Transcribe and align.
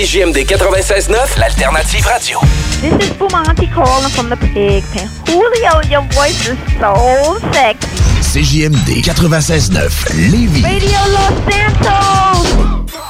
CJMD 0.00 0.46
96.9, 0.46 1.36
l'alternative 1.36 2.06
radio. 2.06 2.40
This 2.80 2.94
is 3.06 3.10
Bumanti 3.18 3.70
calling 3.70 4.08
from 4.08 4.30
the 4.30 4.36
pig 4.36 4.82
pen. 4.92 5.10
Julio, 5.26 5.82
your 5.90 6.00
voice 6.14 6.40
is 6.48 6.56
so 6.80 7.38
sexy. 7.52 7.86
CJMD 8.22 9.02
96.9, 9.02 10.08
Lévis. 10.30 10.62
Radio 10.62 11.00
Los 11.12 11.34
Santos! 11.52 13.09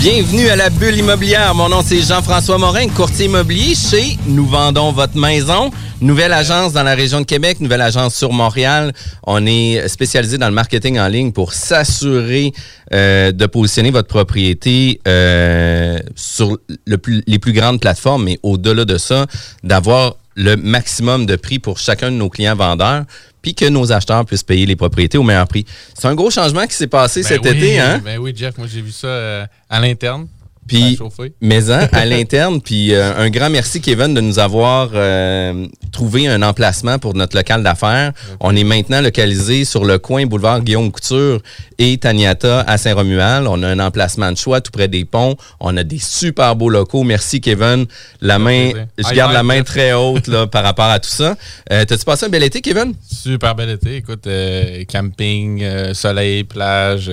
Bienvenue 0.00 0.48
à 0.48 0.56
la 0.56 0.70
bulle 0.70 0.96
immobilière. 0.96 1.54
Mon 1.54 1.68
nom 1.68 1.82
c'est 1.84 2.00
Jean-François 2.00 2.56
Morin, 2.56 2.88
courtier 2.88 3.26
immobilier 3.26 3.74
chez 3.74 4.16
Nous 4.26 4.46
vendons 4.46 4.92
votre 4.92 5.18
maison. 5.18 5.70
Nouvelle 6.00 6.32
agence 6.32 6.72
dans 6.72 6.82
la 6.82 6.94
région 6.94 7.20
de 7.20 7.26
Québec, 7.26 7.60
nouvelle 7.60 7.82
agence 7.82 8.14
sur 8.14 8.32
Montréal. 8.32 8.94
On 9.26 9.44
est 9.44 9.86
spécialisé 9.88 10.38
dans 10.38 10.48
le 10.48 10.54
marketing 10.54 10.98
en 10.98 11.06
ligne 11.06 11.32
pour 11.32 11.52
s'assurer 11.52 12.54
euh, 12.94 13.30
de 13.30 13.44
positionner 13.44 13.90
votre 13.90 14.08
propriété 14.08 15.02
euh, 15.06 15.98
sur 16.16 16.56
les 16.86 17.38
plus 17.38 17.52
grandes 17.52 17.78
plateformes, 17.78 18.24
mais 18.24 18.38
au-delà 18.42 18.86
de 18.86 18.96
ça, 18.96 19.26
d'avoir 19.62 20.14
le 20.34 20.56
maximum 20.56 21.26
de 21.26 21.36
prix 21.36 21.58
pour 21.58 21.78
chacun 21.78 22.10
de 22.10 22.16
nos 22.16 22.28
clients 22.28 22.56
vendeurs, 22.56 23.04
puis 23.42 23.54
que 23.54 23.68
nos 23.68 23.92
acheteurs 23.92 24.24
puissent 24.24 24.42
payer 24.42 24.66
les 24.66 24.76
propriétés 24.76 25.18
au 25.18 25.22
meilleur 25.22 25.48
prix. 25.48 25.64
C'est 25.94 26.08
un 26.08 26.14
gros 26.14 26.30
changement 26.30 26.66
qui 26.66 26.74
s'est 26.74 26.86
passé 26.86 27.22
Ben 27.22 27.28
cet 27.28 27.42
oui, 27.42 27.50
été, 27.50 27.80
hein? 27.80 28.00
Ben 28.04 28.18
oui, 28.18 28.32
Jeff, 28.34 28.56
moi 28.58 28.66
j'ai 28.72 28.82
vu 28.82 28.92
ça 28.92 29.08
euh, 29.08 29.46
à 29.68 29.80
l'interne. 29.80 30.26
Puis, 30.70 30.96
mais 31.40 31.68
hein, 31.70 31.88
à 31.90 32.04
l'interne, 32.06 32.60
puis 32.60 32.94
euh, 32.94 33.16
un 33.16 33.28
grand 33.28 33.50
merci 33.50 33.80
Kevin 33.80 34.14
de 34.14 34.20
nous 34.20 34.38
avoir 34.38 34.90
euh, 34.94 35.66
trouvé 35.90 36.28
un 36.28 36.42
emplacement 36.42 37.00
pour 37.00 37.14
notre 37.14 37.36
local 37.36 37.64
d'affaires. 37.64 38.12
On 38.38 38.54
est 38.54 38.62
maintenant 38.62 39.00
localisé 39.00 39.64
sur 39.64 39.84
le 39.84 39.98
coin 39.98 40.26
boulevard 40.26 40.60
Guillaume 40.60 40.92
Couture 40.92 41.40
et 41.82 41.96
Taniata 41.98 42.60
à 42.60 42.76
Saint-Romuald. 42.76 43.46
On 43.48 43.62
a 43.62 43.68
un 43.68 43.78
emplacement 43.80 44.30
de 44.30 44.36
choix 44.36 44.60
tout 44.60 44.70
près 44.70 44.86
des 44.86 45.04
ponts. 45.06 45.34
On 45.60 45.76
a 45.78 45.82
des 45.82 45.98
super 45.98 46.54
beaux 46.54 46.68
locaux. 46.68 47.02
Merci 47.04 47.40
Kevin. 47.40 47.86
La 48.20 48.38
main, 48.38 48.70
je 48.98 49.14
garde 49.14 49.32
la 49.32 49.42
main 49.42 49.62
très 49.62 49.94
haute 49.94 50.26
là, 50.28 50.46
par 50.46 50.62
rapport 50.62 50.84
à 50.84 51.00
tout 51.00 51.08
ça. 51.08 51.36
Euh, 51.72 51.84
T'as-tu 51.86 52.04
passé 52.04 52.26
un 52.26 52.28
bel 52.28 52.42
été, 52.42 52.60
Kevin? 52.60 52.92
Super 53.10 53.54
bel 53.54 53.70
été. 53.70 53.96
Écoute, 53.96 54.26
euh, 54.26 54.84
camping, 54.84 55.62
euh, 55.62 55.94
soleil, 55.94 56.44
plage, 56.44 57.10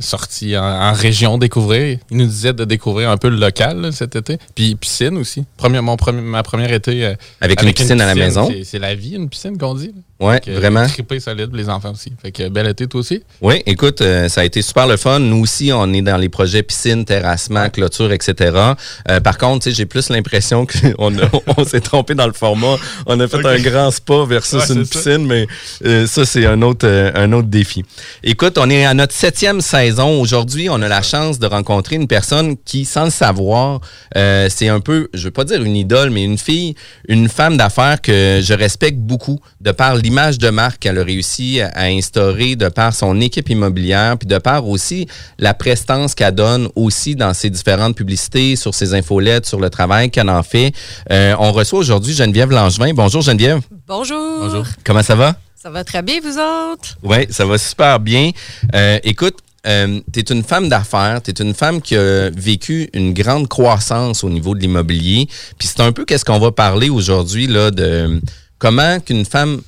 sortie 0.00 0.56
en, 0.56 0.64
en 0.64 0.92
région 0.92 1.38
découvrir. 1.38 1.98
Il 2.10 2.16
nous 2.16 2.26
disait 2.26 2.52
de 2.52 2.64
découvrir 2.64 3.10
un 3.10 3.16
peu 3.16 3.28
le 3.28 3.36
local 3.36 3.80
là, 3.80 3.92
cet 3.92 4.16
été. 4.16 4.38
Puis 4.56 4.74
piscine 4.74 5.16
aussi. 5.16 5.44
Premier, 5.56 5.80
mon 5.80 5.96
premier, 5.96 6.22
ma 6.22 6.42
première 6.42 6.72
été. 6.72 7.14
Avec 7.40 7.62
une 7.62 7.72
piscine 7.72 8.00
à 8.00 8.06
la 8.06 8.14
maison. 8.16 8.48
c'est- 8.50 8.64
C'est 8.64 8.78
la 8.80 8.94
vie, 8.96 9.14
une 9.14 9.28
piscine 9.28 9.56
qu'on 9.56 9.74
dit. 9.74 9.92
là. 9.94 10.02
Que, 10.20 10.50
euh, 10.50 10.58
vraiment. 10.58 10.84
Trippé 10.86 11.20
solide 11.20 11.50
les 11.52 11.68
enfants 11.68 11.92
aussi. 11.92 12.12
Fait 12.20 12.32
que 12.32 12.48
bel 12.48 12.66
été, 12.66 12.88
toi 12.88 13.00
aussi. 13.00 13.22
Oui, 13.40 13.62
écoute, 13.66 14.00
euh, 14.00 14.28
ça 14.28 14.40
a 14.40 14.44
été 14.44 14.62
super 14.62 14.88
le 14.88 14.96
fun. 14.96 15.20
Nous 15.20 15.42
aussi, 15.42 15.70
on 15.72 15.92
est 15.92 16.02
dans 16.02 16.16
les 16.16 16.28
projets 16.28 16.64
piscine, 16.64 17.04
terrassement, 17.04 17.70
clôture, 17.70 18.10
etc. 18.10 18.74
Euh, 19.08 19.20
par 19.20 19.38
contre, 19.38 19.64
tu 19.64 19.70
sais, 19.70 19.76
j'ai 19.76 19.86
plus 19.86 20.08
l'impression 20.10 20.66
qu'on 20.66 21.12
on 21.56 21.64
s'est 21.64 21.80
trompé 21.80 22.14
dans 22.16 22.26
le 22.26 22.32
format. 22.32 22.76
On 23.06 23.18
a 23.20 23.28
fait 23.28 23.46
un 23.46 23.58
grand 23.60 23.90
spa 23.92 24.24
versus 24.26 24.54
Ouais, 24.68 24.74
une 24.74 24.84
ça. 24.84 24.98
piscine, 24.98 25.24
mais 25.26 25.46
euh, 25.84 26.06
ça, 26.08 26.24
c'est 26.26 26.46
un 26.46 26.62
autre, 26.62 26.86
euh, 26.88 27.12
un 27.14 27.32
autre 27.32 27.48
défi. 27.48 27.84
Écoute, 28.24 28.58
on 28.58 28.68
est 28.70 28.84
à 28.84 28.94
notre 28.94 29.14
septième 29.14 29.60
saison. 29.60 30.20
Aujourd'hui, 30.20 30.68
on 30.68 30.82
a 30.82 30.88
la 30.88 31.02
chance 31.02 31.38
de 31.38 31.46
rencontrer 31.46 31.94
une 31.94 32.08
personne 32.08 32.56
qui, 32.64 32.84
sans 32.84 33.04
le 33.04 33.10
savoir, 33.10 33.80
euh, 34.16 34.48
c'est 34.50 34.68
un 34.68 34.80
peu, 34.80 35.08
je 35.14 35.24
veux 35.24 35.30
pas 35.30 35.44
dire 35.44 35.62
une 35.62 35.76
idole, 35.76 36.10
mais 36.10 36.24
une 36.24 36.38
fille, 36.38 36.74
une 37.06 37.28
femme 37.28 37.56
d'affaires 37.56 38.00
que 38.00 38.40
je 38.42 38.54
respecte 38.54 38.98
beaucoup 38.98 39.38
de 39.60 39.70
par 39.70 39.94
l'image 40.08 40.38
de 40.38 40.48
marque 40.48 40.78
qu'elle 40.78 40.98
a 40.98 41.04
réussi 41.04 41.60
à, 41.60 41.68
à 41.74 41.84
instaurer, 41.84 42.56
de 42.56 42.68
par 42.70 42.94
son 42.94 43.20
équipe 43.20 43.50
immobilière, 43.50 44.16
puis 44.16 44.26
de 44.26 44.38
par 44.38 44.66
aussi 44.66 45.06
la 45.38 45.52
prestance 45.52 46.14
qu'elle 46.14 46.34
donne 46.34 46.70
aussi 46.76 47.14
dans 47.14 47.34
ses 47.34 47.50
différentes 47.50 47.94
publicités, 47.94 48.56
sur 48.56 48.74
ses 48.74 48.94
infolettes, 48.94 49.44
sur 49.44 49.60
le 49.60 49.68
travail 49.68 50.10
qu'elle 50.10 50.30
en 50.30 50.42
fait. 50.42 50.72
Euh, 51.10 51.34
on 51.38 51.52
reçoit 51.52 51.80
aujourd'hui 51.80 52.14
Geneviève 52.14 52.50
Langevin. 52.50 52.94
Bonjour 52.94 53.20
Geneviève. 53.20 53.60
Bonjour. 53.86 54.38
Bonjour. 54.40 54.64
Comment 54.82 55.02
ça 55.02 55.14
va? 55.14 55.36
Ça 55.62 55.68
va 55.68 55.84
très 55.84 56.00
bien, 56.00 56.20
vous 56.22 56.38
autres? 56.38 56.96
Oui, 57.02 57.26
ça 57.28 57.44
va 57.44 57.58
super 57.58 58.00
bien. 58.00 58.30
Euh, 58.74 58.98
écoute, 59.04 59.36
euh, 59.66 60.00
tu 60.10 60.20
es 60.20 60.32
une 60.32 60.42
femme 60.42 60.70
d'affaires, 60.70 61.20
tu 61.22 61.32
es 61.32 61.34
une 61.44 61.52
femme 61.52 61.82
qui 61.82 61.96
a 61.96 62.30
vécu 62.30 62.88
une 62.94 63.12
grande 63.12 63.46
croissance 63.46 64.24
au 64.24 64.30
niveau 64.30 64.54
de 64.54 64.60
l'immobilier. 64.60 65.28
Puis 65.58 65.68
c'est 65.68 65.82
un 65.82 65.92
peu 65.92 66.06
qu'est-ce 66.06 66.24
qu'on 66.24 66.38
va 66.38 66.50
parler 66.50 66.88
aujourd'hui 66.88 67.46
là 67.46 67.70
de 67.70 68.22
comment 68.58 69.00
qu'une 69.00 69.26
femme 69.26 69.60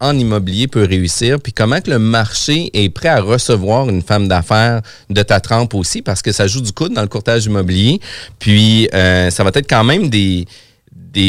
en 0.00 0.18
immobilier 0.18 0.68
peut 0.68 0.84
réussir, 0.84 1.40
puis 1.40 1.52
comment 1.52 1.80
que 1.80 1.90
le 1.90 1.98
marché 1.98 2.70
est 2.74 2.90
prêt 2.90 3.08
à 3.08 3.20
recevoir 3.20 3.88
une 3.88 4.02
femme 4.02 4.28
d'affaires 4.28 4.82
de 5.08 5.22
ta 5.22 5.40
trempe 5.40 5.74
aussi, 5.74 6.02
parce 6.02 6.22
que 6.22 6.32
ça 6.32 6.46
joue 6.46 6.60
du 6.60 6.72
coude 6.72 6.92
dans 6.92 7.02
le 7.02 7.08
courtage 7.08 7.46
immobilier. 7.46 8.00
Puis 8.38 8.88
euh, 8.92 9.30
ça 9.30 9.42
va 9.42 9.50
être 9.54 9.68
quand 9.68 9.84
même 9.84 10.10
des, 10.10 10.46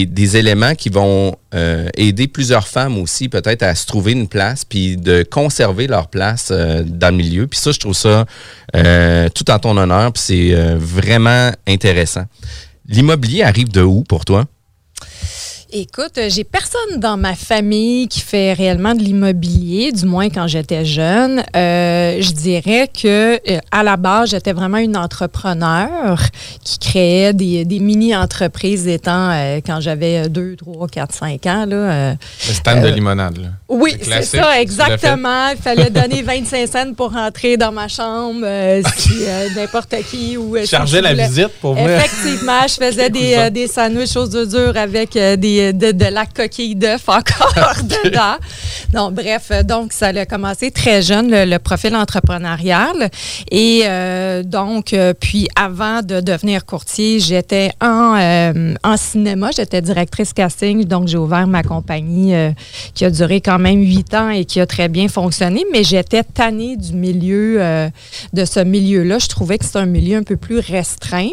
des, 0.06 0.38
éléments 0.38 0.76
qui 0.76 0.90
vont 0.90 1.36
euh, 1.54 1.88
aider 1.96 2.28
plusieurs 2.28 2.68
femmes 2.68 2.98
aussi 2.98 3.30
peut-être 3.30 3.64
à 3.64 3.74
se 3.76 3.86
trouver 3.86 4.12
une 4.12 4.28
place 4.28 4.66
puis 4.66 4.98
de 4.98 5.24
conserver 5.24 5.88
leur 5.88 6.10
place 6.10 6.50
euh, 6.52 6.84
dans 6.86 7.10
le 7.10 7.18
milieu. 7.18 7.48
Puis 7.48 7.60
ça, 7.60 7.72
je 7.72 7.80
trouve 7.80 7.94
ça 7.94 8.26
euh, 8.76 9.30
tout 9.30 9.50
en 9.50 9.60
ton 9.60 9.78
honneur, 9.78 10.12
puis 10.12 10.24
c'est 10.26 10.76
vraiment 10.76 11.52
intéressant. 11.68 12.26
L'immobilier 12.88 13.44
arrive 13.44 13.70
de 13.70 13.82
où 13.82 14.04
pour 14.04 14.26
toi? 14.26 14.46
Écoute, 15.74 16.18
euh, 16.18 16.30
j'ai 16.30 16.46
personne 16.46 17.00
dans 17.00 17.18
ma 17.18 17.36
famille 17.36 18.08
qui 18.08 18.22
fait 18.22 18.54
réellement 18.54 18.94
de 18.94 19.00
l'immobilier, 19.00 19.92
du 19.92 20.06
moins 20.06 20.30
quand 20.30 20.48
j'étais 20.48 20.86
jeune. 20.86 21.44
Euh, 21.56 22.22
je 22.22 22.32
dirais 22.32 22.88
que 22.88 23.34
euh, 23.36 23.60
à 23.72 23.84
la 23.84 23.98
base, 23.98 24.30
j'étais 24.30 24.54
vraiment 24.54 24.78
une 24.78 24.96
entrepreneur 24.96 26.22
qui 26.64 26.80
créait 26.80 27.34
des, 27.34 27.66
des 27.66 27.80
mini-entreprises 27.80 28.88
étant 28.88 29.30
euh, 29.32 29.60
quand 29.66 29.82
j'avais 29.82 30.30
2, 30.30 30.56
3, 30.56 30.88
4, 30.88 31.14
5 31.14 31.46
ans. 31.48 31.66
Là, 31.66 31.76
euh, 31.76 32.14
Le 32.48 32.54
stand 32.54 32.82
de 32.82 32.88
limonade. 32.88 33.38
Là. 33.38 33.48
Oui, 33.68 33.98
C'est 34.02 34.24
ça, 34.24 34.62
exactement. 34.62 35.50
Il 35.50 35.62
fallait 35.62 35.90
donner 35.90 36.22
25 36.22 36.68
cents 36.68 36.94
pour 36.94 37.12
rentrer 37.12 37.58
dans 37.58 37.74
ma 37.74 37.90
chambre, 37.90 38.46
si 38.98 39.26
n'importe 39.56 39.96
qui. 40.10 40.38
Ou, 40.38 40.56
si 40.62 40.68
Charger 40.68 41.02
la 41.02 41.14
visite 41.14 41.50
pour 41.60 41.74
venir. 41.74 41.90
Effectivement, 41.90 42.62
je 42.68 42.86
faisais 42.86 43.10
des, 43.10 43.50
des 43.52 43.68
sandwichs 43.68 44.16
aux 44.16 44.34
œufs 44.34 44.48
durs 44.48 44.78
avec 44.78 45.12
des, 45.14 45.57
des, 45.58 45.74
de, 45.74 45.92
de 45.92 46.06
la 46.06 46.26
coquille 46.26 46.76
d'œuf 46.76 47.04
encore 47.10 47.84
dedans. 48.04 48.36
Non, 48.94 49.12
bref, 49.12 49.48
euh, 49.52 49.64
donc 49.64 49.94
ça 49.94 50.08
a 50.08 50.26
commencé 50.26 50.72
très 50.72 51.02
jeune, 51.02 51.30
le, 51.32 51.46
le 51.46 51.60
profil 51.60 51.96
entrepreneurial. 51.96 53.10
Et 53.52 53.82
euh, 53.86 54.44
donc, 54.44 54.94
euh, 54.94 55.14
puis 55.20 55.48
avant 55.56 56.02
de 56.02 56.22
devenir 56.22 56.66
courtier, 56.66 57.20
j'étais 57.20 57.72
en, 57.82 58.16
euh, 58.18 58.74
en 58.84 58.98
cinéma, 58.98 59.50
j'étais 59.56 59.82
directrice 59.82 60.34
casting, 60.34 60.86
donc 60.86 61.08
j'ai 61.08 61.18
ouvert 61.18 61.48
ma 61.48 61.64
compagnie 61.64 62.36
euh, 62.36 62.52
qui 62.94 63.06
a 63.06 63.10
duré 63.10 63.42
quand 63.42 63.60
même 63.60 63.82
huit 63.82 64.14
ans 64.14 64.30
et 64.30 64.46
qui 64.46 64.60
a 64.60 64.66
très 64.66 64.90
bien 64.90 65.08
fonctionné, 65.08 65.66
mais 65.72 65.84
j'étais 65.84 66.24
tannée 66.24 66.78
du 66.78 66.94
milieu, 66.94 67.58
euh, 67.60 67.90
de 68.34 68.46
ce 68.46 68.60
milieu-là. 68.60 69.20
Je 69.20 69.28
trouvais 69.28 69.58
que 69.58 69.66
c'était 69.66 69.80
un 69.80 69.86
milieu 69.86 70.18
un 70.18 70.24
peu 70.24 70.38
plus 70.38 70.60
restreint. 70.60 71.32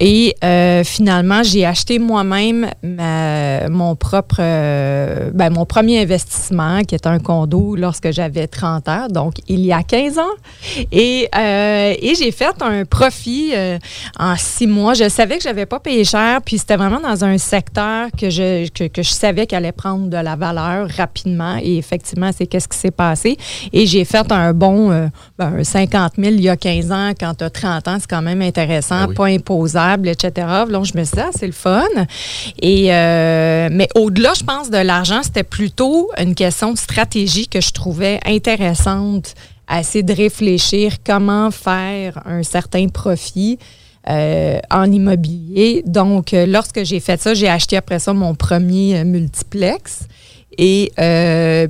Et 0.00 0.34
euh, 0.44 0.84
finalement, 0.84 1.42
j'ai 1.42 1.64
acheté 1.64 1.98
moi-même 1.98 2.70
mon 2.82 3.96
propre, 3.96 4.36
euh, 4.40 5.30
ben, 5.32 5.50
mon 5.50 5.64
premier 5.64 6.02
investissement, 6.02 6.82
qui 6.82 6.94
est 6.94 7.06
un 7.06 7.18
condo 7.18 7.76
lorsque 7.76 8.10
j'avais 8.10 8.46
30 8.46 8.88
ans, 8.88 9.06
donc 9.08 9.34
il 9.48 9.60
y 9.60 9.72
a 9.72 9.82
15 9.82 10.18
ans. 10.18 10.22
Et, 10.90 11.28
euh, 11.36 11.94
et 12.00 12.14
j'ai 12.14 12.32
fait 12.32 12.62
un 12.62 12.84
profit 12.84 13.52
en 14.18 14.36
six 14.36 14.66
mois. 14.66 14.94
Je 14.94 15.08
savais 15.08 15.36
que 15.36 15.42
j'avais 15.42 15.66
pas 15.66 15.80
payé 15.80 16.04
cher, 16.04 16.40
puis 16.42 16.58
c'était 16.58 16.76
vraiment 16.76 17.00
dans 17.00 17.24
un 17.24 17.38
secteur 17.38 18.08
que 18.18 18.30
je, 18.30 18.68
que, 18.68 18.84
que 18.88 19.02
je 19.02 19.10
savais 19.10 19.46
qu'elle 19.46 19.64
allait 19.64 19.72
prendre 19.72 20.08
de 20.08 20.16
la 20.16 20.36
valeur 20.36 20.88
rapidement. 20.96 21.56
Et 21.62 21.76
effectivement, 21.76 22.30
c'est 22.36 22.46
qu'est-ce 22.46 22.68
qui 22.68 22.78
s'est 22.78 22.90
passé. 22.90 23.36
Et 23.72 23.86
j'ai 23.86 24.04
fait 24.04 24.30
un 24.32 24.52
bon 24.52 24.90
euh, 24.90 25.06
ben, 25.38 25.54
un 25.58 25.64
50 25.64 26.14
000 26.18 26.34
il 26.34 26.42
y 26.42 26.48
a 26.48 26.56
15 26.56 26.92
ans. 26.92 27.10
Quand 27.18 27.34
tu 27.34 27.44
as 27.44 27.50
30 27.50 27.88
ans, 27.88 27.96
c'est 28.00 28.08
quand 28.08 28.22
même 28.22 28.42
intéressant, 28.42 29.06
oui. 29.08 29.14
pas 29.14 29.26
imposable, 29.26 29.81
etc. 30.04 30.46
Donc, 30.70 30.86
je 30.86 30.96
me 30.96 31.04
suis 31.04 31.16
dit, 31.16 31.22
ah, 31.22 31.30
c'est 31.36 31.46
le 31.46 31.52
fun. 31.52 31.84
Et, 32.60 32.92
euh, 32.92 33.68
mais 33.70 33.88
au-delà, 33.94 34.32
je 34.34 34.44
pense, 34.44 34.70
de 34.70 34.78
l'argent, 34.78 35.22
c'était 35.22 35.42
plutôt 35.42 36.10
une 36.18 36.34
question 36.34 36.72
de 36.72 36.78
stratégie 36.78 37.48
que 37.48 37.60
je 37.60 37.72
trouvais 37.72 38.20
intéressante 38.26 39.34
à 39.68 39.80
essayer 39.80 40.02
de 40.02 40.12
réfléchir 40.12 40.96
comment 41.04 41.50
faire 41.50 42.20
un 42.26 42.42
certain 42.42 42.88
profit. 42.88 43.58
euh, 44.08 44.58
en 44.68 44.90
immobilier. 44.90 45.84
Donc, 45.86 46.34
euh, 46.34 46.44
lorsque 46.44 46.82
j'ai 46.82 46.98
fait 46.98 47.20
ça, 47.20 47.34
j'ai 47.34 47.48
acheté 47.48 47.76
après 47.76 48.00
ça 48.00 48.12
mon 48.12 48.34
premier 48.34 49.04
multiplex. 49.04 50.08
Et 50.58 50.90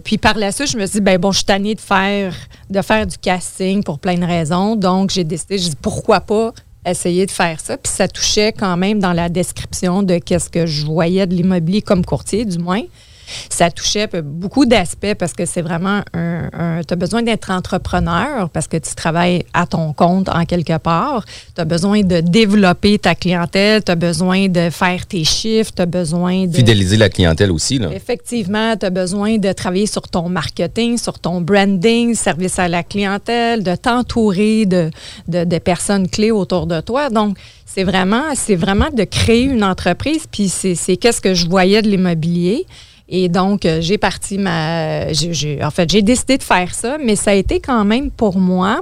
puis 0.03 0.17
par 0.17 0.39
la 0.39 0.51
suite, 0.51 0.71
je 0.71 0.79
me 0.79 0.87
suis 0.87 1.01
dit, 1.01 1.05
ben 1.05 1.19
bon, 1.19 1.31
je 1.31 1.41
suis 1.41 1.45
tannée 1.45 1.75
de 1.75 1.81
faire, 1.81 2.35
de 2.71 2.81
faire 2.81 3.07
du 3.07 3.19
casting 3.19 3.83
pour 3.85 3.99
plein 3.99 4.17
de 4.17 4.25
raisons. 4.25 4.77
Donc, 4.77 5.11
j'ai 5.11 5.25
décidé, 5.25 5.59
je 5.59 5.69
dis, 5.69 5.77
pourquoi 5.83 6.21
pas 6.21 6.55
essayer 6.87 7.27
de 7.27 7.31
faire 7.31 7.61
ça. 7.61 7.77
Puis 7.77 7.93
ça 7.93 8.09
touchait 8.09 8.53
quand 8.53 8.77
même 8.77 8.99
dans 8.99 9.13
la 9.13 9.29
description 9.29 10.03
de 10.03 10.19
qu'est-ce 10.19 10.51
que 10.51 10.67
je 10.67 10.85
voyais 10.85 11.27
de 11.27 11.35
l'immobilier 11.35 11.83
comme 11.83 12.05
courtier, 12.05 12.45
du 12.45 12.59
moins. 12.59 12.83
Ça 13.49 13.71
touchait 13.71 14.09
beaucoup 14.23 14.67
d'aspects 14.67 15.15
parce 15.19 15.33
que 15.33 15.47
c'est 15.47 15.63
vraiment 15.63 16.03
un. 16.13 16.81
tu 16.87 16.93
as 16.93 16.97
besoin 16.97 17.23
d'être 17.23 17.51
entrepreneur 17.51 18.51
parce 18.51 18.69
que 18.69 18.77
tu 18.77 18.95
travailles 18.95 19.45
à 19.53 19.67
ton 19.67 19.93
compte 19.93 20.29
en 20.29 20.45
quelque 20.45 20.77
part. 20.79 21.25
Tu 21.55 21.61
as 21.61 21.65
besoin 21.65 22.03
de 22.03 22.21
développer 22.21 22.99
ta 22.99 23.15
clientèle, 23.15 23.83
tu 23.85 23.93
as 23.93 23.97
besoin 23.97 24.49
de 24.49 24.71
faire 24.71 25.07
tes 25.07 25.25
chiffres, 25.25 25.73
tu 25.75 25.83
as 25.83 25.87
besoin 25.87 26.47
de. 26.47 26.55
Fidéliser 26.55 26.97
la 26.97 27.09
clientèle 27.09 27.51
aussi. 27.51 27.79
Là. 27.79 27.91
Effectivement, 27.93 28.77
tu 28.77 28.87
as 28.87 28.91
besoin 28.91 29.39
de 29.39 29.53
travailler 29.53 29.87
sur 29.87 30.09
ton 30.09 30.29
marketing, 30.29 30.99
sur 30.99 31.19
ton 31.19 31.41
branding, 31.41 32.15
service 32.15 32.59
à 32.59 32.69
la 32.69 32.83
clientèle, 32.83 33.63
de 33.63 33.75
t'entourer 33.77 34.67
de, 34.67 34.91
de, 35.29 35.45
de 35.45 35.59
personnes 35.59 36.09
clés 36.09 36.31
autour 36.31 36.67
de 36.67 36.81
toi. 36.81 37.11
Donc, 37.11 37.37
c'est 37.67 37.85
vraiment, 37.85 38.35
c'est 38.35 38.57
vraiment 38.57 38.91
de 38.93 39.05
créer 39.05 39.45
une 39.45 39.65
entreprise, 39.65 40.27
puis 40.31 40.49
c'est 40.49 40.97
qu'est-ce 40.97 41.21
que 41.21 41.35
je 41.35 41.49
voyais 41.49 41.81
de 41.81 41.89
l'immobilier. 41.89 42.67
Et 43.09 43.29
donc, 43.29 43.67
euh, 43.67 43.81
j'ai 43.81 43.99
parti 43.99 44.39
ma. 44.39 45.07
en 45.07 45.71
fait, 45.71 45.91
j'ai 45.91 46.03
décidé 46.03 46.39
de 46.39 46.43
faire 46.43 46.75
ça, 46.75 46.99
mais 46.99 47.17
ça 47.17 47.33
a 47.33 47.35
été 47.35 47.61
quand 47.61 47.85
même 47.85 48.11
pour 48.11 48.39
moi 48.39 48.81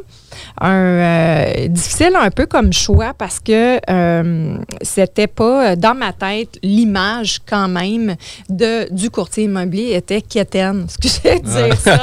un 0.60 0.72
euh, 0.74 1.68
difficile 1.68 2.12
un 2.18 2.30
peu 2.30 2.46
comme 2.46 2.72
choix 2.72 3.12
parce 3.16 3.40
que 3.40 3.78
euh, 3.90 4.56
c'était 4.82 5.26
pas 5.26 5.70
euh, 5.72 5.76
dans 5.76 5.94
ma 5.94 6.12
tête 6.12 6.58
l'image 6.62 7.38
quand 7.48 7.68
même 7.68 8.16
de 8.48 8.92
du 8.92 9.10
courtier 9.10 9.44
immobilier 9.44 9.94
était 9.94 10.22
quétaine. 10.22 10.84
Excusez 10.84 11.40
de 11.40 11.46
dire 11.46 11.76
ça? 11.80 11.98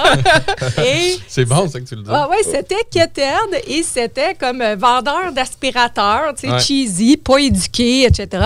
C'est 1.27 1.45
bon, 1.45 1.67
ça 1.69 1.79
que 1.79 1.85
tu 1.85 1.95
le 1.95 2.01
dis. 2.03 2.09
ah 2.11 2.27
ouais, 2.29 2.37
c'était 2.43 2.83
quétaine 2.91 3.27
et 3.67 3.83
c'était 3.83 4.33
comme 4.35 4.63
vendeur 4.75 5.31
d'aspirateurs, 5.33 6.33
tu 6.35 6.47
sais, 6.47 6.53
Ouais. 6.53 6.59
cheesy, 6.59 7.17
pas 7.17 7.37
éduqué, 7.39 8.03
etc. 8.05 8.43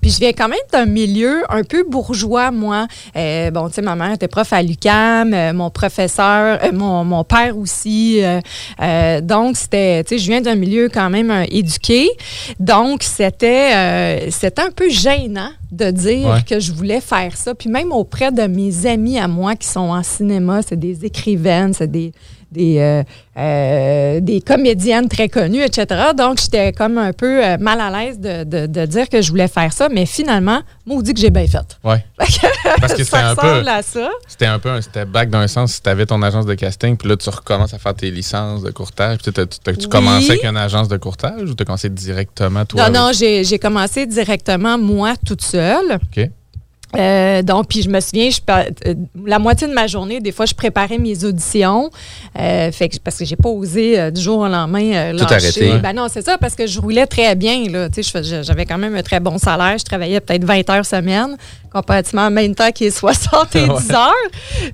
Puis 0.00 0.10
je 0.10 0.18
viens 0.18 0.32
quand 0.32 0.48
même 0.48 0.58
d'un 0.72 0.86
milieu 0.86 1.42
un 1.50 1.62
peu 1.64 1.84
bourgeois, 1.88 2.50
moi. 2.50 2.86
Euh, 3.16 3.50
bon, 3.50 3.68
tu 3.68 3.74
sais, 3.74 3.82
ma 3.82 3.94
mère 3.94 4.12
était 4.12 4.28
prof 4.28 4.52
à 4.52 4.62
l'UCAM, 4.62 5.52
mon 5.52 5.70
professeur, 5.70 6.58
mon, 6.72 7.04
mon 7.04 7.24
père 7.24 7.56
aussi. 7.58 8.20
euh, 8.80 9.20
donc, 9.42 9.56
c'était, 9.56 10.04
tu 10.04 10.10
sais, 10.10 10.18
je 10.18 10.30
viens 10.30 10.40
d'un 10.40 10.54
milieu 10.54 10.88
quand 10.88 11.10
même 11.10 11.30
euh, 11.32 11.44
éduqué. 11.50 12.08
Donc, 12.60 13.02
c'était, 13.02 13.74
euh, 13.74 14.30
c'était 14.30 14.62
un 14.62 14.70
peu 14.70 14.88
gênant 14.88 15.50
de 15.72 15.90
dire 15.90 16.28
Ouais. 16.28 16.42
que 16.48 16.60
je 16.60 16.70
voulais 16.72 17.00
faire 17.00 17.36
ça. 17.36 17.54
Puis 17.54 17.68
même 17.70 17.90
auprès 17.92 18.30
de 18.30 18.42
mes 18.42 18.86
amis 18.86 19.18
à 19.18 19.26
moi 19.26 19.56
qui 19.56 19.66
sont 19.66 19.80
en 19.80 20.02
cinéma, 20.02 20.60
c'est 20.62 20.78
des 20.78 21.04
écrivaines, 21.04 21.72
c'est 21.74 21.90
des, 21.90 22.12
des, 22.52 22.76
euh, 22.78 23.02
euh, 23.38 24.20
des 24.20 24.42
comédiennes 24.42 25.08
très 25.08 25.30
connues, 25.30 25.62
etc. 25.62 25.86
Donc, 26.14 26.38
j'étais 26.38 26.72
comme 26.72 26.98
un 26.98 27.14
peu 27.14 27.42
euh, 27.42 27.56
mal 27.58 27.80
à 27.80 27.90
l'aise 27.90 28.20
de, 28.20 28.44
de- 28.44 28.66
de 28.66 28.84
dire 28.84 29.08
que 29.08 29.22
je 29.22 29.30
voulais 29.30 29.48
faire 29.48 29.72
ça. 29.72 29.88
Mais 29.88 30.04
finalement, 30.04 30.60
maudit 30.84 31.14
que 31.14 31.20
j'ai 31.20 31.30
bien 31.30 31.46
fait. 31.46 31.78
Ouais. 31.82 32.04
Parce 32.80 32.92
que 32.92 33.02
c'était 33.04 33.16
un 33.16 33.34
peu. 33.34 33.46
ressemble 33.48 33.68
à 33.68 33.82
ça. 33.82 34.10
C'était 34.28 34.44
un 34.46 34.58
peu 34.58 34.68
un 34.68 34.82
step 34.82 35.08
back 35.08 35.30
d'un 35.30 35.48
sens. 35.48 35.72
Si 35.72 35.82
tu 35.82 35.88
avais 35.88 36.04
ton 36.04 36.20
agence 36.22 36.44
de 36.44 36.52
casting, 36.54 36.96
puis 36.98 37.08
là, 37.08 37.16
tu 37.16 37.30
recommences 37.30 37.72
à 37.72 37.78
faire 37.78 37.94
tes 37.94 38.10
licences 38.10 38.62
de 38.62 38.70
courtage. 38.70 39.18
Puis 39.24 39.32
tu 39.32 39.40
Oui. 39.70 39.88
commençais 39.88 40.32
avec 40.32 40.44
une 40.44 40.56
agence 40.58 40.88
de 40.88 40.98
courtage 40.98 41.48
ou 41.48 41.54
tu 41.54 41.62
as 41.62 41.64
commencé 41.64 41.88
directement 41.88 42.66
toi? 42.66 42.90
Non, 42.90 43.06
non, 43.06 43.10
j'ai 43.14 43.44
j'ai 43.44 43.58
commencé 43.58 44.04
directement, 44.06 44.76
moi, 44.76 45.14
toute 45.24 45.40
seule. 45.42 45.61
OK. 45.90 46.41
Euh, 46.96 47.42
donc, 47.42 47.68
puis 47.68 47.82
je 47.82 47.88
me 47.88 48.00
souviens, 48.00 48.30
je, 48.30 48.38
euh, 48.50 48.94
la 49.26 49.38
moitié 49.38 49.66
de 49.66 49.72
ma 49.72 49.86
journée, 49.86 50.20
des 50.20 50.32
fois, 50.32 50.46
je 50.46 50.54
préparais 50.54 50.98
mes 50.98 51.24
auditions. 51.24 51.90
Euh, 52.38 52.70
fait 52.72 52.88
que, 52.88 52.96
parce 52.98 53.16
que 53.18 53.24
j'ai 53.24 53.36
pas 53.36 53.48
osé 53.48 53.98
euh, 53.98 54.10
du 54.10 54.20
jour 54.20 54.38
au 54.38 54.48
lendemain 54.48 54.92
euh, 54.92 55.16
Tout 55.16 55.24
arrêter. 55.24 55.78
Ben 55.82 55.92
non, 55.94 56.06
c'est 56.10 56.24
ça, 56.24 56.38
parce 56.38 56.54
que 56.54 56.66
je 56.66 56.80
roulais 56.80 57.06
très 57.06 57.34
bien. 57.34 57.64
Là, 57.68 57.88
J'avais 58.42 58.66
quand 58.66 58.78
même 58.78 58.94
un 58.94 59.02
très 59.02 59.20
bon 59.20 59.38
salaire. 59.38 59.76
Je 59.78 59.84
travaillais 59.84 60.20
peut-être 60.20 60.44
20 60.44 60.68
heures 60.70 60.86
semaine, 60.86 61.36
comparativement 61.72 62.26
à 62.26 62.30
même 62.30 62.54
temps 62.54 62.70
qui 62.70 62.86
est 62.86 62.90
70 62.90 63.58
heures. 63.92 64.12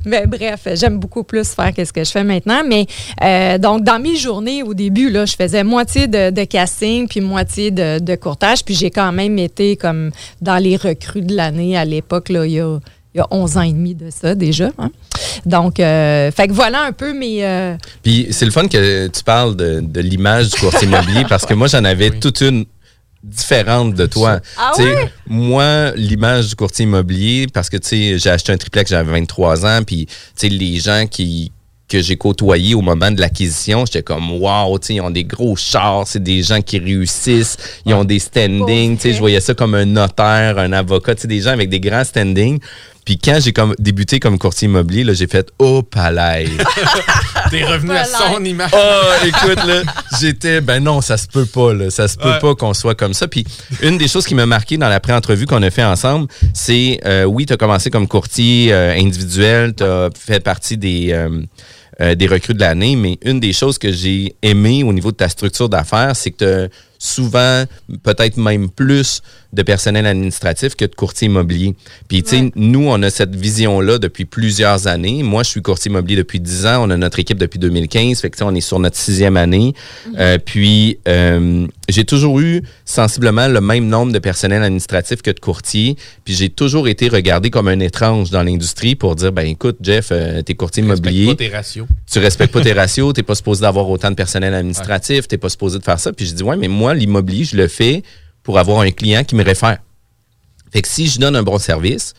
Mais 0.05 0.27
bref, 0.27 0.67
j'aime 0.75 0.99
beaucoup 0.99 1.23
plus 1.23 1.49
faire 1.51 1.73
que 1.75 1.85
ce 1.85 1.93
que 1.93 2.05
je 2.05 2.11
fais 2.11 2.25
maintenant. 2.25 2.63
Mais 2.67 2.87
euh, 3.23 3.59
donc, 3.59 3.85
dans 3.85 4.01
mes 4.01 4.17
journées, 4.17 4.63
au 4.63 4.75
début, 4.75 5.11
là, 5.11 5.25
je 5.25 5.37
faisais 5.37 5.65
moitié 5.65 6.07
de, 6.07 6.31
de 6.31 6.45
casting, 6.45 7.07
puis 7.09 7.21
moitié 7.21 7.71
de, 7.71 7.99
de 7.99 8.15
courtage. 8.17 8.65
Puis 8.65 8.75
j'ai 8.75 8.91
quand 8.91 9.13
même 9.13 9.39
été 9.39 9.77
comme 9.77 10.11
dans 10.41 10.57
les 10.57 10.77
recrues 10.77 11.23
de 11.23 11.35
l'année 11.35 11.77
à 11.77 11.85
l'époque, 11.85 12.08
là, 12.31 12.45
il 12.47 12.53
y 12.53 12.61
a, 12.61 12.79
il 13.15 13.19
y 13.19 13.21
a 13.21 13.27
11 13.31 13.57
ans 13.57 13.63
et 13.63 13.73
demi 13.73 13.95
de 13.95 14.11
ça 14.11 14.35
déjà. 14.35 14.71
hein. 14.79 14.91
Donc, 15.47 15.79
euh, 15.81 16.31
fait 16.31 16.49
que 16.49 16.53
voilà 16.53 16.83
un 16.85 16.93
peu 16.93 17.13
mes... 17.13 17.45
euh, 17.45 17.77
Puis 18.03 18.27
c'est 18.31 18.45
le 18.45 18.51
fun 18.51 18.67
que 18.69 19.07
tu 19.09 19.23
parles 19.25 19.57
de, 19.57 19.81
de 19.81 20.01
l'image 20.01 20.51
du 20.51 20.61
courtier 20.61 20.87
immobilier 20.89 21.25
parce 21.29 21.47
que 21.47 21.55
moi, 21.55 21.69
j'en 21.69 21.85
avais 21.85 22.11
Oui. 22.13 22.21
toute 22.21 22.41
une 22.41 22.65
différente 23.23 23.95
de 23.95 24.07
toi. 24.07 24.41
Ah 24.57 24.73
ouais? 24.79 25.11
Moi, 25.27 25.93
l'image 25.97 26.49
du 26.49 26.55
courtier 26.55 26.85
immobilier, 26.85 27.47
parce 27.53 27.69
que 27.69 27.77
tu 27.77 27.89
sais, 27.89 28.19
j'ai 28.19 28.31
acheté 28.31 28.53
un 28.53 28.57
triplex, 28.57 28.91
j'avais 28.91 29.11
23 29.11 29.67
ans, 29.67 29.81
puis 29.85 30.07
tu 30.07 30.13
sais, 30.37 30.49
les 30.49 30.79
gens 30.79 31.05
qui 31.11 31.51
que 31.89 32.01
j'ai 32.03 32.17
côtoyés 32.17 32.75
au 32.75 32.83
moment 32.83 33.11
de 33.11 33.21
l'acquisition, 33.21 33.87
j'étais 33.87 34.03
comme 34.03 34.31
wow, 34.33 34.79
tu 34.79 34.87
sais, 34.89 34.95
ils 34.95 35.01
ont 35.01 35.11
des 35.11 35.25
gros 35.25 35.57
chars, 35.57 36.07
c'est 36.07 36.23
des 36.23 36.43
gens 36.43 36.61
qui 36.61 36.79
réussissent, 36.79 37.57
ils 37.87 37.95
ont 37.95 38.05
des 38.05 38.19
standings, 38.19 38.97
tu 38.97 39.03
sais, 39.03 39.13
je 39.15 39.19
voyais 39.19 39.41
ça 39.41 39.55
comme 39.55 39.75
un 39.75 39.87
notaire, 39.87 40.59
un 40.59 40.73
avocat, 40.73 41.15
tu 41.15 41.23
sais, 41.23 41.29
des 41.29 41.41
gens 41.41 41.51
avec 41.51 41.69
des 41.71 41.81
grands 41.81 42.05
standings. 42.05 42.59
Puis 43.05 43.17
quand 43.17 43.39
j'ai 43.41 43.55
comme 43.55 43.75
débuté 43.79 44.21
comme 44.21 44.39
courtier 44.39 44.67
immobilier, 44.69 45.03
là, 45.03 45.15
j'ai 45.15 45.27
fait 45.27 45.49
oh 45.59 45.83
palais. 45.83 46.45
T'es 47.51 47.65
revenu 47.65 47.93
à 47.93 48.05
son 48.05 48.45
image. 48.45 48.71
Oh, 48.75 49.27
écoute, 49.27 49.65
là, 49.67 49.83
j'étais, 50.21 50.61
ben 50.61 50.81
non, 50.85 51.01
ça 51.01 51.17
se 51.17 51.27
peut 51.27 51.47
pas, 51.47 51.73
là. 51.73 51.89
Ça 51.89 52.07
se 52.07 52.19
peut 52.19 52.29
Ouais. 52.29 52.39
pas 52.39 52.55
qu'on 52.55 52.75
soit 52.75 52.95
comme 52.95 53.15
ça. 53.15 53.27
Puis, 53.27 53.47
une 53.81 53.97
des 53.97 54.09
choses 54.09 54.27
qui 54.27 54.35
m'a 54.35 54.45
marqué 54.45 54.77
dans 54.77 54.91
la 54.91 55.01
pré-entrevue 55.01 55.47
qu'on 55.47 55.63
a 55.63 55.71
fait 55.71 55.85
ensemble, 55.85 56.27
c'est, 56.53 57.01
euh, 57.07 57.25
oui, 57.25 57.47
tu 57.47 57.55
as 57.55 57.57
commencé 57.57 57.89
comme 57.89 58.07
courtier 58.09 58.75
euh, 58.75 58.93
individuel, 58.95 59.73
tu 59.75 59.85
as 59.85 60.11
fait 60.15 60.41
partie 60.41 60.77
des, 60.77 61.09
euh, 61.13 61.31
euh, 62.01 62.15
des 62.15 62.27
recrues 62.27 62.55
de 62.55 62.61
l'année, 62.61 62.97
mais 62.97 63.19
une 63.23 63.41
des 63.41 63.53
choses 63.53 63.79
que 63.79 63.91
j'ai 63.91 64.37
aimé 64.43 64.83
au 64.85 64.93
niveau 64.93 65.11
de 65.11 65.17
ta 65.17 65.29
structure 65.29 65.69
d'affaires, 65.69 66.15
c'est 66.15 66.31
que 66.31 66.69
souvent, 66.99 67.65
peut-être 68.03 68.37
même 68.37 68.71
plus 68.71 69.23
de 69.53 69.63
personnel 69.63 70.07
administratif 70.07 70.75
que 70.75 70.85
de 70.85 70.95
courtier 70.95 71.27
immobilier. 71.27 71.75
Puis, 72.09 72.23
tu 72.23 72.31
sais, 72.31 72.53
nous, 72.55 72.87
on 72.87 73.03
a 73.03 73.09
cette 73.09 73.35
vision-là 73.35 73.99
depuis 73.99 74.27
plusieurs 74.27 74.89
années. 74.89 75.23
Moi, 75.23 75.43
je 75.43 75.51
suis 75.51 75.63
courtier 75.63 75.91
immobilier 75.91 76.17
depuis 76.17 76.39
10 76.39 76.67
ans. 76.67 76.87
On 76.87 76.91
a 76.91 76.97
notre 76.97 77.19
équipe 77.19 77.39
depuis 77.39 77.59
2015. 77.59 78.21
Fait 78.21 78.31
que, 78.31 78.37
tu 78.37 78.43
on 78.43 78.55
est 78.55 78.61
sur 78.61 78.79
notre 78.79 78.97
sixième 78.97 79.37
année. 79.37 79.73
Euh, 80.19 80.39
puis, 80.39 80.99
euh, 81.09 81.67
j'ai 81.89 82.05
toujours 82.05 82.41
eu 82.41 82.63
sensiblement 82.85 83.49
le 83.49 83.61
même 83.63 83.87
nombre 83.87 84.13
de 84.13 84.19
personnel 84.19 84.63
administratif 84.63 85.23
que 85.23 85.31
de 85.31 85.41
courtiers. 85.41 85.97
Puis, 86.25 86.35
j'ai 86.35 86.51
toujours 86.51 86.87
été 86.87 87.09
regardé 87.09 87.49
comme 87.49 87.69
un 87.69 87.81
étrange 87.81 88.31
dans 88.31 88.43
l'industrie 88.43 88.97
pour 88.97 89.17
dire, 89.17 89.33
ben 89.33 89.47
écoute, 89.47 89.79
Jeff, 89.81 90.09
euh, 90.13 90.43
t'es 90.43 90.55
courtier 90.55 90.83
immobilier 90.83 91.29
Respecte 91.29 91.39
pas 91.39 91.45
tes 91.45 91.57
ratios. 91.57 91.87
tu 92.11 92.19
respectes 92.19 92.53
pas 92.53 92.61
tes 92.61 92.73
ratios, 92.75 93.15
t'es 93.15 93.23
pas 93.23 93.35
supposé 93.35 93.63
d'avoir 93.63 93.89
autant 93.89 94.11
de 94.11 94.15
personnel 94.15 94.53
administratif, 94.53 95.27
t'es 95.27 95.39
pas 95.39 95.49
supposé 95.49 95.79
de 95.79 95.85
faire 95.85 95.99
ça. 95.99 96.13
Puis 96.13 96.27
je 96.27 96.35
dis, 96.35 96.43
ouais, 96.43 96.57
mais 96.57 96.69
moi, 96.69 96.88
l'immobilier, 96.93 97.45
je 97.45 97.57
le 97.57 97.69
fais 97.69 98.03
pour 98.43 98.59
avoir 98.59 98.81
un 98.81 98.91
client 98.91 99.25
qui 99.25 99.35
me 99.35 99.45
réfère. 99.45 99.79
Fait 100.73 100.83
que 100.83 100.89
si 100.89 101.07
je 101.07 101.19
donne 101.19 101.37
un 101.37 101.43
bon 101.43 101.59
service, 101.59 102.15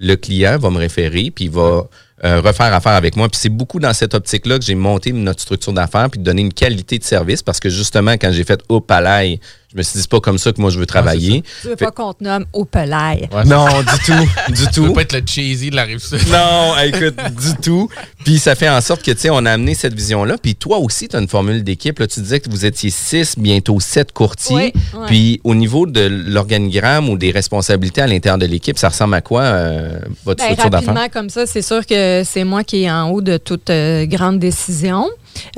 le 0.00 0.16
client 0.16 0.58
va 0.58 0.70
me 0.70 0.78
référer, 0.78 1.30
puis 1.30 1.48
va 1.48 1.88
euh, 2.24 2.40
refaire 2.40 2.72
affaire 2.72 2.92
avec 2.92 3.16
moi. 3.16 3.28
Puis 3.28 3.38
c'est 3.40 3.48
beaucoup 3.48 3.80
dans 3.80 3.92
cette 3.92 4.14
optique-là 4.14 4.58
que 4.58 4.64
j'ai 4.64 4.74
monté 4.74 5.12
notre 5.12 5.40
structure 5.40 5.72
d'affaires, 5.72 6.10
puis 6.10 6.18
de 6.18 6.24
donner 6.24 6.42
une 6.42 6.52
qualité 6.52 6.98
de 6.98 7.04
service, 7.04 7.42
parce 7.42 7.60
que 7.60 7.68
justement, 7.68 8.12
quand 8.12 8.32
j'ai 8.32 8.44
fait 8.44 8.60
au 8.68 8.80
palais, 8.80 9.40
je 9.74 9.78
me 9.78 9.82
suis 9.82 9.94
dit, 9.94 10.02
c'est 10.02 10.10
pas 10.10 10.20
comme 10.20 10.38
ça 10.38 10.52
que 10.52 10.60
moi 10.60 10.70
je 10.70 10.78
veux 10.78 10.86
travailler. 10.86 11.42
Tu 11.62 11.68
veux 11.68 11.76
pas 11.76 11.90
qu'on 11.90 12.12
te 12.12 12.22
nomme 12.22 12.44
au. 12.52 12.64
Ouais, 12.74 13.44
non, 13.46 13.66
du 13.66 14.04
tout, 14.04 14.52
du 14.52 14.66
Tu 14.72 14.80
veux 14.80 14.86
tout. 14.88 14.92
pas 14.92 15.02
être 15.02 15.12
le 15.14 15.22
cheesy 15.26 15.70
de 15.70 15.76
la 15.76 15.82
rive 15.84 15.98
sud. 15.98 16.18
Non, 16.30 16.74
écoute, 16.84 17.14
du 17.40 17.56
tout. 17.62 17.88
Puis 18.24 18.38
ça 18.38 18.54
fait 18.54 18.68
en 18.68 18.80
sorte 18.80 19.02
que, 19.02 19.10
tu 19.10 19.18
sais, 19.18 19.30
on 19.30 19.44
a 19.46 19.52
amené 19.52 19.74
cette 19.74 19.94
vision-là. 19.94 20.36
Puis 20.40 20.54
toi 20.54 20.78
aussi, 20.78 21.08
tu 21.08 21.16
as 21.16 21.18
une 21.20 21.28
formule 21.28 21.62
d'équipe. 21.64 21.98
Là, 21.98 22.06
tu 22.06 22.20
disais 22.20 22.40
que 22.40 22.48
vous 22.50 22.64
étiez 22.64 22.90
six, 22.90 23.36
bientôt 23.38 23.80
sept 23.80 24.12
courtiers. 24.12 24.54
Oui, 24.54 24.72
ouais. 25.00 25.06
Puis 25.06 25.40
au 25.44 25.54
niveau 25.54 25.86
de 25.86 26.00
l'organigramme 26.08 27.08
ou 27.08 27.16
des 27.18 27.30
responsabilités 27.32 28.00
à 28.02 28.06
l'intérieur 28.06 28.38
de 28.38 28.46
l'équipe, 28.46 28.78
ça 28.78 28.88
ressemble 28.88 29.14
à 29.14 29.20
quoi, 29.20 29.42
euh, 29.42 29.98
votre 30.24 30.38
Ben, 30.38 30.50
structure 30.52 30.70
d'affaires? 30.70 30.94
rapidement, 30.94 31.08
comme 31.20 31.30
ça, 31.30 31.46
c'est 31.46 31.62
sûr 31.62 31.84
que 31.86 32.22
c'est 32.24 32.44
moi 32.44 32.64
qui 32.64 32.84
est 32.84 32.90
en 32.90 33.10
haut 33.10 33.20
de 33.20 33.36
toute 33.36 33.70
euh, 33.70 34.06
grande 34.06 34.38
décision, 34.38 35.08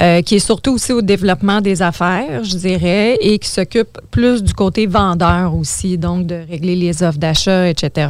euh, 0.00 0.22
qui 0.22 0.36
est 0.36 0.38
surtout 0.40 0.72
aussi 0.74 0.92
au 0.92 1.02
développement 1.02 1.60
des 1.60 1.82
affaires, 1.82 2.44
je 2.44 2.56
dirais, 2.56 3.16
et 3.20 3.38
qui 3.38 3.48
s'occupe 3.48 3.98
plus 4.10 4.42
du 4.42 4.52
côté 4.54 4.86
vendeur 4.86 5.54
aussi, 5.54 5.98
donc 5.98 6.26
de 6.26 6.38
régler 6.48 6.76
les 6.76 7.02
offres 7.02 7.18
d'achat, 7.18 7.68
etc. 7.68 8.08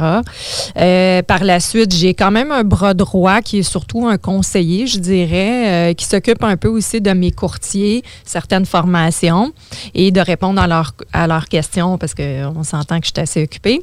Euh, 0.77 1.21
par 1.23 1.43
la 1.43 1.59
suite, 1.59 1.93
j'ai 1.93 2.13
quand 2.13 2.31
même 2.31 2.51
un 2.51 2.63
bras 2.63 2.93
droit 2.93 3.41
qui 3.41 3.59
est 3.59 3.63
surtout 3.63 4.07
un 4.07 4.17
conseiller, 4.17 4.87
je 4.87 4.99
dirais, 4.99 5.91
euh, 5.91 5.93
qui 5.93 6.05
s'occupe 6.05 6.43
un 6.43 6.57
peu 6.57 6.67
aussi 6.67 7.01
de 7.01 7.11
mes 7.11 7.31
courtiers, 7.31 8.03
certaines 8.23 8.65
formations, 8.65 9.51
et 9.93 10.11
de 10.11 10.21
répondre 10.21 10.61
à, 10.61 10.67
leurs 10.67 10.93
à 11.13 11.27
leurs 11.27 11.47
questions, 11.47 11.97
parce 11.97 12.13
qu'on 12.13 12.63
s'entend 12.63 12.99
que 12.99 13.07
je 13.07 13.11
suis 13.13 13.21
assez 13.21 13.43
occupée. 13.43 13.81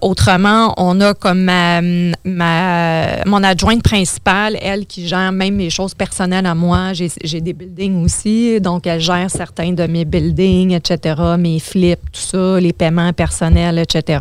Autrement, 0.00 0.74
on 0.76 1.00
a 1.00 1.14
comme 1.14 1.42
ma- 1.42 1.80
mon 3.24 3.42
adjointe 3.42 3.82
principale, 3.82 4.56
elle 4.60 4.86
qui 4.86 5.08
gère 5.08 5.32
même 5.32 5.54
mes 5.54 5.70
choses 5.70 5.94
personnelles 5.94 6.46
à 6.46 6.54
moi. 6.54 6.67
J'ai 6.92 7.10
j'ai 7.24 7.40
des 7.40 7.52
buildings 7.52 8.04
aussi, 8.04 8.60
donc 8.60 8.86
elle 8.86 9.00
gère 9.00 9.30
certains 9.30 9.72
de 9.72 9.86
mes 9.86 10.04
buildings, 10.04 10.72
etc., 10.72 11.20
mes 11.38 11.58
flips, 11.58 12.00
tout 12.12 12.20
ça, 12.20 12.60
les 12.60 12.72
paiements 12.72 13.12
personnels, 13.12 13.78
etc. 13.78 14.18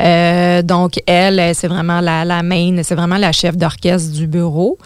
Euh, 0.00 0.62
donc, 0.62 1.00
elle, 1.06 1.54
c'est 1.54 1.68
vraiment 1.68 2.00
la, 2.00 2.42
main, 2.42 2.82
c'est 2.82 2.94
vraiment 2.94 3.16
la 3.16 3.32
chef 3.32 3.56
d'orchestre 3.56 4.12
du 4.12 4.26
bureau. 4.26 4.78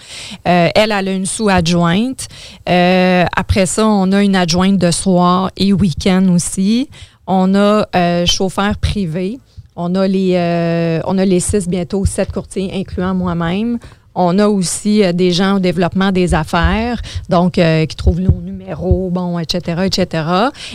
Euh, 0.48 0.68
elle, 0.74 0.92
elle 0.92 1.08
a 1.08 1.12
une 1.12 1.26
sous-adjointe. 1.26 2.28
Euh, 2.68 3.24
après 3.36 3.66
ça, 3.66 3.86
on 3.86 4.12
a 4.12 4.22
une 4.22 4.36
adjointe 4.36 4.78
de 4.78 4.90
soir 4.90 5.50
et 5.56 5.72
week-end 5.72 6.26
aussi. 6.28 6.88
On 7.26 7.54
a 7.54 7.86
chauffeur 8.26 8.76
privé. 8.78 9.38
On 9.74 9.94
a 9.94 10.06
les, 10.06 11.00
on 11.06 11.16
a 11.18 11.24
les 11.24 11.40
six, 11.40 11.68
bientôt 11.68 12.04
sept 12.04 12.30
courtiers, 12.30 12.70
incluant 12.74 13.14
moi-même. 13.14 13.78
On 14.14 14.38
a 14.38 14.48
aussi 14.48 15.02
euh, 15.02 15.12
des 15.12 15.30
gens 15.30 15.56
au 15.56 15.58
développement 15.58 16.12
des 16.12 16.34
affaires, 16.34 17.00
donc 17.28 17.58
euh, 17.58 17.86
qui 17.86 17.96
trouvent 17.96 18.20
nos 18.20 18.40
numéros, 18.40 19.10
bon, 19.10 19.38
etc., 19.38 19.82
etc. 19.86 20.24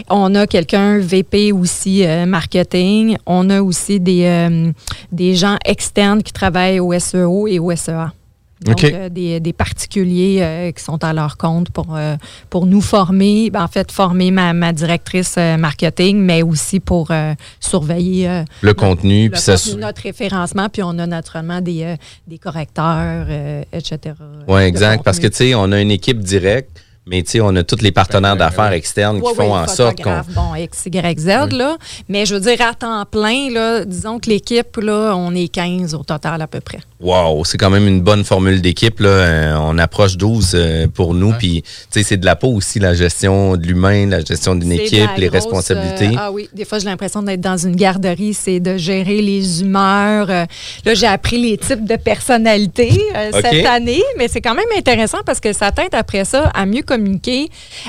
On 0.10 0.34
a 0.36 0.48
quelqu'un 0.48 1.00
VP 1.00 1.52
aussi 1.52 2.06
euh, 2.06 2.26
marketing. 2.26 3.18
On 3.26 3.50
a 3.50 3.62
aussi 3.62 4.00
des, 4.00 4.74
des 5.12 5.36
gens 5.36 5.58
externes 5.66 6.24
qui 6.24 6.34
travaillent 6.34 6.80
au 6.80 6.98
SEO 6.98 7.48
et 7.48 7.60
au 7.60 7.76
SEA. 7.76 8.12
Donc, 8.62 8.84
euh, 8.84 9.10
des, 9.10 9.40
des 9.40 9.54
particuliers 9.54 10.40
euh, 10.42 10.72
qui 10.72 10.84
sont 10.84 11.04
à 11.04 11.14
leur 11.14 11.38
compte 11.38 11.70
pour, 11.70 11.96
euh, 11.96 12.16
pour 12.50 12.66
nous 12.66 12.82
former, 12.82 13.52
ben, 13.52 13.64
en 13.64 13.68
fait, 13.68 13.92
former 13.92 14.32
ma, 14.32 14.54
ma 14.54 14.74
directrice 14.74 15.38
marketing, 15.38 16.18
mais 16.18 16.42
aussi 16.42 16.80
pour 16.80 17.12
surveiller 17.60 18.44
Le 18.62 18.74
contenu, 18.74 19.26
le 19.26 19.32
puis 19.32 19.42
ça. 19.42 19.56
contenu, 19.56 19.82
notre 19.82 20.02
référencement, 20.02 20.70
puis 20.70 20.82
on 20.84 20.98
a 20.98 21.06
naturellement 21.06 21.62
des, 21.62 21.96
des 22.28 22.38
correcteurs, 22.38 23.28
etc. 23.72 24.16
Oui, 24.48 24.62
de 24.62 24.66
exact. 24.66 25.04
Parce 25.04 25.20
que, 25.20 25.28
tu 25.28 25.36
sais, 25.36 25.56
on 25.56 25.72
a 25.72 25.80
une 25.80 25.92
équipe 25.92 26.20
directe, 26.20 26.82
mais 27.08 27.24
tu 27.24 27.32
sais, 27.32 27.42
on 27.42 27.56
a 27.56 27.64
tous 27.64 27.82
les 27.82 27.92
partenaires 27.92 28.36
Ben, 28.36 28.46
ben, 28.46 28.50
d'affaires 28.50 28.72
oui. 28.72 28.78
externes 28.78 29.22
qui 29.22 29.34
font 29.36 29.56
en 29.56 29.68
sorte 29.68 30.02
qu'on. 30.02 30.22
Bon, 30.36 30.56
X, 30.56 30.86
Y, 30.86 31.20
Z, 31.20 31.28
là. 31.54 31.78
Mais 32.10 32.26
je 32.26 32.36
veux 32.36 32.42
dire, 32.42 32.62
à 32.62 32.74
temps 32.74 33.06
plein, 33.06 33.50
là, 33.52 33.86
disons 33.86 34.20
que 34.20 34.30
l'équipe, 34.30 34.78
là, 34.78 35.14
on 35.16 35.34
est 35.34 35.48
15 35.48 35.94
au 35.96 36.04
total 36.04 36.42
à 36.42 36.48
peu 36.48 36.60
près. 36.60 36.80
Wow, 37.00 37.46
c'est 37.46 37.58
quand 37.58 37.70
même 37.70 37.88
une 37.88 38.02
bonne 38.02 38.24
formule 38.24 38.62
d'équipe. 38.62 39.00
là. 39.00 39.10
Euh, 39.10 39.56
on 39.60 39.78
approche 39.78 40.18
12 40.18 40.52
euh, 40.56 40.88
pour 40.88 41.14
nous. 41.14 41.32
Puis, 41.34 41.62
tu 41.62 41.68
sais, 41.92 42.04
c'est 42.04 42.18
de 42.18 42.26
la 42.26 42.36
peau 42.36 42.50
aussi, 42.50 42.80
la 42.80 42.94
gestion 42.94 43.56
de 43.56 43.66
l'humain, 43.66 44.08
la 44.08 44.22
gestion 44.24 44.56
d'une 44.56 44.72
équipe, 44.72 45.10
les 45.18 45.28
grosse, 45.28 45.44
responsabilités. 45.44 46.08
euh, 46.08 46.20
ah 46.20 46.32
oui, 46.32 46.50
des 46.54 46.66
fois, 46.66 46.80
j'ai 46.80 46.86
l'impression 46.86 47.22
d'être 47.22 47.42
dans 47.42 47.58
une 47.58 47.76
garderie, 47.76 48.34
c'est 48.34 48.60
de 48.60 48.78
gérer 48.78 49.22
les 49.22 49.62
humeurs. 49.62 50.28
Là, 50.28 50.94
j'ai 50.94 51.08
appris 51.08 51.38
les 51.40 51.58
types 51.58 51.86
de 51.86 51.96
personnalités 51.96 53.00
euh, 53.16 53.32
cette 53.42 53.66
année, 53.66 54.04
mais 54.18 54.28
c'est 54.28 54.42
quand 54.42 54.56
même 54.56 54.66
intéressant 54.78 55.20
parce 55.26 55.40
que 55.40 55.54
ça 55.54 55.72
t'aide 55.72 55.94
après 55.94 56.26
ça 56.26 56.52
à 56.54 56.66
mieux 56.66 56.82
communiquer 56.82 56.97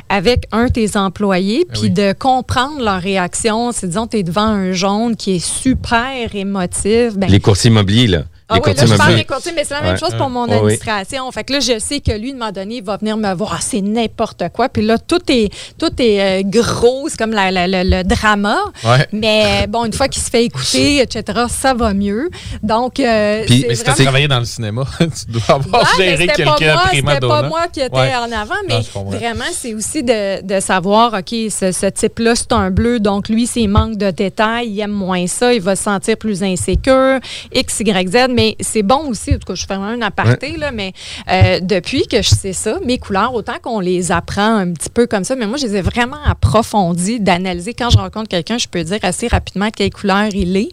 avec 0.09 0.45
un 0.53 0.67
de 0.67 0.73
tes 0.73 0.97
employés, 0.97 1.67
puis 1.71 1.83
oui. 1.83 1.91
de 1.91 2.13
comprendre 2.13 2.83
leur 2.83 3.01
réaction. 3.01 3.73
C'est, 3.73 3.89
disons, 3.89 4.07
tu 4.07 4.19
es 4.19 4.23
devant 4.23 4.43
un 4.43 4.73
jaune 4.73 5.17
qui 5.17 5.37
est 5.37 5.45
super 5.45 6.35
émotif. 6.35 7.17
Ben, 7.17 7.29
Les 7.29 7.41
courtiers 7.41 7.71
immobiliers, 7.71 8.07
là. 8.07 8.25
Ah 8.49 8.55
les 8.55 8.61
oui, 8.65 8.75
là, 8.75 8.87
je 8.87 8.95
parle 8.95 9.15
des 9.17 9.25
courtiers, 9.25 9.53
mais 9.55 9.65
c'est 9.65 9.75
la 9.75 9.83
même 9.83 9.93
Ouais. 9.93 9.99
chose 9.99 10.15
pour 10.17 10.29
mon 10.31 10.47
ouais. 10.47 10.55
administration. 10.57 11.31
Fait 11.33 11.45
que 11.45 11.53
là, 11.53 11.61
je 11.61 11.79
sais 11.79 12.01
que 12.01 12.13
lui, 12.13 12.33
de 12.33 12.39
moment 12.39 12.53
donné, 12.53 12.77
il 12.77 12.83
va 12.85 12.97
venir 12.97 13.17
me 13.17 13.35
voir, 13.35 13.55
Ah, 13.57 13.61
c'est 13.61 13.81
n'importe 13.81 14.43
quoi. 14.55 14.69
Puis 14.69 14.83
là, 14.83 14.99
tout 14.99 15.21
est, 15.29 15.51
tout 15.79 15.91
est 15.99 16.21
euh, 16.21 16.43
gros, 16.45 17.09
c'est 17.09 17.19
comme 17.19 17.33
la- 17.33 17.51
la- 17.51 17.67
la- 17.67 17.85
le 17.85 18.03
drama. 18.05 18.57
Ouais. 18.85 19.07
Mais 19.13 19.67
bon, 19.69 19.85
une 19.85 19.93
fois 19.93 20.09
qu'il 20.09 20.23
se 20.23 20.31
fait 20.31 20.45
écouter, 20.45 21.01
etc., 21.01 21.41
ça 21.49 21.75
va 21.75 21.93
mieux. 21.95 22.29
Donc, 22.63 23.01
euh, 23.01 23.43
Puis- 23.47 23.65
Mais 23.69 23.75
si 23.75 23.83
tu 23.85 23.91
as 23.91 23.93
vraiment... 23.93 24.05
travaillé 24.07 24.29
dans 24.29 24.39
le 24.39 24.45
cinéma, 24.45 24.85
tu 24.99 25.07
dois 25.33 25.43
avoir 25.57 25.97
géré 25.97 26.27
quelqu'un 26.29 26.77
prima 26.89 27.15
C'était 27.15 27.27
pas 27.27 27.43
moi 27.43 27.67
qui 27.73 27.81
était 27.81 27.95
en 27.97 28.31
avant, 28.33 28.55
mais 28.69 28.81
Non, 28.95 29.05
vraiment, 29.11 29.45
c'est 29.53 29.75
aussi 29.75 30.03
de, 30.03 30.43
de 30.43 30.61
savoir, 30.61 31.13
OK, 31.15 31.29
ce, 31.51 31.73
ce 31.73 31.87
type-là, 31.87 32.35
c'est 32.35 32.53
un 32.53 32.71
bleu, 32.71 33.01
donc 33.01 33.29
lui, 33.29 33.47
s'il 33.47 33.69
manque 33.69 33.97
de 33.97 34.11
détails, 34.11 34.69
il 34.69 34.81
aime 34.81 34.91
moins 34.93 35.27
ça, 35.27 35.53
il 35.53 35.61
va 35.61 35.75
se 35.77 35.85
sentir 35.85 36.17
plus 36.17 36.43
insécure, 36.43 37.19
X, 37.55 37.81
Y, 37.81 38.09
Z, 38.09 38.29
mais 38.39 38.57
c'est 38.61 38.85
bon 38.85 39.09
aussi, 39.09 39.31
en 39.35 39.39
tout 39.39 39.47
cas, 39.49 39.55
je 39.57 39.67
fais 39.67 39.75
vraiment 39.75 39.87
un 39.89 40.01
aparté, 40.03 40.57
là, 40.57 40.71
mais 40.71 40.93
euh, 41.29 41.59
depuis 41.61 42.07
que 42.07 42.23
je 42.23 42.29
sais 42.31 42.53
ça, 42.53 42.79
mes 42.85 42.99
couleurs, 42.99 43.35
autant 43.35 43.57
qu'on 43.61 43.81
les 43.81 44.13
apprend 44.13 44.59
un 44.59 44.73
petit 44.73 44.91
peu 44.91 45.09
comme 45.09 45.25
ça, 45.25 45.35
mais 45.35 45.47
moi, 45.49 45.59
je 45.59 45.67
les 45.67 45.75
ai 45.77 45.81
vraiment 45.83 46.23
approfondies, 46.25 47.19
d'analyser. 47.19 47.75
Quand 47.75 47.91
je 47.91 47.99
rencontre 47.99 48.29
quelqu'un, 48.29 48.57
je 48.59 48.69
peux 48.69 48.85
dire 48.85 49.01
assez 49.03 49.27
rapidement 49.27 49.71
quelle 49.71 49.91
couleur 49.91 50.27
il 50.33 50.57
est. 50.57 50.69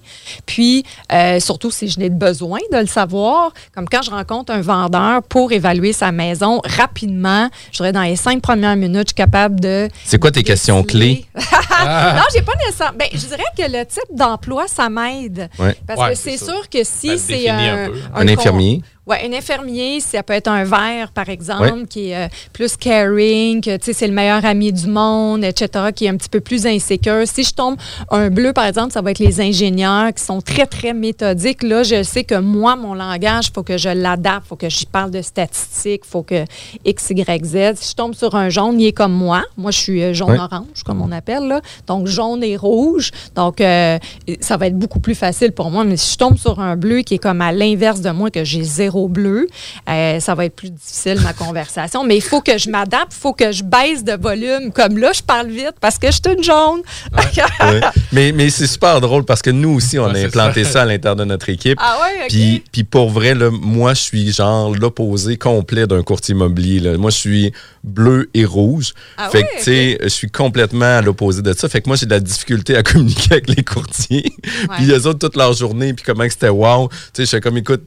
Puis, 0.45 0.83
euh, 1.11 1.39
surtout 1.39 1.71
si 1.71 1.87
je 1.89 1.99
n'ai 1.99 2.11
besoin 2.11 2.59
de 2.71 2.77
le 2.77 2.85
savoir, 2.85 3.51
comme 3.73 3.89
quand 3.89 4.03
je 4.03 4.11
rencontre 4.11 4.53
un 4.53 4.61
vendeur 4.61 5.23
pour 5.23 5.51
évaluer 5.51 5.91
sa 5.91 6.11
maison 6.11 6.61
rapidement, 6.63 7.49
je 7.71 7.77
dirais 7.77 7.91
dans 7.93 8.03
les 8.03 8.15
cinq 8.15 8.41
premières 8.43 8.75
minutes, 8.75 9.07
je 9.07 9.13
suis 9.13 9.15
capable 9.15 9.59
de. 9.59 9.89
C'est 10.03 10.19
quoi 10.19 10.29
tes 10.31 10.43
questions 10.43 10.83
clés? 10.83 11.25
non, 11.35 12.21
j'ai 12.31 12.41
pas 12.43 12.53
nécessairement. 12.63 12.97
Ben, 12.99 13.07
je 13.11 13.17
dirais 13.25 13.43
que 13.57 13.63
le 13.63 13.85
type 13.85 14.15
d'emploi, 14.15 14.65
ça 14.67 14.87
m'aide. 14.89 15.49
Ouais. 15.57 15.75
Parce 15.87 15.99
Ouais, 15.99 16.09
que 16.11 16.15
c'est 16.17 16.37
ça. 16.37 16.45
sûr 16.45 16.69
que 16.69 16.83
si 16.83 17.17
c'est 17.17 17.49
un, 17.55 17.83
un 17.85 17.89
peu. 17.89 17.97
Un 18.13 18.25
con- 18.25 18.29
infirmier? 18.29 18.81
Ouais, 19.07 19.17
un 19.23 19.33
infirmier, 19.33 19.99
ça 19.99 20.23
peut 20.23 20.33
être 20.33 20.47
un 20.47 20.63
vert, 20.63 21.11
par 21.13 21.29
exemple, 21.29 21.61
Ouais. 21.61 21.85
qui 21.87 22.09
est 22.09 22.25
euh, 22.25 22.27
plus 22.53 22.75
caring, 22.75 23.61
que 23.61 23.77
tu 23.77 23.85
sais, 23.85 23.93
c'est 23.93 24.07
le 24.07 24.13
meilleur 24.13 24.43
ami 24.43 24.73
du 24.73 24.87
monde, 24.87 25.43
etc., 25.43 25.85
qui 25.95 26.05
est 26.05 26.09
un 26.09 26.17
petit 26.17 26.27
peu 26.29 26.39
plus 26.39 26.65
insécure. 26.65 27.21
Si 27.25 27.43
je 27.43 27.53
tombe 27.53 27.75
un 28.09 28.31
bleu, 28.31 28.51
par 28.51 28.65
exemple, 28.65 28.91
ça 28.93 29.01
va 29.03 29.11
être 29.11 29.19
les 29.19 29.39
ingénieurs 29.41 30.11
qui 30.11 30.23
sont 30.23 30.41
très, 30.41 30.65
très 30.65 30.93
méthodiques. 30.93 31.61
Là, 31.61 31.83
je 31.83 32.01
sais 32.01 32.23
que 32.23 32.33
moi, 32.39 32.75
mon 32.75 32.95
langage, 32.95 33.47
il 33.49 33.53
faut 33.53 33.61
que 33.61 33.77
je 33.77 33.89
l'adapte, 33.89 34.45
il 34.45 34.49
faut 34.49 34.55
que 34.55 34.69
j'y 34.69 34.87
parle 34.87 35.11
de 35.11 35.21
statistiques, 35.21 36.01
il 36.03 36.09
faut 36.09 36.23
que 36.23 36.43
X, 36.83 37.11
Y, 37.11 37.45
Z. 37.45 37.57
Si 37.75 37.91
je 37.91 37.95
tombe 37.95 38.15
sur 38.15 38.33
un 38.33 38.49
jaune, 38.49 38.81
il 38.81 38.87
est 38.87 38.91
comme 38.91 39.13
moi. 39.13 39.43
Moi, 39.55 39.69
je 39.69 39.77
suis 39.79 40.01
euh, 40.01 40.13
jaune-orange, 40.15 40.81
comme 40.83 41.03
on 41.03 41.11
appelle, 41.11 41.47
là. 41.47 41.61
Donc, 41.85 42.07
jaune 42.07 42.43
et 42.43 42.57
rouge. 42.57 43.11
Donc, 43.35 43.61
euh, 43.61 43.99
ça 44.39 44.57
va 44.57 44.65
être 44.65 44.79
beaucoup 44.79 44.99
plus 44.99 45.13
facile 45.15 45.51
pour 45.51 45.69
moi. 45.69 45.83
Mais 45.83 45.95
si 45.97 46.13
je 46.13 46.17
tombe 46.17 46.37
sur 46.37 46.59
un 46.59 46.75
bleu 46.75 47.01
qui 47.01 47.13
est 47.13 47.19
comme 47.19 47.41
à 47.41 47.51
l'inverse 47.51 48.01
de 48.01 48.09
moi, 48.09 48.31
que 48.31 48.43
j'ai 48.43 48.63
zéro 48.63 48.94
bleu, 49.07 49.47
euh, 49.89 50.19
ça 50.19 50.35
va 50.35 50.45
être 50.45 50.55
plus 50.55 50.69
difficile, 50.71 51.19
ma 51.21 51.33
conversation. 51.33 52.03
Mais 52.03 52.15
il 52.17 52.21
faut 52.21 52.41
que 52.41 52.57
je 52.57 52.69
m'adapte, 52.69 53.11
il 53.11 53.19
faut 53.21 53.33
que 53.33 53.51
je 53.51 53.63
baisse 53.63 54.03
de 54.03 54.13
volume. 54.13 54.71
Comme 54.73 54.97
là, 54.97 55.11
je 55.13 55.21
parle 55.21 55.47
vite 55.49 55.75
parce 55.79 55.97
que 55.99 56.07
je 56.07 56.13
suis 56.13 56.35
une 56.37 56.43
jaune. 56.43 56.81
Ouais. 57.13 57.81
Mais, 58.11 58.31
mais 58.31 58.49
c'est 58.49 58.67
super 58.67 59.01
drôle 59.01 59.25
parce 59.25 59.41
que 59.41 59.49
nous 59.49 59.69
aussi, 59.75 59.99
on 59.99 60.05
Ouais, 60.05 60.23
a 60.23 60.27
implanté 60.27 60.63
ça. 60.63 60.71
ça. 60.71 60.81
à 60.83 60.85
l'intérieur 60.85 61.15
de 61.15 61.25
notre 61.25 61.49
équipe. 61.49 61.77
ah 61.81 61.97
ouais, 62.01 62.23
OK. 62.23 62.29
Puis, 62.29 62.63
puis 62.71 62.83
pour 62.83 63.09
vrai, 63.09 63.33
là, 63.35 63.49
moi, 63.51 63.93
je 63.93 64.01
suis 64.01 64.31
genre 64.31 64.73
l'opposé 64.73 65.37
complet 65.37 65.85
d'un 65.87 66.01
courtier 66.03 66.33
immobilier. 66.33 66.79
là. 66.79 66.97
Moi, 66.97 67.11
je 67.11 67.17
suis 67.17 67.51
bleu 67.83 68.29
et 68.33 68.45
rouge. 68.45 68.93
Ah 69.17 69.29
fait 69.29 69.43
que, 69.43 69.57
tu 69.57 69.63
sais, 69.63 69.97
je 70.01 70.07
suis 70.07 70.29
complètement 70.29 70.97
à 70.97 71.01
l'opposé 71.01 71.41
de 71.41 71.53
ça. 71.53 71.67
Fait 71.67 71.81
que 71.81 71.89
moi, 71.89 71.97
j'ai 71.97 72.05
de 72.05 72.11
la 72.11 72.19
difficulté 72.19 72.75
à 72.77 72.83
communiquer 72.83 73.33
avec 73.33 73.49
les 73.49 73.63
courtiers. 73.63 74.31
puis 74.77 74.89
eux 74.91 75.07
autres, 75.07 75.19
toute 75.19 75.35
leur 75.35 75.53
journée, 75.53 75.93
puis 75.93 76.03
comment 76.05 76.23
que 76.25 76.31
c'était 76.31 76.49
wow. 76.49 76.87
Tu 76.89 76.95
sais, 77.13 77.23
je 77.23 77.25
suis 77.25 77.41
comme, 77.41 77.57
écoute, 77.57 77.83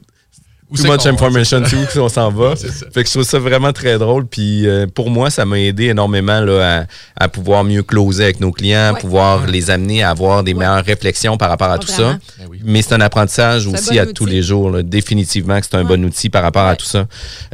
too 0.75 0.91
much 0.91 1.05
information, 1.05 1.63
c'est 1.65 1.75
où 1.75 1.85
que 1.85 1.99
on 1.99 2.09
s'en 2.09 2.31
va. 2.31 2.55
Fait 2.93 3.03
que 3.03 3.07
je 3.07 3.11
trouve 3.13 3.23
ça 3.23 3.39
vraiment 3.39 3.73
très 3.73 3.97
drôle. 3.97 4.25
Puis 4.27 4.67
euh, 4.67 4.85
pour 4.87 5.09
moi, 5.09 5.29
ça 5.29 5.45
m'a 5.45 5.59
aidé 5.59 5.85
énormément 5.85 6.39
là, 6.41 6.85
à, 7.17 7.23
à 7.25 7.27
pouvoir 7.27 7.63
mieux 7.63 7.83
closer 7.83 8.23
avec 8.25 8.39
nos 8.39 8.51
clients, 8.51 8.93
Ouais. 8.93 8.99
pouvoir 8.99 9.47
les 9.47 9.69
amener 9.71 10.03
à 10.03 10.09
avoir 10.11 10.43
des 10.43 10.53
Ouais. 10.53 10.59
meilleures 10.59 10.83
réflexions 10.85 11.37
par 11.37 11.49
rapport 11.49 11.71
à 11.71 11.77
tout 11.77 11.91
vraiment. 11.91 12.11
ça. 12.13 12.19
Ben 12.39 12.45
oui. 12.49 12.59
Mais 12.63 12.81
c'est 12.81 12.93
un 12.93 13.01
apprentissage 13.01 13.67
un 13.67 13.73
aussi 13.73 13.93
bon 13.95 13.99
à 13.99 14.05
tous 14.05 14.25
les 14.25 14.41
jours. 14.41 14.69
là. 14.71 14.83
Définitivement 14.83 15.59
que 15.59 15.65
c'est 15.69 15.75
un 15.75 15.81
Ouais. 15.83 15.97
bon 15.97 16.05
outil 16.05 16.29
par 16.29 16.43
rapport 16.43 16.65
à 16.67 16.75
tout 16.75 16.85
ça. 16.85 17.05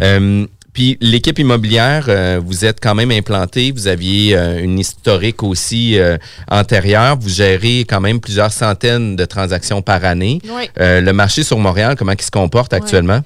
Euh, 0.03 0.45
puis 0.75 0.97
l'équipe 0.99 1.39
immobilière, 1.39 2.05
euh, 2.09 2.39
vous 2.45 2.65
êtes 2.65 2.79
quand 2.81 2.93
même 2.93 3.09
implanté. 3.09 3.71
Vous 3.71 3.87
aviez 3.87 4.35
euh, 4.35 4.61
une 4.61 4.77
historique 4.77 5.41
aussi 5.41 5.97
euh, 5.97 6.17
antérieure. 6.51 7.17
Vous 7.17 7.29
gérez 7.29 7.85
quand 7.87 8.01
même 8.01 8.19
plusieurs 8.19 8.51
centaines 8.51 9.15
de 9.15 9.23
transactions 9.23 9.81
par 9.81 10.03
année. 10.03 10.41
Oui. 10.53 10.63
Euh, 10.81 10.99
le 10.99 11.13
marché 11.13 11.43
sur 11.43 11.57
Montréal, 11.57 11.95
comment 11.97 12.11
il 12.11 12.21
se 12.21 12.29
comporte 12.29 12.73
actuellement? 12.73 13.21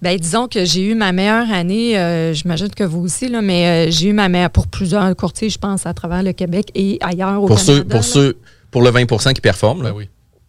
Ben, 0.00 0.18
disons 0.18 0.48
que 0.48 0.64
j'ai 0.64 0.80
eu 0.80 0.94
ma 0.94 1.12
meilleure 1.12 1.52
année, 1.52 1.98
euh, 1.98 2.32
j'imagine 2.32 2.70
que 2.70 2.84
vous 2.84 3.00
aussi, 3.04 3.28
là, 3.28 3.42
mais 3.42 3.88
euh, 3.88 3.90
j'ai 3.90 4.08
eu 4.08 4.12
ma 4.14 4.30
meilleure 4.30 4.48
pour 4.50 4.66
plusieurs 4.66 5.14
courtiers, 5.14 5.50
je 5.50 5.58
pense, 5.58 5.84
à 5.84 5.92
travers 5.92 6.22
le 6.22 6.32
Québec 6.32 6.68
et 6.74 6.96
ailleurs 7.02 7.42
au 7.42 7.46
Pour 7.46 7.58
Canada. 7.58 7.74
ceux, 7.76 7.84
pour 7.84 7.96
là. 7.96 8.02
ceux, 8.02 8.36
pour 8.70 8.80
le 8.82 8.90
20% 8.90 9.34
qui 9.34 9.42
performent. 9.42 9.82
là. 9.82 9.90
Ben 9.90 9.96
oui. 9.98 10.08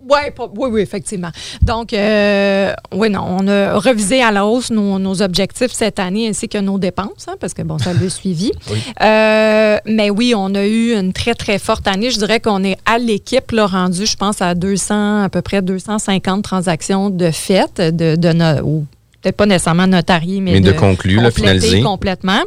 Ouais, 0.10 0.34
oui, 0.56 0.70
oui, 0.72 0.82
effectivement. 0.82 1.32
Donc, 1.62 1.92
euh, 1.94 2.72
oui, 2.94 3.10
non, 3.10 3.26
on 3.28 3.48
a 3.48 3.78
revisé 3.80 4.22
à 4.22 4.32
la 4.32 4.46
hausse 4.46 4.70
nos, 4.72 5.00
nos 5.00 5.22
objectifs 5.22 5.72
cette 5.72 5.98
année 6.00 6.28
ainsi 6.28 6.48
que 6.48 6.58
nos 6.60 6.78
dépenses, 6.78 7.26
hein, 7.28 7.36
parce 7.40 7.54
que, 7.54 7.62
bon, 7.64 7.78
ça 7.80 7.94
l'a 7.94 8.10
suivi. 8.10 8.52
Oui. 8.72 8.78
Euh, 9.02 9.78
mais 9.86 10.10
oui, 10.10 10.34
on 10.36 10.54
a 10.56 10.66
eu 10.66 10.94
une 10.98 11.14
très, 11.14 11.34
très 11.34 11.60
forte 11.60 11.88
année. 11.88 12.10
Je 12.12 12.18
dirais 12.18 12.40
qu'on 12.40 12.64
est 12.64 12.78
à 12.86 12.98
l'équipe, 12.98 13.52
là, 13.52 13.66
rendu, 13.68 14.06
je 14.06 14.16
pense, 14.16 14.42
à 14.42 14.54
200, 14.56 15.24
à 15.24 15.30
peu 15.30 15.42
près 15.42 15.62
250 15.62 16.44
transactions 16.44 17.10
de 17.10 17.32
fait, 17.32 17.80
de, 17.82 18.16
de 18.16 18.34
no- 18.34 18.62
ou 18.64 18.86
peut-être 19.26 19.38
pas 19.38 19.46
nécessairement 19.48 19.88
notariées, 19.88 20.40
mais, 20.40 20.54
Mais 20.54 20.62
de 20.62 20.72
conclu, 20.72 21.16
là, 21.16 21.32
finalisé. 21.32 21.82
complètement. 21.82 22.42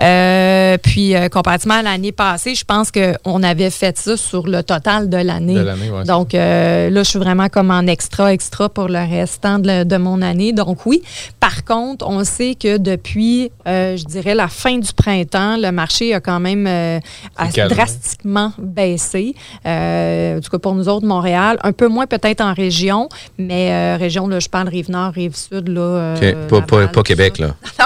Euh, 0.00 0.78
puis, 0.78 1.16
euh, 1.16 1.28
comparativement 1.28 1.74
à 1.74 1.82
l'année 1.82 2.12
passée, 2.12 2.54
je 2.54 2.64
pense 2.64 2.90
qu'on 2.92 3.42
avait 3.42 3.70
fait 3.70 3.98
ça 3.98 4.16
sur 4.16 4.46
le 4.46 4.62
total 4.62 5.10
de 5.10 5.16
l'année. 5.16 5.54
De 5.54 5.64
ouais. 5.64 6.04
Donc 6.04 6.34
euh, 6.34 6.90
là, 6.90 7.02
je 7.02 7.08
suis 7.08 7.18
vraiment 7.18 7.48
comme 7.48 7.72
en 7.72 7.86
extra, 7.88 8.32
extra 8.32 8.68
pour 8.68 8.86
le 8.88 9.00
restant 9.00 9.58
de, 9.58 9.82
de 9.82 9.96
mon 9.96 10.22
année. 10.22 10.52
Donc 10.52 10.86
oui. 10.86 11.02
Par 11.40 11.64
contre, 11.64 12.06
on 12.08 12.22
sait 12.22 12.54
que 12.54 12.78
depuis, 12.78 13.50
euh, 13.66 13.96
je 13.96 14.04
dirais, 14.04 14.36
la 14.36 14.48
fin 14.48 14.78
du 14.78 14.92
printemps, 14.92 15.56
le 15.56 15.72
marché 15.72 16.14
a 16.14 16.20
quand 16.20 16.38
même 16.38 16.66
euh, 16.68 17.00
a 17.36 17.48
calmé. 17.48 17.74
drastiquement 17.74 18.52
baissé. 18.58 19.34
Euh, 19.66 20.38
en 20.38 20.40
tout 20.40 20.50
cas, 20.50 20.58
pour 20.58 20.76
nous 20.76 20.88
autres, 20.88 21.06
Montréal, 21.06 21.58
un 21.64 21.72
peu 21.72 21.88
moins 21.88 22.06
peut-être 22.06 22.40
en 22.42 22.54
région, 22.54 23.08
mais 23.38 23.72
euh, 23.72 23.96
région, 23.98 24.28
là, 24.28 24.38
je 24.38 24.48
parle 24.48 24.68
Rive-Nord, 24.68 25.12
Rive-Sud, 25.14 25.68
là. 25.68 26.11
Euh. 26.22 26.86
Pas, 26.88 27.02
Québec, 27.02 27.38
là. 27.38 27.54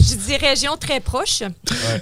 je 0.00 0.14
dis 0.16 0.36
région 0.36 0.72
très 0.78 1.00
proche. 1.00 1.42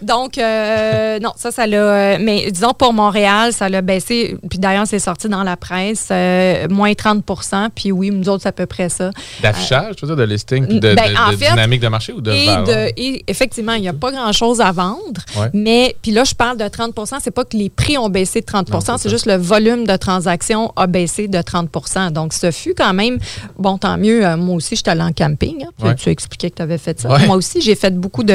Donc, 0.03 0.39
euh, 0.39 1.19
non, 1.21 1.33
ça, 1.37 1.51
ça 1.51 1.67
l'a. 1.67 1.77
euh, 1.77 2.19
Mais 2.21 2.51
disons, 2.51 2.73
pour 2.73 2.93
Montréal, 2.93 3.53
ça 3.53 3.69
l'a 3.69 3.83
baissé. 3.83 4.37
Puis 4.49 4.59
d'ailleurs, 4.59 4.87
c'est 4.87 4.99
sorti 4.99 5.29
dans 5.29 5.43
la 5.43 5.57
presse, 5.57 6.09
euh, 6.11 6.67
moins 6.69 6.93
30% 6.93 7.69
Puis 7.75 7.93
oui, 7.93 8.11
nous 8.11 8.29
autres, 8.29 8.43
c'est 8.43 8.49
à 8.49 8.53
peu 8.53 8.67
près 8.67 8.89
ça. 8.89 9.11
D'affichage, 9.43 9.97
tu 9.97 10.07
veux 10.07 10.15
dire, 10.15 10.27
de 10.27 10.31
listing, 10.31 10.67
puis 10.67 10.81
de, 10.81 10.95
Ben, 10.95 11.13
de- 11.13 11.17
en 11.17 11.31
de 11.33 11.37
fait, 11.37 11.51
dynamique 11.51 11.81
de 11.81 11.89
marché 11.89 12.13
ou 12.13 12.21
de 12.21 12.31
Et, 12.33 12.47
de, 12.47 12.93
et 12.97 13.25
effectivement, 13.29 13.73
il 13.75 13.83
n'y 13.83 13.89
a 13.89 13.93
pas 13.93 14.11
grand-chose 14.11 14.61
à 14.61 14.73
vendre. 14.73 15.21
Ouais. 15.37 15.49
Mais, 15.53 15.97
puis 16.03 16.11
là, 16.11 16.25
je 16.25 16.35
parle 16.35 16.57
de 16.57 16.65
30% 16.65 17.17
c'est 17.23 17.31
pas 17.31 17.45
que 17.45 17.57
les 17.57 17.71
prix 17.71 17.99
ont 17.99 18.09
baissé 18.09 18.41
de 18.41 18.47
30 18.47 18.71
Non, 18.71 18.81
c'est 18.99 19.09
juste 19.11 19.27
le 19.27 19.37
volume 19.37 19.87
de 19.87 19.97
transactions 19.97 20.73
a 20.77 20.87
baissé 20.87 21.29
de 21.29 21.39
30% 21.39 22.11
Donc, 22.13 22.33
ce 22.33 22.51
fut 22.51 22.75
quand 22.75 22.93
même, 22.95 23.19
bon, 23.59 23.79
tant 23.79 23.97
mieux. 23.99 24.25
euh, 24.27 24.37
moi 24.37 24.57
aussi, 24.57 24.77
j'étais 24.79 24.91
allée 24.91 25.03
en 25.03 25.13
camping. 25.13 25.65
hein. 25.65 25.71
Tu- 25.79 25.85
Ouais. 25.87 25.95
Tu 25.95 26.09
as 26.09 26.13
expliqué 26.13 26.51
que 26.51 26.57
tu 26.57 26.63
avais 26.63 26.79
fait 26.79 27.01
ça. 27.01 27.09
Ouais. 27.11 27.27
Moi 27.27 27.37
aussi, 27.37 27.61
j'ai 27.61 27.75
fait 27.75 27.95
beaucoup 27.95 28.23
de. 28.25 28.35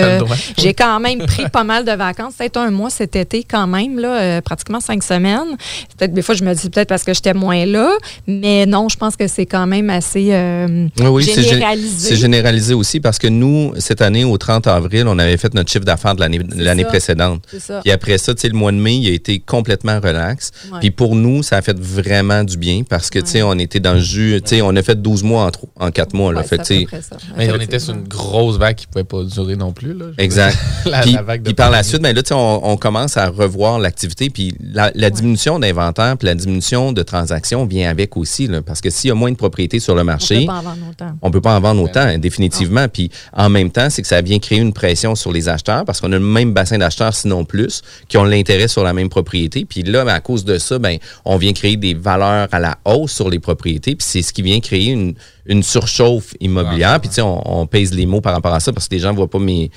J'ai 0.57 0.73
quand 0.73 0.99
même 0.99 1.19
pris 1.25 1.49
pas 1.49 1.63
mal 1.63 1.85
de 1.85 1.91
vacances. 1.91 2.33
Peut-être 2.37 2.57
un 2.57 2.71
mois 2.71 2.89
cet 2.89 3.15
été, 3.15 3.43
quand 3.43 3.67
même, 3.67 3.99
là, 3.99 4.21
euh, 4.21 4.41
pratiquement 4.41 4.79
cinq 4.79 5.03
semaines. 5.03 5.57
Peut-être 5.97 6.13
des 6.13 6.21
fois, 6.21 6.35
je 6.35 6.43
me 6.43 6.53
dis 6.53 6.69
peut-être 6.69 6.89
parce 6.89 7.03
que 7.03 7.13
j'étais 7.13 7.33
moins 7.33 7.65
là. 7.65 7.91
Mais 8.27 8.65
non, 8.65 8.89
je 8.89 8.97
pense 8.97 9.15
que 9.15 9.27
c'est 9.27 9.45
quand 9.45 9.65
même 9.67 9.89
assez 9.89 10.29
euh, 10.31 10.87
Oui, 10.99 11.07
oui, 11.07 11.23
généralisé. 11.23 12.09
C'est 12.09 12.15
généralisé 12.15 12.73
aussi 12.73 12.99
parce 12.99 13.19
que 13.19 13.27
nous, 13.27 13.73
cette 13.77 14.01
année, 14.01 14.23
au 14.25 14.37
30 14.37 14.67
avril, 14.67 15.05
on 15.07 15.17
avait 15.19 15.37
fait 15.37 15.53
notre 15.53 15.71
chiffre 15.71 15.85
d'affaires 15.85 16.15
de 16.15 16.21
l'année 16.55 16.83
précédente. 16.85 17.43
C'est 17.49 17.59
ça. 17.61 17.79
Puis 17.83 17.91
après 17.91 18.17
ça, 18.17 18.33
le 18.43 18.49
mois 18.53 18.71
de 18.71 18.77
mai, 18.77 18.95
il 18.97 19.07
a 19.07 19.11
été 19.13 19.39
complètement 19.39 19.99
relax. 20.03 20.51
Ouais. 20.71 20.79
Puis 20.79 20.91
pour 20.91 21.15
nous, 21.15 21.43
ça 21.43 21.57
a 21.57 21.61
fait 21.61 21.77
vraiment 21.79 22.43
du 22.43 22.57
bien 22.57 22.83
parce 22.87 23.09
que, 23.09 23.19
tu 23.19 23.27
sais, 23.27 23.41
on 23.43 23.53
était 23.57 23.79
dans 23.79 23.93
le 23.93 23.99
jus. 24.01 24.41
Tu 24.43 24.55
sais, 24.57 24.61
on 24.61 24.75
a 24.75 24.83
fait 24.83 25.01
12 25.01 25.23
mois 25.23 25.49
en, 25.79 25.85
en 25.87 25.91
4 25.91 26.13
mois. 26.13 26.32
Là. 26.33 26.41
Ouais, 26.41 26.47
fait 26.47 26.63
ça. 26.63 27.17
Mais 27.37 27.51
on 27.51 27.59
était 27.59 27.79
sur 27.79 27.93
une 27.93 28.07
grosse 28.07 28.57
vague 28.57 28.75
qui 28.75 28.87
ne 28.87 28.91
pouvait 28.91 29.03
pas 29.03 29.23
durer 29.23 29.55
non 29.55 29.71
plus. 29.71 29.93
Là, 29.93 30.05
Exact. 30.17 30.57
la, 30.85 31.01
Puis, 31.01 31.13
la 31.13 31.21
vague 31.21 31.41
de 31.41 31.45
puis 31.45 31.53
par 31.53 31.69
la 31.69 31.83
suite, 31.83 32.01
ben 32.01 32.15
là, 32.15 32.21
tu 32.21 32.29
sais, 32.29 32.33
on, 32.33 32.67
on 32.67 32.77
commence 32.77 33.17
à 33.17 33.29
revoir 33.29 33.79
l'activité. 33.79 34.29
Puis 34.29 34.55
la, 34.61 34.91
la 34.95 35.09
diminution 35.09 35.59
d'inventaire 35.59 36.17
puis 36.17 36.27
la 36.27 36.35
diminution 36.35 36.91
de 36.91 37.01
transactions 37.03 37.65
vient 37.65 37.89
avec 37.89 38.17
aussi. 38.17 38.47
Là, 38.47 38.61
parce 38.61 38.81
que 38.81 38.89
s'il 38.89 39.09
y 39.09 39.11
a 39.11 39.15
moins 39.15 39.31
de 39.31 39.37
propriétés 39.37 39.79
sur 39.79 39.95
le 39.95 40.01
On 40.01 40.05
marché, 40.05 40.41
peut 40.41 40.45
pas 40.47 40.53
en 40.53 40.61
vendre 40.61 40.85
autant. 40.89 41.17
on 41.21 41.31
peut 41.31 41.41
pas 41.41 41.55
en 41.55 41.59
vendre 41.59 41.81
autant, 41.83 41.99
hein, 42.01 42.17
définitivement. 42.17 42.87
Puis 42.87 43.09
en 43.33 43.49
même 43.49 43.71
temps, 43.71 43.89
c'est 43.89 44.01
que 44.01 44.07
ça 44.07 44.21
vient 44.21 44.39
créer 44.39 44.59
une 44.59 44.73
pression 44.73 45.15
sur 45.15 45.31
les 45.31 45.49
acheteurs 45.49 45.85
parce 45.85 46.01
qu'on 46.01 46.11
a 46.11 46.17
le 46.17 46.19
même 46.19 46.53
bassin 46.53 46.77
d'acheteurs, 46.77 47.13
sinon 47.13 47.45
plus, 47.45 47.81
qui 48.07 48.17
ont 48.17 48.23
l'intérêt 48.23 48.67
sur 48.67 48.83
la 48.83 48.93
même 48.93 49.09
propriété. 49.09 49.65
Puis 49.65 49.83
là, 49.83 50.05
ben, 50.05 50.13
à 50.13 50.19
cause 50.19 50.45
de 50.45 50.57
ça, 50.57 50.79
ben, 50.79 50.97
on 51.25 51.37
vient 51.37 51.53
créer 51.53 51.77
des 51.77 51.93
valeurs 51.93 52.47
à 52.51 52.59
la 52.59 52.77
hausse 52.85 53.11
sur 53.13 53.29
les 53.29 53.39
propriétés. 53.39 53.95
Puis 53.95 54.05
c'est 54.07 54.21
ce 54.21 54.33
qui 54.33 54.41
vient 54.41 54.59
créer 54.59 54.91
une, 54.91 55.15
une 55.45 55.63
surchauffe 55.63 56.33
immobilière. 56.39 56.99
Puis 56.99 57.09
tu 57.09 57.15
sais, 57.15 57.21
on, 57.21 57.61
on 57.61 57.67
pèse 57.67 57.93
les 57.93 58.05
mots 58.05 58.21
par 58.21 58.33
rapport 58.33 58.53
à 58.53 58.59
ça 58.59 58.71
parce 58.71 58.87
que 58.87 58.95
les 58.95 59.01
gens 59.01 59.13
voient 59.13 59.29
pas 59.29 59.39
mes 59.39 59.71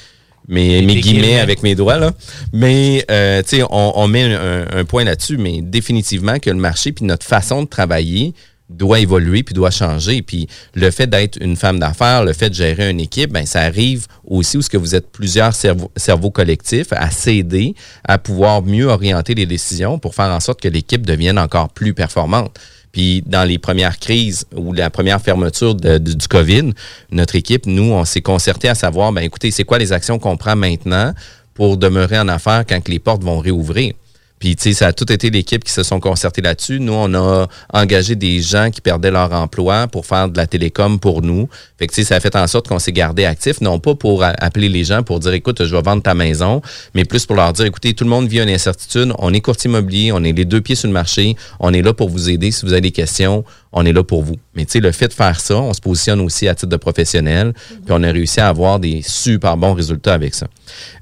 mes, 0.49 0.83
mes 0.83 1.01
guillemets. 1.01 1.41
avec 1.41 1.63
mes 1.63 1.75
doigts, 1.75 1.99
là. 1.99 2.13
Mais, 2.53 3.05
euh, 3.11 3.43
tu 3.43 3.57
sais, 3.57 3.63
on, 3.69 3.99
on 3.99 4.07
met 4.09 4.33
un, 4.33 4.67
un 4.71 4.85
point 4.85 5.05
là-dessus, 5.05 5.37
mais 5.39 5.61
définitivement 5.61 6.39
que 6.39 6.51
le 6.51 6.57
marché 6.57 6.93
puis 6.93 7.05
notre 7.05 7.27
façon 7.27 7.63
de 7.63 7.69
travailler 7.69 8.33
doit 8.69 8.99
évoluer 8.99 9.43
puis 9.43 9.55
doit 9.55 9.71
changer. 9.71 10.23
Puis 10.23 10.49
le 10.75 10.91
fait 10.91 11.07
d'être 11.07 11.39
une 11.41 11.57
femme 11.57 11.79
d'affaires, 11.79 12.25
le 12.25 12.33
fait 12.33 12.51
de 12.51 12.55
gérer 12.55 12.91
une 12.91 13.01
équipe, 13.01 13.33
ben 13.33 13.47
ça 13.47 13.61
arrive 13.61 14.07
aussi 14.27 14.57
où 14.57 14.63
ce 14.63 14.69
que 14.69 14.77
vous 14.77 14.95
êtes 14.95 15.11
plusieurs 15.11 15.55
cerveaux, 15.55 15.91
cerveaux 15.97 16.31
collectifs 16.31 16.93
à 16.93 17.11
s'aider, 17.11 17.75
à 18.05 18.19
pouvoir 18.19 18.63
mieux 18.63 18.87
orienter 18.87 19.35
les 19.35 19.47
décisions 19.47 19.99
pour 19.99 20.15
faire 20.15 20.31
en 20.31 20.41
sorte 20.41 20.61
que 20.61 20.69
l'équipe 20.69 21.07
devienne 21.07 21.39
encore 21.39 21.69
plus 21.69 21.95
performante. 21.95 22.59
Puis 22.97 23.23
dans 23.27 23.45
les 23.45 23.59
premières 23.59 23.99
crises 23.99 24.47
ou 24.57 24.73
la 24.73 24.89
première 24.89 25.21
fermeture 25.21 25.75
du 25.75 26.29
COVID, 26.31 26.73
notre 27.11 27.37
équipe, 27.37 27.67
nous, 27.67 27.93
on 27.93 28.07
s'est 28.07 28.23
concerté 28.23 28.71
à 28.71 28.75
savoir, 28.75 29.13
ben 29.13 29.21
écoutez, 29.21 29.51
c'est 29.51 29.65
quoi 29.65 29.77
les 29.77 29.93
actions 29.93 30.19
qu'on 30.19 30.39
prend 30.39 30.57
maintenant 30.57 31.13
pour 31.53 31.77
demeurer 31.77 32.19
en 32.19 32.27
affaires 32.29 32.65
quand 32.67 32.89
les 32.89 32.99
portes 32.99 33.23
vont 33.23 33.39
réouvrir? 33.39 33.93
Puis, 34.39 34.55
tu 34.55 34.65
sais, 34.65 34.73
ça 34.75 34.89
a 34.89 34.93
tout 34.93 35.11
été 35.11 35.31
l'équipe 35.31 35.65
qui 35.65 35.73
se 35.73 35.83
sont 35.83 35.99
concertés 35.99 36.43
là-dessus. 36.43 36.79
Nous, 36.79 36.93
on 36.93 37.15
a 37.15 37.47
engagé 37.73 38.17
des 38.17 38.41
gens 38.43 38.71
qui 38.71 38.81
perdaient 38.81 39.11
leur 39.11 39.33
emploi 39.33 39.89
pour 39.89 40.05
faire 40.05 40.29
de 40.29 40.37
la 40.37 40.47
télécom 40.47 40.99
pour 40.99 41.23
nous. 41.23 41.49
Fait 41.79 41.87
que, 41.87 41.95
tu 41.95 42.03
sais, 42.03 42.09
ça 42.09 42.17
a 42.17 42.21
fait 42.21 42.37
en 42.37 42.47
sorte 42.47 42.69
qu'on 42.69 42.79
s'est 42.79 42.93
gardé 42.93 43.25
actif, 43.25 43.61
non 43.61 43.79
pas 43.79 43.95
pour 43.95 44.23
appeler 44.23 44.69
les 44.69 44.85
gens 44.85 45.03
pour 45.03 45.21
dire, 45.21 45.33
écoute, 45.33 45.65
je 45.65 45.75
vais 45.75 45.83
vendre 45.83 46.03
ta 46.03 46.15
maison, 46.15 46.61
mais 46.95 47.05
plus 47.05 47.25
pour 47.25 47.37
leur 47.37 47.53
dire, 47.53 47.65
écoutez, 47.65 47.95
tout 47.95 48.05
le 48.05 48.11
monde 48.11 48.29
vit 48.29 48.41
une 48.41 48.51
incertitude. 48.51 49.13
On 49.19 49.33
est 49.33 49.41
courtier 49.41 49.71
immobilier, 49.71 50.13
on 50.13 50.23
est 50.23 50.33
les 50.33 50.45
deux 50.45 50.61
pieds 50.61 50.75
sur 50.75 50.89
le 50.89 50.93
marché, 50.93 51.37
on 51.61 51.73
est 51.73 51.83
là 51.83 51.95
pour 51.95 52.11
vous 52.11 52.29
aider. 52.29 52.51
Si 52.51 52.67
vous 52.67 52.73
avez 52.73 52.83
des 52.83 52.93
questions, 52.93 53.45
on 53.73 53.85
est 53.85 53.93
là 53.93 54.03
pour 54.03 54.23
vous. 54.23 54.37
Mais, 54.55 54.65
tu 54.65 54.73
sais, 54.73 54.81
le 54.81 54.91
fait 54.93 55.09
de 55.09 55.13
faire 55.13 55.39
ça, 55.39 55.57
on 55.57 55.73
se 55.75 55.81
positionne 55.81 56.21
aussi 56.21 56.49
à 56.49 56.55
titre 56.55 56.71
de 56.71 56.77
professionnel, 56.77 57.53
puis 57.69 57.91
on 57.91 58.03
a 58.03 58.11
réussi 58.11 58.41
à 58.41 58.49
avoir 58.49 58.79
des 58.81 59.03
super 59.03 59.57
bons 59.57 59.75
résultats 59.75 60.15
avec 60.15 60.35
ça. 60.35 60.47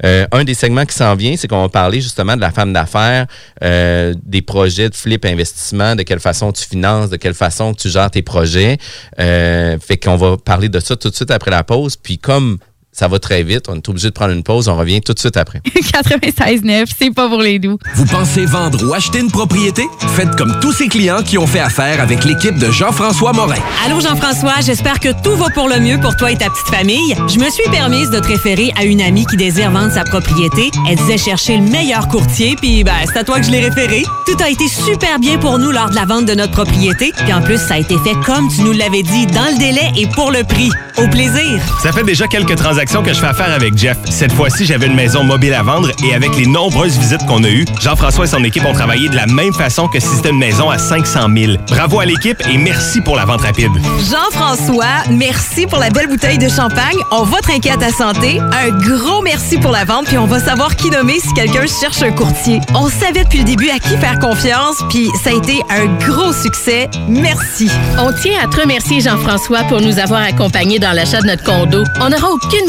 Euh, 0.05 0.27
un 0.33 0.45
des 0.45 0.55
segments 0.55 0.85
qui 0.85 0.95
s'en 0.95 1.15
vient, 1.15 1.37
c'est 1.37 1.47
qu'on 1.47 1.63
va 1.63 1.69
parler 1.69 2.01
justement 2.01 2.35
de 2.35 2.41
la 2.41 2.51
femme 2.51 2.73
d'affaires, 2.73 3.24
euh, 3.63 4.15
des 4.23 4.43
projets 4.43 4.89
de 4.89 4.95
flip 4.95 5.25
investissement, 5.25 5.97
de 5.97 6.03
quelle 6.03 6.21
façon 6.21 6.53
tu 6.53 6.65
finances, 6.65 7.11
de 7.11 7.17
quelle 7.17 7.35
façon 7.35 7.75
tu 7.75 7.89
gères 7.89 8.11
tes 8.11 8.23
projets. 8.23 8.79
Euh, 9.19 9.79
fait 9.79 9.97
qu'on 9.97 10.17
va 10.17 10.37
parler 10.37 10.69
de 10.69 10.81
ça 10.81 10.97
tout 10.97 11.11
de 11.11 11.15
suite 11.15 11.31
après 11.31 11.51
la 11.51 11.65
pause. 11.65 11.97
Puis 11.97 12.19
comme 12.19 12.59
Ça 12.95 13.09
va 13.09 13.19
très 13.19 13.43
vite. 13.43 13.65
On 13.69 13.75
est 13.75 13.89
obligé 13.89 14.09
de 14.09 14.13
prendre 14.13 14.33
une 14.33 14.45
pause. 14.45 14.69
On 14.69 14.77
revient 14.77 15.01
tout 15.01 15.13
de 15.15 15.19
suite 15.19 15.37
après. 15.37 15.61
96.9, 15.75 16.85
c'est 16.97 17.11
pas 17.13 17.29
pour 17.29 17.43
les 17.43 17.59
doux. 17.59 17.77
Vous 17.97 18.07
pensez 18.07 18.47
vendre 18.47 18.89
ou 18.89 18.95
acheter 18.95 19.19
une 19.19 19.33
propriété? 19.33 19.83
Faites 20.15 20.37
comme 20.37 20.61
tous 20.61 20.73
ces 20.73 20.87
clients 20.87 21.23
qui 21.25 21.37
ont 21.37 21.47
fait 21.49 21.59
affaire 21.59 22.01
avec 22.01 22.25
l'équipe 22.25 22.57
de 22.57 22.71
Jean-François 22.71 23.33
Morin. 23.33 23.59
Allô 23.85 24.01
Jean-François, 24.01 24.61
j'espère 24.65 25.01
que 25.01 25.09
tout 25.25 25.35
va 25.35 25.51
pour 25.51 25.69
le 25.69 25.81
mieux 25.81 25.99
pour 25.99 26.15
toi 26.15 26.31
et 26.31 26.37
ta 26.37 26.49
petite 26.51 26.69
famille. 26.69 27.17
Je 27.27 27.41
me 27.41 27.51
suis 27.51 27.69
permise 27.73 28.11
de 28.11 28.21
te 28.21 28.29
référer 28.29 28.73
à 28.79 28.85
une 28.85 29.01
amie 29.01 29.27
qui 29.27 29.37
désire 29.37 29.73
vendre 29.73 29.93
sa 29.93 30.05
propriété. 30.05 30.71
Elle 30.89 30.97
disait 30.97 31.19
chercher 31.19 31.57
le 31.57 31.65
meilleur 31.65 32.07
courtier, 32.07 32.55
puis 32.55 32.85
ben, 32.85 32.93
c'est 33.13 33.19
à 33.19 33.25
toi 33.25 33.41
que 33.41 33.47
je 33.47 33.51
l'ai 33.51 33.61
référé. 33.69 34.05
Tout 34.25 34.37
a 34.41 34.49
été 34.49 34.69
super 34.69 35.19
bien 35.19 35.39
pour 35.39 35.59
nous 35.59 35.73
lors 35.73 35.91
de 35.91 35.97
la 35.97 36.05
vente 36.05 36.27
de 36.27 36.35
notre 36.35 36.53
propriété, 36.53 37.13
puis 37.25 37.33
en 37.33 37.43
plus, 37.43 37.59
ça 37.59 37.75
a 37.75 37.79
été 37.79 37.97
fait 38.05 38.15
comme 38.25 38.49
tu 38.49 38.63
nous 38.63 38.73
l'avais 38.73 39.03
dit, 39.03 39.27
dans 39.27 39.47
le 39.51 39.59
délai 39.59 39.91
et 39.97 40.07
pour 40.07 40.31
le 40.31 40.45
prix. 40.45 40.71
Au 40.99 41.09
plaisir! 41.09 41.61
Ça 41.83 41.91
fait 41.91 42.05
déjà 42.05 42.29
quelques 42.29 42.55
transactions 42.55 42.84
que 42.85 43.15
je 43.15 43.19
fais 43.19 43.27
affaire 43.27 43.51
avec 43.53 43.77
Jeff. 43.77 43.97
Cette 44.11 44.33
fois-ci, 44.33 44.67
j'avais 44.67 44.87
une 44.87 44.95
maison 44.95 45.25
mobile 45.25 45.55
à 45.55 45.63
vendre 45.63 45.91
et 46.05 46.15
avec 46.15 46.37
les 46.37 46.47
nombreuses 46.47 46.99
visites 46.99 47.25
qu'on 47.27 47.43
a 47.43 47.49
eues, 47.49 47.65
Jean-François 47.81 48.27
et 48.27 48.29
son 48.29 48.45
équipe 48.45 48.65
ont 48.65 48.73
travaillé 48.73 49.09
de 49.09 49.17
la 49.17 49.27
même 49.27 49.53
façon 49.55 49.89
que 49.89 49.99
si 49.99 50.09
c'était 50.09 50.31
une 50.31 50.39
maison 50.39 50.71
à 50.71 50.79
500 50.79 51.29
000. 51.35 51.53
Bravo 51.69 52.01
à 52.01 52.05
l'équipe 52.05 52.41
et 52.49 52.59
merci 52.59 53.01
pour 53.01 53.17
la 53.17 53.25
vente 53.25 53.41
rapide. 53.41 53.73
Jean-François, 54.11 55.11
merci 55.11 55.67
pour 55.67 55.79
la 55.79 55.91
belle 55.91 56.09
bouteille 56.09 56.39
de 56.39 56.49
champagne. 56.49 56.99
On 57.11 57.23
va 57.23 57.39
trinquer 57.41 57.71
à 57.71 57.77
ta 57.77 57.91
santé. 57.91 58.39
Un 58.39 58.71
gros 58.71 59.23
merci 59.23 59.57
pour 59.57 59.71
la 59.71 59.85
vente, 59.85 60.07
puis 60.07 60.19
on 60.19 60.27
va 60.27 60.39
savoir 60.39 60.77
qui 60.77 60.91
nommer 60.91 61.19
si 61.21 61.33
quelqu'un 61.33 61.65
cherche 61.67 62.03
un 62.03 62.13
courtier. 62.13 62.61
On 62.75 62.89
savait 62.89 63.25
depuis 63.25 63.39
le 63.39 63.45
début 63.45 63.71
à 63.71 63.79
qui 63.79 63.97
faire 63.97 64.19
confiance, 64.19 64.77
puis 64.91 65.09
ça 65.23 65.31
a 65.31 65.33
été 65.33 65.63
un 65.71 65.87
gros 66.07 66.33
succès. 66.33 66.89
Merci. 67.09 67.71
On 67.99 68.13
tient 68.13 68.39
à 68.43 68.47
te 68.47 68.61
remercier, 68.61 69.01
Jean-François, 69.01 69.65
pour 69.65 69.81
nous 69.81 69.99
avoir 69.99 70.23
accompagnés 70.23 70.79
dans 70.79 70.93
l'achat 70.93 71.21
de 71.23 71.27
notre 71.27 71.45
condo. 71.45 71.83
On 72.01 72.11
n'aura 72.11 72.31
aucune 72.31 72.69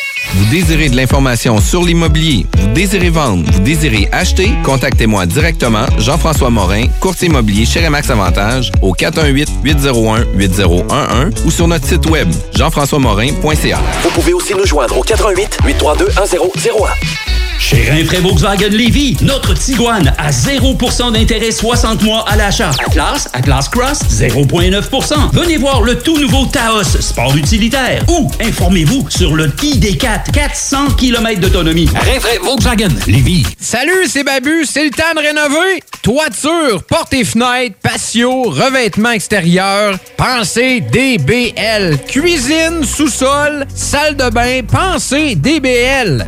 Vous 0.33 0.45
désirez 0.45 0.87
de 0.89 0.95
l'information 0.95 1.59
sur 1.59 1.83
l'immobilier, 1.83 2.45
vous 2.57 2.69
désirez 2.69 3.09
vendre, 3.09 3.43
vous 3.51 3.59
désirez 3.59 4.07
acheter, 4.13 4.49
contactez-moi 4.63 5.25
directement, 5.25 5.85
Jean-François 5.97 6.49
Morin, 6.49 6.85
courtier 7.01 7.27
immobilier 7.27 7.65
chez 7.65 7.85
Remax 7.85 8.09
Avantage, 8.09 8.71
au 8.81 8.93
418-801-8011 8.93 11.45
ou 11.45 11.51
sur 11.51 11.67
notre 11.67 11.85
site 11.85 12.09
web, 12.09 12.29
jean-françois-morin.ca. 12.55 13.79
Vous 14.03 14.09
pouvez 14.11 14.31
aussi 14.33 14.53
nous 14.53 14.65
joindre 14.65 14.97
au 14.97 15.03
88 15.03 15.57
832 15.65 16.05
1001. 16.05 17.40
Chez 17.61 17.89
Rinfraie 17.89 18.21
Volkswagen 18.21 18.69
Lévy, 18.69 19.15
notre 19.21 19.53
Tiguan 19.53 20.11
à 20.17 20.31
0% 20.31 21.13
d'intérêt 21.13 21.51
60 21.51 22.01
mois 22.01 22.25
à 22.27 22.35
l'achat. 22.35 22.71
Atlas, 22.87 23.29
Atlas 23.33 23.69
Cross, 23.69 23.99
0,9%. 24.09 25.31
Venez 25.31 25.57
voir 25.57 25.83
le 25.83 25.99
tout 25.99 26.17
nouveau 26.17 26.47
Taos, 26.47 26.83
sport 26.83 27.37
utilitaire. 27.37 28.03
Ou 28.09 28.29
informez-vous 28.41 29.07
sur 29.09 29.35
le 29.35 29.47
ID4, 29.47 30.31
400 30.33 30.95
km 30.97 31.39
d'autonomie. 31.39 31.87
Rinfraie 31.93 32.39
Volkswagen 32.43 32.89
Lévy. 33.05 33.45
Salut, 33.59 34.07
c'est 34.07 34.23
Babu, 34.23 34.65
c'est 34.65 34.85
le 34.85 34.89
temps 34.89 35.13
de 35.15 35.19
rénover. 35.19 35.83
Toiture, 36.01 36.83
portes 36.89 37.13
et 37.13 37.23
fenêtres, 37.23 37.75
patio, 37.83 38.41
revêtement 38.49 39.11
extérieur. 39.11 39.99
Pensez 40.17 40.81
DBL. 40.81 41.99
Cuisine, 42.07 42.83
sous-sol, 42.83 43.67
salle 43.75 44.15
de 44.15 44.31
bain, 44.31 44.61
pensez 44.67 45.35
DBL. 45.35 46.27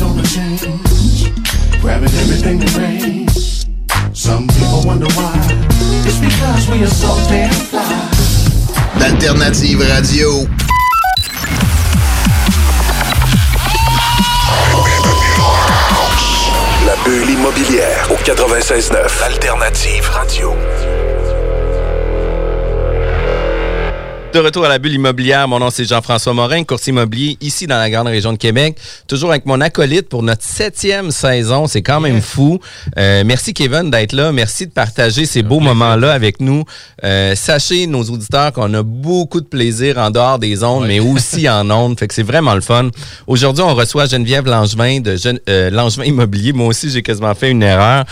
paupiètes. 0.00 1.30
grabbing 1.80 2.14
everything 2.22 2.58
that 2.58 2.74
rains. 2.76 3.66
Some 4.12 4.46
people 4.48 4.82
wonder 4.84 5.06
why. 5.14 5.34
It's 6.06 6.18
because 6.18 6.68
we 6.70 6.82
are 6.82 6.94
so 7.04 7.14
damn 7.28 7.52
fly. 7.52 8.10
D'Alternative 8.98 9.80
Radio. 9.80 10.46
La 16.86 16.96
bulle 17.04 17.30
immobilière 17.30 18.08
au 18.10 18.16
96.9 18.16 19.22
Alternative 19.22 20.08
Radio. 20.10 20.54
De 24.32 24.38
retour 24.38 24.64
à 24.64 24.68
la 24.68 24.78
bulle 24.78 24.92
immobilière, 24.94 25.48
mon 25.48 25.58
nom 25.58 25.70
c'est 25.70 25.84
Jean-François 25.84 26.32
Morin, 26.32 26.62
courtier 26.62 26.92
immobilier 26.92 27.36
ici 27.40 27.66
dans 27.66 27.78
la 27.78 27.90
grande 27.90 28.06
région 28.06 28.32
de 28.32 28.38
Québec. 28.38 28.76
Toujours 29.08 29.30
avec 29.30 29.44
mon 29.44 29.60
acolyte 29.60 30.08
pour 30.08 30.22
notre 30.22 30.44
septième 30.44 31.10
saison, 31.10 31.66
c'est 31.66 31.82
quand 31.82 31.98
même 31.98 32.20
fou. 32.22 32.60
Euh, 32.96 33.24
merci 33.26 33.52
Kevin 33.52 33.90
d'être 33.90 34.12
là, 34.12 34.30
merci 34.30 34.68
de 34.68 34.70
partager 34.70 35.26
ces 35.26 35.42
beaux 35.42 35.58
moments-là 35.58 36.12
avec 36.12 36.38
nous. 36.40 36.62
Euh, 37.02 37.34
sachez, 37.34 37.88
nos 37.88 38.04
auditeurs, 38.04 38.52
qu'on 38.52 38.72
a 38.74 38.84
beaucoup 38.84 39.40
de 39.40 39.46
plaisir 39.46 39.98
en 39.98 40.12
dehors 40.12 40.38
des 40.38 40.62
ondes, 40.62 40.86
mais 40.86 41.00
aussi 41.00 41.48
en 41.48 41.68
ondes, 41.68 41.98
fait 41.98 42.06
que 42.06 42.14
c'est 42.14 42.22
vraiment 42.22 42.54
le 42.54 42.60
fun. 42.60 42.88
Aujourd'hui, 43.26 43.64
on 43.64 43.74
reçoit 43.74 44.06
Geneviève 44.06 44.46
Langevin 44.46 45.00
de 45.00 45.16
Gen- 45.16 45.40
euh, 45.48 45.70
Langevin 45.70 46.04
Immobilier. 46.04 46.52
Moi 46.52 46.68
aussi, 46.68 46.88
j'ai 46.88 47.02
quasiment 47.02 47.34
fait 47.34 47.50
une 47.50 47.64
erreur. 47.64 48.04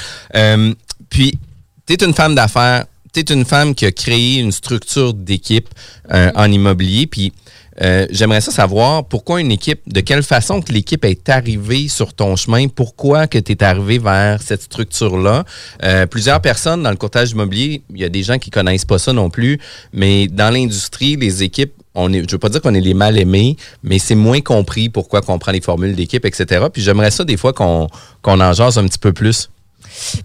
Puis, 1.11 1.39
tu 1.87 1.93
es 1.93 2.05
une 2.05 2.13
femme 2.13 2.35
d'affaires, 2.35 2.87
tu 3.13 3.21
es 3.21 3.35
une 3.35 3.45
femme 3.45 3.75
qui 3.75 3.87
a 3.87 3.93
créé 3.93 4.39
une 4.39 4.53
structure 4.53 5.15
d'équipe 5.15 5.69
euh, 6.13 6.31
en 6.35 6.51
immobilier. 6.51 7.07
Puis, 7.07 7.33
euh, 7.81 8.07
j'aimerais 8.11 8.41
ça 8.41 8.51
savoir 8.51 9.05
pourquoi 9.05 9.41
une 9.41 9.53
équipe, 9.53 9.81
de 9.87 10.01
quelle 10.01 10.23
façon 10.23 10.61
que 10.61 10.73
l'équipe 10.73 11.05
est 11.05 11.29
arrivée 11.29 11.89
sur 11.89 12.13
ton 12.13 12.35
chemin, 12.35 12.67
pourquoi 12.69 13.27
que 13.27 13.39
tu 13.39 13.53
es 13.53 13.63
arrivé 13.63 13.99
vers 13.99 14.43
cette 14.43 14.63
structure-là. 14.63 15.45
Euh, 15.85 16.07
plusieurs 16.07 16.41
personnes 16.41 16.83
dans 16.83 16.91
le 16.91 16.97
courtage 16.97 17.31
immobilier, 17.31 17.83
il 17.95 18.01
y 18.01 18.05
a 18.05 18.09
des 18.09 18.23
gens 18.23 18.39
qui 18.39 18.51
connaissent 18.51 18.85
pas 18.85 18.99
ça 18.99 19.13
non 19.13 19.31
plus, 19.31 19.61
mais 19.93 20.27
dans 20.27 20.53
l'industrie, 20.53 21.17
les 21.17 21.43
équipes, 21.43 21.73
on 21.95 22.13
est, 22.13 22.29
je 22.29 22.33
veux 22.33 22.39
pas 22.39 22.49
dire 22.49 22.61
qu'on 22.61 22.75
est 22.75 22.81
les 22.81 22.95
mal 22.95 23.19
aimés, 23.19 23.57
mais 23.83 23.99
c'est 23.99 24.15
moins 24.15 24.41
compris 24.41 24.89
pourquoi 24.89 25.21
qu'on 25.21 25.39
prend 25.39 25.53
les 25.53 25.61
formules 25.61 25.95
d'équipe, 25.95 26.25
etc. 26.25 26.67
Puis 26.73 26.83
j'aimerais 26.83 27.11
ça 27.11 27.25
des 27.25 27.37
fois 27.37 27.53
qu'on 27.53 27.89
qu'on 28.23 28.41
en 28.41 28.53
jase 28.53 28.79
un 28.79 28.85
petit 28.85 28.99
peu 28.99 29.13
plus. 29.13 29.51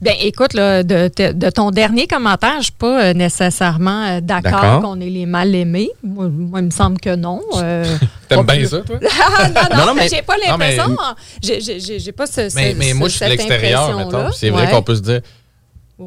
Bien, 0.02 0.14
écoute, 0.22 0.54
là, 0.54 0.84
de, 0.84 1.10
de- 1.32 1.50
ton 1.50 1.72
dernier 1.72 2.08
commentaire, 2.08 2.54
je 2.54 2.58
ne 2.58 2.64
suis 2.64 2.72
pas 2.74 3.04
euh, 3.06 3.14
nécessairement 3.14 4.04
euh, 4.06 4.22
d'accord 4.22 4.82
qu'on 4.82 5.00
est 5.02 5.10
les 5.10 5.26
mal 5.26 5.54
aimés. 5.56 5.90
Moi, 6.04 6.28
moi, 6.30 6.60
il 6.60 6.66
me 6.66 6.72
semble 6.72 7.00
que 7.00 7.16
non. 7.16 7.42
Euh, 7.58 7.84
T'aimes 8.30 8.46
bien 8.46 8.56
plus- 8.58 8.68
ça, 8.68 8.80
toi? 8.82 8.98
Ah, 9.56 9.76
non, 9.78 9.86
non, 9.88 9.94
mais 9.96 10.08
j'ai 10.10 10.22
pas 10.22 10.36
l'impression. 10.38 10.96
J'ai- 11.42 11.62
J'ai 11.62 11.80
j'ai- 11.80 12.00
j'ai 12.00 12.12
pas 12.12 12.26
ce, 12.26 12.50
ce- 12.50 12.56
Mais, 12.56 12.74
mais 12.78 12.94
moi, 12.94 13.08
ce- 13.10 13.14
je 13.14 13.18
suis 13.18 13.26
de 13.26 13.32
l'extérieur, 13.32 13.98
mettons. 13.98 14.26
puis 14.26 14.34
C'est 14.38 14.50
vrai 14.50 14.66
Ouais. 14.66 14.72
qu'on 14.72 14.82
peut 14.84 14.96
se 14.96 15.02
dire. 15.02 15.22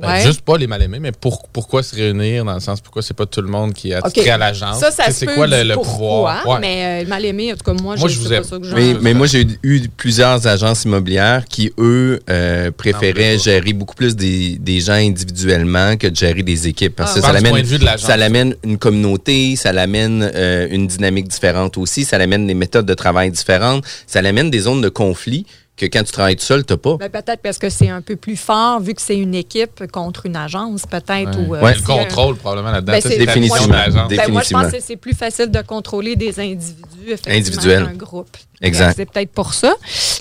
Ben, 0.00 0.08
Ouais. 0.08 0.22
juste 0.22 0.40
pas 0.42 0.56
les 0.58 0.66
mal 0.66 0.82
aimés, 0.82 0.98
mais 1.00 1.12
pour- 1.12 1.48
pourquoi 1.52 1.82
se 1.82 1.94
réunir 1.96 2.44
dans 2.44 2.54
le 2.54 2.60
sens 2.60 2.80
pourquoi 2.80 3.02
c'est 3.02 3.14
pas 3.14 3.26
tout 3.26 3.40
le 3.42 3.48
monde 3.48 3.72
qui 3.74 3.90
est 3.90 3.94
attiré 3.94 4.30
à 4.30 4.38
l'agence? 4.38 4.78
Ça, 4.80 4.90
ça 4.90 5.10
C'est 5.10 5.26
peut 5.26 5.34
quoi 5.34 5.46
le, 5.46 5.62
le 5.62 5.74
pouvoir? 5.74 6.46
Ouais. 6.46 6.58
Mais 6.60 6.84
euh, 7.00 7.02
le 7.04 7.08
mal 7.08 7.24
aimé, 7.24 7.52
en 7.52 7.56
tout 7.56 7.64
cas, 7.64 7.72
moi, 7.82 7.96
Moi, 7.96 8.08
je 8.08 8.18
vous 8.18 8.26
c'est 8.28 8.34
aime. 8.34 8.42
pas 8.42 8.48
ça 8.48 8.58
que 8.58 8.74
Mais, 8.74 8.94
mais 9.00 9.14
moi, 9.14 9.26
j'ai 9.26 9.42
eu- 9.42 9.58
eu 9.62 9.88
plusieurs 9.88 10.46
agences 10.46 10.84
immobilières 10.84 11.44
qui, 11.46 11.72
eux, 11.78 12.20
euh, 12.30 12.70
préféraient 12.70 13.38
gérer 13.38 13.72
beaucoup 13.72 13.94
plus 13.94 14.16
des, 14.16 14.56
des 14.58 14.80
gens 14.80 14.92
individuellement 14.94 15.96
que 15.96 16.06
de 16.06 16.16
gérer 16.16 16.42
des 16.42 16.68
équipes. 16.68 16.96
Parce 16.96 17.12
Ah, 17.12 17.20
que 17.20 17.26
ça 17.26 17.32
l'amène, 17.32 17.64
ça 17.98 18.16
l'amène 18.16 18.54
une 18.64 18.78
communauté, 18.78 19.56
ça 19.56 19.72
l'amène 19.72 20.30
euh, 20.34 20.66
une 20.70 20.86
dynamique 20.86 21.28
différente 21.28 21.76
aussi, 21.78 22.04
ça 22.04 22.18
l'amène 22.18 22.46
des 22.46 22.54
méthodes 22.54 22.86
de 22.86 22.94
travail 22.94 23.30
différentes, 23.30 23.84
ça 24.06 24.22
l'amène 24.22 24.50
des 24.50 24.60
zones 24.60 24.80
de 24.80 24.88
conflit 24.88 25.46
que 25.76 25.84
quand 25.86 26.02
tu 26.04 26.12
travailles 26.12 26.36
tout 26.36 26.44
seul, 26.44 26.64
tu 26.64 26.72
n'as 26.72 26.76
pas. 26.78 26.96
Ben, 26.96 27.10
peut-être 27.10 27.42
parce 27.42 27.58
que 27.58 27.68
c'est 27.68 27.88
un 27.90 28.00
peu 28.00 28.16
plus 28.16 28.36
fort, 28.36 28.80
vu 28.80 28.94
que 28.94 29.02
c'est 29.02 29.18
une 29.18 29.34
équipe 29.34 29.86
contre 29.92 30.24
une 30.26 30.36
agence, 30.36 30.86
peut-être. 30.86 31.38
ou, 31.38 31.54
euh, 31.54 31.60
Ouais. 31.62 31.74
Le 31.74 31.80
un- 31.80 31.82
contrôle, 32.04 32.36
probablement, 32.36 32.70
là-dedans. 32.72 32.92
Ben, 32.94 33.00
c'est- 33.02 33.18
Définitivement. 33.18 33.74
l'agence. 33.74 34.08
Ben, 34.10 34.32
moi, 34.32 34.42
je 34.42 34.50
pense 34.50 34.72
que 34.72 34.80
c'est 34.80 34.96
plus 34.96 35.14
facile 35.14 35.50
de 35.50 35.60
contrôler 35.62 36.16
des 36.16 36.38
individus, 36.40 36.82
effectivement, 37.06 37.34
Individuels. 37.36 37.86
qu'un 37.86 37.92
groupe. 37.94 38.36
Exact. 38.62 38.94
C'est 38.96 39.10
peut-être 39.10 39.32
pour 39.32 39.52
ça. 39.52 39.74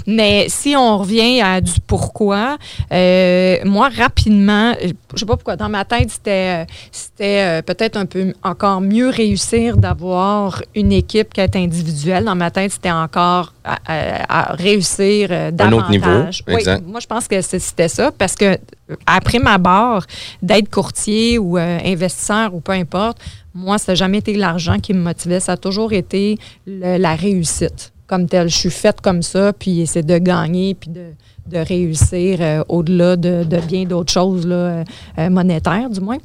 Mais 0.08 0.48
si 0.50 0.76
on 0.76 0.98
revient 0.98 1.42
à 1.42 1.62
du 1.62 1.72
pourquoi, 1.88 2.58
euh, 2.92 3.58
moi, 3.64 3.90
rapidement, 3.98 4.72
euh, 4.84 4.90
je 5.14 5.20
sais 5.20 5.26
pas 5.26 5.36
pourquoi, 5.38 5.56
dans 5.56 5.70
ma 5.70 5.86
tête, 5.86 6.12
c'était 6.12 6.64
euh, 6.64 6.66
c'était 6.92 7.40
euh, 7.42 7.62
peut-être 7.62 7.96
un 7.98 8.06
peu 8.06 8.34
encore 8.44 8.82
mieux 8.82 9.10
réussir 9.10 9.78
d'avoir 9.78 10.62
une 10.76 10.92
équipe 10.92 11.34
qu'être 11.34 11.56
individuelle. 11.56 12.26
Dans 12.26 12.36
ma 12.36 12.52
tête, 12.52 12.72
c'était 12.74 12.92
encore 12.92 13.54
à, 13.64 13.78
à- 13.86 14.52
à 14.52 14.54
réussir 14.56 15.30
euh, 15.32 15.48
Un 15.50 15.52
davantage. 15.52 15.80
autre 15.80 15.92
niveau, 15.92 16.30
Oui, 16.48 16.54
exact. 16.56 16.84
moi, 16.86 17.00
je 17.00 17.08
pense 17.08 17.28
que 17.28 17.40
c'était 17.42 17.88
ça 17.88 18.12
parce 18.18 18.36
que 18.36 18.58
après 19.06 19.40
ma 19.40 19.58
barre, 19.58 20.06
d'être 20.42 20.70
courtier 20.70 21.40
ou 21.40 21.58
euh, 21.58 21.80
investisseur 21.86 22.54
ou 22.54 22.60
peu 22.60 22.74
importe, 22.74 23.18
moi, 23.54 23.78
ça 23.78 23.94
n'a 23.94 23.96
jamais 23.96 24.18
été 24.18 24.34
l'argent 24.36 24.78
qui 24.80 24.94
me 24.94 25.00
motivait. 25.02 25.40
Ça 25.40 25.54
a 25.54 25.58
toujours 25.58 25.94
été 25.94 26.38
le- 26.68 26.98
la 26.98 27.16
réussite 27.16 27.94
comme 28.08 28.28
telle. 28.28 28.50
Je 28.50 28.56
suis 28.56 28.70
faite 28.70 29.02
comme 29.02 29.22
ça, 29.22 29.54
puis 29.54 29.86
c'est 29.88 30.06
de 30.06 30.18
gagner, 30.18 30.76
puis 30.76 30.90
de, 30.90 31.12
de 31.48 31.58
réussir 31.58 32.38
euh, 32.42 32.64
au-delà 32.70 33.16
de, 33.16 33.44
de 33.44 33.58
bien 33.58 33.86
d'autres 33.86 34.12
choses 34.12 34.46
là, 34.48 34.56
euh, 34.56 34.84
euh, 35.20 35.30
monétaires, 35.30 35.90
du 35.90 36.00
moins. 36.00 36.18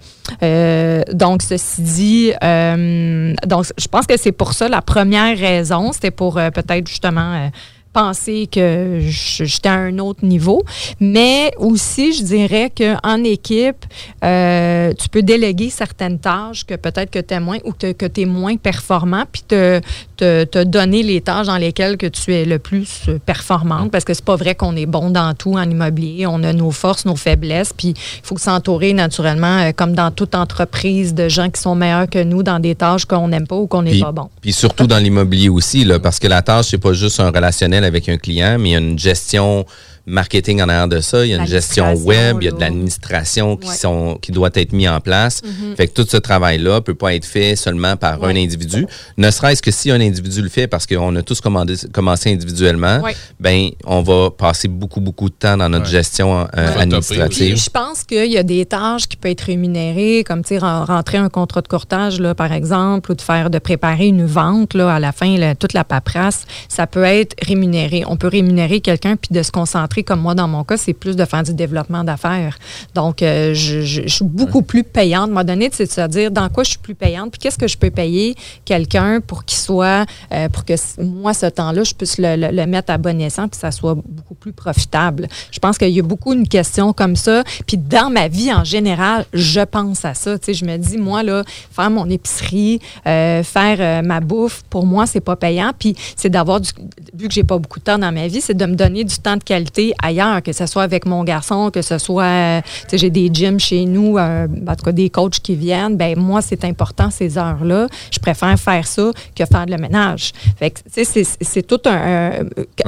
Euh, 0.42 1.02
donc, 1.12 1.42
ceci 1.42 1.82
dit, 1.82 2.32
euh, 2.42 3.34
donc, 3.46 3.66
je 3.76 3.86
pense 3.88 4.06
que 4.06 4.16
c'est 4.16 4.32
pour 4.32 4.52
ça 4.52 4.68
la 4.68 4.82
première 4.82 5.36
raison. 5.38 5.92
C'était 5.92 6.10
pour 6.10 6.38
euh, 6.38 6.50
peut-être 6.50 6.88
justement 6.88 7.50
penser 7.92 8.48
que 8.50 9.00
j'étais 9.00 9.68
à 9.68 9.74
un 9.74 9.98
autre 9.98 10.24
niveau. 10.24 10.62
Mais 11.00 11.50
aussi, 11.58 12.12
je 12.12 12.22
dirais 12.22 12.70
qu'en 12.70 13.24
équipe, 13.24 13.84
euh, 14.24 14.92
tu 14.94 15.08
peux 15.08 15.22
déléguer 15.22 15.70
certaines 15.70 16.18
tâches 16.18 16.64
que 16.64 16.74
peut-être 16.74 17.10
que 17.10 17.18
tu 17.18 17.34
es 17.34 17.40
moins 17.40 17.58
ou 17.64 17.72
que, 17.72 18.06
tu 18.06 18.20
es 18.20 18.26
moins 18.26 18.56
performant, 18.56 19.24
puis 19.30 19.42
te, 19.42 19.80
te, 20.20 20.44
te 20.44 20.62
donner 20.62 21.02
les 21.02 21.22
tâches 21.22 21.46
dans 21.46 21.56
lesquelles 21.56 21.96
que 21.96 22.06
tu 22.06 22.34
es 22.34 22.44
le 22.44 22.58
plus 22.58 23.08
euh, 23.08 23.18
performante, 23.24 23.90
parce 23.90 24.04
que 24.04 24.12
c'est 24.12 24.24
pas 24.24 24.36
vrai 24.36 24.54
qu'on 24.54 24.76
est 24.76 24.86
bon 24.86 25.08
dans 25.10 25.32
tout 25.34 25.54
en 25.54 25.68
immobilier. 25.68 26.26
On 26.26 26.42
a 26.42 26.52
nos 26.52 26.70
forces, 26.70 27.06
nos 27.06 27.16
faiblesses, 27.16 27.72
puis 27.72 27.94
il 27.96 28.20
faut 28.22 28.36
s'entourer 28.36 28.92
naturellement, 28.92 29.60
euh, 29.60 29.72
comme 29.74 29.94
dans 29.94 30.10
toute 30.10 30.34
entreprise, 30.34 31.14
de 31.14 31.28
gens 31.28 31.48
qui 31.48 31.60
sont 31.60 31.74
meilleurs 31.74 32.08
que 32.08 32.22
nous 32.22 32.42
dans 32.42 32.60
des 32.60 32.74
tâches 32.74 33.06
qu'on 33.06 33.28
n'aime 33.28 33.46
pas 33.46 33.56
ou 33.56 33.66
qu'on 33.66 33.82
n'est 33.82 33.98
pas 33.98 34.12
bon. 34.12 34.28
puis 34.42 34.52
surtout 34.52 34.86
dans 34.86 34.98
l'immobilier 34.98 35.48
aussi, 35.48 35.84
là, 35.84 35.98
parce 35.98 36.18
que 36.18 36.28
la 36.28 36.42
tâche, 36.42 36.66
c'est 36.70 36.78
pas 36.78 36.92
juste 36.92 37.18
un 37.20 37.30
relationnel 37.30 37.84
avec 37.84 38.08
un 38.08 38.18
client, 38.18 38.58
mais 38.58 38.70
il 38.70 38.72
y 38.72 38.76
a 38.76 38.78
une 38.78 38.98
gestion 38.98 39.64
marketing 40.10 40.60
en 40.62 40.68
arrière 40.68 40.88
de 40.88 41.00
ça, 41.00 41.24
il 41.24 41.30
y 41.30 41.34
a 41.34 41.38
une 41.38 41.46
gestion 41.46 41.94
web, 41.94 42.38
il 42.40 42.44
y 42.46 42.48
a 42.48 42.52
de 42.52 42.60
l'administration 42.60 43.56
qui, 43.56 43.68
Ouais. 43.68 43.74
sont, 43.74 44.18
qui 44.20 44.32
doit 44.32 44.50
être 44.54 44.72
mis 44.72 44.88
en 44.88 45.00
place. 45.00 45.42
Mhm. 45.44 45.76
Fait 45.76 45.86
que 45.88 45.92
tout 45.94 46.06
ce 46.08 46.16
travail-là 46.16 46.80
peut 46.80 46.94
pas 46.94 47.14
être 47.14 47.24
fait 47.24 47.56
seulement 47.56 47.96
par 47.96 48.22
un 48.24 48.34
individu. 48.36 48.86
Ne 49.16 49.30
serait-ce 49.30 49.62
que 49.62 49.70
si 49.70 49.90
un 49.90 50.00
individu 50.00 50.42
le 50.42 50.48
fait, 50.48 50.66
parce 50.66 50.86
qu'on 50.86 51.14
a 51.16 51.22
tous 51.22 51.40
commandé- 51.40 51.74
commencé 51.92 52.32
individuellement, 52.32 53.00
Ouais. 53.00 53.14
ben 53.38 53.70
on 53.84 54.02
va 54.02 54.30
passer 54.30 54.68
beaucoup, 54.68 55.00
beaucoup 55.00 55.28
de 55.28 55.34
temps 55.34 55.56
dans 55.56 55.68
notre 55.68 55.86
gestion 55.86 56.40
euh, 56.40 56.46
Puis 56.72 56.80
administrative. 56.82 57.56
je 57.56 57.70
pense 57.70 58.04
qu'il 58.04 58.30
y 58.30 58.38
a 58.38 58.42
des 58.42 58.66
tâches 58.66 59.06
qui 59.08 59.16
peuvent 59.16 59.30
être 59.32 59.42
rémunérées, 59.42 60.24
comme 60.26 60.42
tu 60.42 60.48
sais, 60.50 60.58
ren- 60.58 60.84
rentrer 60.84 61.18
un 61.18 61.28
contrat 61.28 61.60
de 61.62 61.68
courtage, 61.68 62.20
là, 62.20 62.34
par 62.34 62.52
exemple, 62.52 63.12
ou 63.12 63.14
de 63.14 63.22
faire 63.22 63.50
de 63.50 63.58
préparer 63.58 64.06
une 64.08 64.26
vente 64.26 64.74
là, 64.74 64.94
à 64.94 64.98
la 64.98 65.12
fin, 65.12 65.36
là, 65.38 65.54
toute 65.54 65.72
la 65.72 65.84
paperasse, 65.84 66.44
ça 66.68 66.86
peut 66.86 67.04
être 67.04 67.36
rémunéré. 67.46 68.02
On 68.06 68.16
peut 68.16 68.28
rémunérer 68.28 68.80
quelqu'un 68.80 69.16
puis 69.16 69.34
de 69.34 69.42
se 69.42 69.50
concentrer, 69.52 69.99
comme 70.02 70.20
moi 70.20 70.34
dans 70.34 70.48
mon 70.48 70.64
cas, 70.64 70.76
c'est 70.76 70.92
plus 70.92 71.16
de 71.16 71.24
faire 71.24 71.42
du 71.42 71.54
développement 71.54 72.04
d'affaires. 72.04 72.58
Donc, 72.94 73.22
euh, 73.22 73.54
je, 73.54 74.06
suis 74.06 74.24
beaucoup 74.24 74.62
plus 74.62 74.84
payante. 74.84 75.24
À 75.24 75.26
moment 75.26 75.44
donné, 75.44 75.70
c'est 75.72 75.90
se 75.90 76.06
dire 76.08 76.30
dans 76.30 76.48
quoi 76.48 76.64
je 76.64 76.70
suis 76.70 76.78
plus 76.78 76.94
payante, 76.94 77.32
puis 77.32 77.38
qu'est-ce 77.38 77.58
que 77.58 77.68
je 77.68 77.76
peux 77.76 77.90
payer 77.90 78.34
quelqu'un 78.64 79.20
pour 79.20 79.44
qu'il 79.44 79.58
soit, 79.58 80.06
euh, 80.32 80.48
pour 80.48 80.64
que 80.64 80.74
moi, 81.02 81.34
ce 81.34 81.46
temps-là, 81.46 81.84
je 81.84 81.94
puisse 81.94 82.16
le, 82.18 82.66
mettre 82.66 82.92
à 82.92 82.98
bon 82.98 83.20
escient 83.20 83.48
puis 83.48 83.58
ça 83.58 83.70
soit 83.70 83.94
beaucoup 83.94 84.34
plus 84.34 84.52
profitable. 84.52 85.28
Je 85.50 85.58
pense 85.58 85.78
qu'il 85.78 85.90
y 85.90 85.98
a 85.98 86.02
beaucoup 86.02 86.32
une 86.32 86.48
question 86.48 86.92
comme 86.92 87.16
ça. 87.16 87.42
Puis 87.66 87.76
dans 87.76 88.10
ma 88.10 88.28
vie 88.28 88.52
en 88.52 88.64
général, 88.64 89.26
je 89.32 89.60
pense 89.60 90.04
à 90.04 90.14
ça. 90.14 90.38
Tu 90.38 90.54
je 90.54 90.64
me 90.64 90.76
dis, 90.76 90.98
moi, 90.98 91.22
là, 91.22 91.44
faire 91.70 91.90
mon 91.90 92.08
épicerie, 92.08 92.80
euh, 93.06 93.42
faire 93.42 94.02
ma 94.02 94.20
bouffe, 94.20 94.62
pour 94.68 94.86
moi, 94.86 95.06
c'est 95.06 95.20
pas 95.20 95.36
payant. 95.36 95.72
Puis 95.78 95.96
c'est 96.16 96.28
d'avoir 96.30 96.60
du. 96.60 96.70
Vu 97.14 97.28
que 97.28 97.34
j'ai 97.34 97.44
pas 97.44 97.58
beaucoup 97.58 97.78
de 97.78 97.84
temps 97.84 97.98
dans 97.98 98.12
ma 98.12 98.28
vie, 98.28 98.40
c'est 98.40 98.56
de 98.56 98.66
me 98.66 98.74
donner 98.74 99.04
du 99.04 99.16
temps 99.18 99.36
de 99.36 99.42
qualité 99.42 99.89
ailleurs, 100.02 100.42
que 100.42 100.52
ce 100.52 100.66
soit 100.66 100.82
avec 100.82 101.06
mon 101.06 101.24
garçon, 101.24 101.70
que 101.70 101.82
ce 101.82 101.98
soit. 101.98 102.22
euh, 102.24 102.60
tu 102.82 102.90
sais, 102.90 102.98
j'ai 102.98 103.10
des 103.10 103.30
gyms 103.32 103.58
chez 103.60 103.84
nous, 103.84 104.18
euh, 104.18 104.46
en 104.66 104.74
tout 104.76 104.84
cas 104.84 104.92
des 104.92 105.10
coachs 105.10 105.40
qui 105.40 105.54
viennent. 105.56 105.96
Ben 105.96 106.18
moi, 106.18 106.42
c'est 106.42 106.64
important 106.64 107.10
ces 107.10 107.36
heures-là. 107.38 107.86
Je 108.12 108.18
préfère 108.18 108.58
faire 108.58 108.86
ça 108.86 109.10
que 109.36 109.44
faire 109.44 109.66
le 109.66 109.76
ménage. 109.76 110.32
Fait 110.58 110.70
que, 110.70 110.80
tu 110.80 111.04
sais, 111.04 111.24
c'est- 111.40 111.62
tout 111.66 111.80
un. 111.86 112.30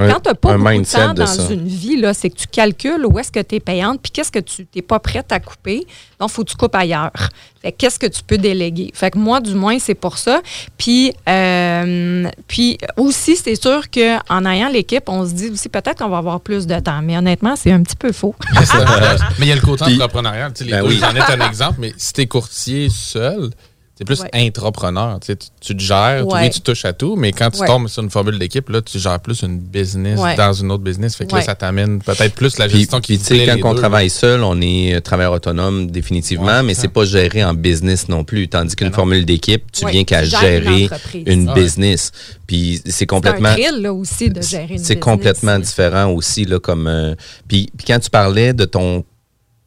quand 0.06 0.20
tu 0.20 0.28
n'as 0.28 0.34
pas 0.34 0.52
beaucoup 0.56 0.64
de 0.82 0.84
temps 1.06 1.14
dans 1.14 1.26
une 1.52 1.66
vie, 1.68 1.96
là, 2.00 2.14
c'est 2.14 2.30
que 2.30 2.36
tu 2.36 2.46
calcules 2.46 3.04
où 3.06 3.18
est-ce 3.18 3.30
que 3.30 3.40
tu 3.40 3.56
es 3.56 3.60
payante, 3.60 4.00
puis 4.02 4.10
qu'est-ce 4.10 4.32
que 4.32 4.38
tu 4.40 4.66
n'es 4.74 4.82
pas 4.82 4.98
prête 4.98 5.30
à 5.32 5.40
couper. 5.40 5.86
Donc, 6.18 6.30
il 6.30 6.32
faut 6.32 6.44
que 6.44 6.50
tu 6.50 6.56
coupes 6.56 6.74
ailleurs. 6.74 7.12
Fait 7.60 7.70
que 7.72 7.76
qu'est-ce 7.78 7.98
que 7.98 8.06
tu 8.06 8.22
peux 8.24 8.38
déléguer? 8.38 8.90
Fait 8.94 9.10
que 9.10 9.18
moi, 9.18 9.40
du 9.40 9.54
moins, 9.54 9.78
c'est 9.78 9.94
pour 9.94 10.18
ça. 10.18 10.40
Puis, 10.76 11.12
euh, 11.28 12.28
puis 12.48 12.78
aussi, 12.96 13.36
c'est 13.36 13.54
sûr 13.60 13.82
qu'en 13.90 14.44
ayant 14.46 14.68
l'équipe, 14.68 15.08
on 15.08 15.24
se 15.26 15.32
dit 15.32 15.50
aussi 15.50 15.68
peut-être 15.68 15.98
qu'on 16.02 16.08
va 16.08 16.18
avoir 16.18 16.40
plus 16.40 16.66
de 16.66 16.78
temps. 16.82 17.00
Mais 17.02 17.16
honnêtement, 17.16 17.56
c'est 17.56 17.72
un 17.72 17.82
petit 17.82 17.96
peu 17.96 18.12
faux. 18.12 18.34
Mais 18.54 18.64
c'est- 18.66 18.76
mais 19.38 19.46
il 19.46 19.48
y 19.48 19.52
a 19.52 19.54
le 19.56 19.60
côté 19.60 19.84
entrepreneurial. 19.84 20.52
Tu 20.52 20.58
sais, 20.58 20.64
les 20.64 20.72
Ben 20.72 20.84
oui. 20.86 20.98
J'en 21.00 21.14
ai 21.14 21.20
un 21.20 21.46
exemple, 21.46 21.78
mais 21.80 21.92
si 21.96 22.12
tu 22.12 22.20
es 22.22 22.26
courtier 22.26 22.88
seul, 22.90 23.50
c'est 24.08 24.14
plus 24.16 24.20
Ouais. 24.22 24.46
intrapreneur. 24.46 25.18
Tu, 25.20 25.26
sais, 25.28 25.36
tu, 25.36 25.46
tu 25.60 25.76
te 25.76 25.82
gères, 25.82 26.26
Ouais. 26.26 26.42
oui, 26.42 26.50
tu 26.50 26.60
touches 26.60 26.84
à 26.84 26.92
tout, 26.92 27.16
mais 27.16 27.32
quand 27.32 27.50
tu 27.50 27.60
Ouais. 27.60 27.66
tombes 27.66 27.88
sur 27.88 28.02
une 28.02 28.10
formule 28.10 28.38
d'équipe, 28.38 28.68
là, 28.68 28.80
tu 28.82 28.98
gères 28.98 29.20
plus 29.20 29.42
une 29.42 29.58
business 29.58 30.18
Ouais. 30.20 30.36
dans 30.36 30.52
une 30.52 30.70
autre 30.70 30.82
business. 30.82 31.16
Fait 31.16 31.26
que 31.26 31.32
Ouais. 31.32 31.40
là, 31.40 31.44
ça 31.46 31.54
t'amène 31.54 32.00
peut-être 32.00 32.34
plus 32.34 32.58
la 32.58 32.68
Puis, 32.68 32.78
gestion 32.80 33.00
qui 33.00 33.12
puis, 33.14 33.18
tu 33.18 33.24
sais, 33.24 33.34
plaît 33.34 33.46
quand 33.46 33.54
les 33.56 33.64
on 33.64 33.72
deux, 33.74 33.80
travaille 33.80 34.08
là. 34.08 34.14
seul, 34.14 34.42
on 34.42 34.60
est 34.60 34.94
euh, 34.94 35.00
travailleur 35.00 35.32
autonome 35.32 35.90
définitivement, 35.90 36.46
Ouais, 36.46 36.62
mais 36.62 36.74
c'est 36.74 36.82
c'est 36.82 36.88
pas 36.88 37.04
géré 37.04 37.44
en 37.44 37.54
business 37.54 38.08
non 38.08 38.24
plus. 38.24 38.48
Tandis 38.48 38.74
qu'une 38.76 38.92
formule 38.92 39.24
d'équipe, 39.24 39.70
tu 39.72 39.84
Ouais, 39.84 39.92
viens 39.92 40.04
qu'à 40.04 40.24
une 40.24 40.30
gérer 40.30 40.84
entreprise. 40.84 41.22
une 41.26 41.48
ouais. 41.48 41.54
business. 41.54 42.10
Puis 42.46 42.80
c'est 42.84 42.90
C'est 42.92 43.04
un 43.04 43.06
complètement. 43.06 43.52
thrill, 43.52 43.80
là, 43.80 43.92
aussi, 43.94 44.28
de 44.30 44.42
gérer 44.42 44.74
une 44.74 44.78
C'est 44.78 44.98
complètement 44.98 45.58
différent 45.58 46.06
aussi, 46.12 46.44
là, 46.44 46.58
comme. 46.58 46.86
euh, 46.86 47.14
puis, 47.48 47.70
puis 47.76 47.86
quand 47.86 47.98
tu 48.00 48.10
parlais 48.10 48.52
de 48.52 48.64
ton 48.64 49.04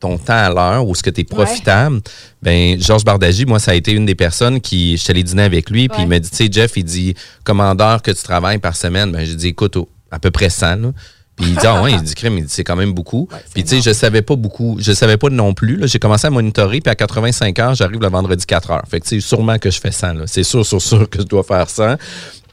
ton 0.06 0.18
temps 0.20 0.34
à 0.34 0.50
l'heure 0.50 0.88
ou 0.88 0.94
ce 0.94 1.02
que 1.02 1.10
tu 1.10 1.22
es 1.22 1.24
profitable, 1.24 2.02
ben 2.42 2.80
Georges 2.80 3.04
Bardagy, 3.04 3.46
moi, 3.46 3.60
ça 3.60 3.72
a 3.72 3.74
été 3.74 3.92
une 3.92 4.06
des 4.06 4.14
personnes 4.14 4.62
qui, 4.62 4.98
je 4.98 5.02
suis 5.02 5.12
allé 5.12 5.24
dîner 5.24 5.44
avec 5.44 5.70
lui, 5.72 5.90
puis 5.90 6.04
il 6.04 6.08
m'a 6.08 6.20
dit, 6.20 6.30
tu 6.30 6.36
sais, 6.36 6.50
Jeff, 6.52 6.74
il 6.78 6.84
dit, 6.84 7.16
commandeur 7.44 8.02
que 8.04 8.12
tu 8.12 8.22
travailles 8.22 8.60
par 8.60 8.76
semaine, 8.76 9.12
ben 9.12 9.26
j'ai 9.26 9.36
dit, 9.36 9.48
écoute, 9.48 9.78
à 10.12 10.20
peu 10.20 10.30
près 10.30 10.50
100, 10.50 10.76
là. 10.76 10.92
Puis 11.36 11.48
il 11.50 11.56
dit, 11.56 11.68
ah 11.68 11.82
ouais, 11.82 11.92
il 11.92 12.02
dit, 12.02 12.16
crème, 12.16 12.38
il 12.38 12.46
dit, 12.46 12.54
c'est 12.54 12.64
quand 12.64 12.78
même 12.78 12.94
beaucoup. 12.94 13.28
puis 13.54 13.64
tu 13.64 13.70
sais, 13.70 13.82
je 13.82 13.94
savais 13.94 14.22
pas 14.22 14.38
beaucoup, 14.38 14.78
je 14.80 14.94
savais 14.94 15.18
pas 15.18 15.30
non 15.30 15.54
plus, 15.54 15.76
là. 15.76 15.86
J'ai 15.86 16.00
commencé 16.00 16.28
à 16.28 16.30
monitorer, 16.30 16.80
puis 16.80 16.90
à 16.90 16.96
85 16.96 17.60
heures, 17.60 17.76
j'arrive 17.76 18.00
le 18.00 18.08
vendredi 18.08 18.46
4 18.46 18.72
heures. 18.72 18.84
Fait 18.90 19.02
que 19.02 19.06
tu 19.06 19.20
sais, 19.20 19.28
sûrement 19.28 19.58
que 19.58 19.70
je 19.70 19.82
fais 19.82 19.92
100, 19.92 20.14
là. 20.14 20.24
C'est 20.28 20.44
sûr, 20.44 20.66
sûr, 20.66 20.82
sûr 20.82 21.10
que 21.10 21.20
je 21.20 21.26
dois 21.26 21.44
faire 21.44 21.70
100. 21.70 21.98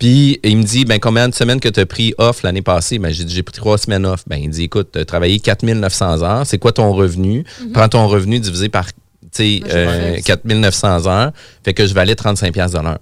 Puis 0.01 0.40
il 0.42 0.57
me 0.57 0.64
dit, 0.64 0.85
ben 0.85 0.99
combien 0.99 1.29
de 1.29 1.35
semaines 1.35 1.61
que 1.61 1.68
tu 1.68 1.79
as 1.79 1.87
pris 1.87 2.12
off 2.18 2.42
l'année 2.42 2.61
passée? 2.61 2.99
Ben 2.99 3.12
j'ai 3.12 3.23
dit, 3.23 3.33
j'ai 3.33 3.45
pris 3.45 3.55
trois 3.55 3.79
semaines 3.79 4.05
off. 4.05 4.25
Ben 4.27 4.38
il 4.42 4.51
dit, 4.51 4.64
écoute, 4.64 4.88
tu 4.92 4.99
as 4.99 5.05
travaillé 5.05 5.38
4900 5.38 6.23
heures, 6.23 6.45
c'est 6.45 6.59
quoi 6.59 6.73
ton 6.73 6.92
revenu? 6.92 7.45
Prends 7.73 7.88
ton 7.88 8.09
revenu 8.09 8.40
divisé 8.40 8.68
par, 8.68 8.87
tu 8.87 8.92
sais, 9.31 9.61
euh, 9.71 10.14
fait 10.16 10.23
4900 10.23 11.07
heures, 11.07 11.31
fait 11.64 11.73
que 11.73 11.87
je 11.87 11.95
valais 11.95 12.16
35 12.16 12.53
pièces 12.53 12.73
de 12.73 12.81
l'heure. 12.81 12.99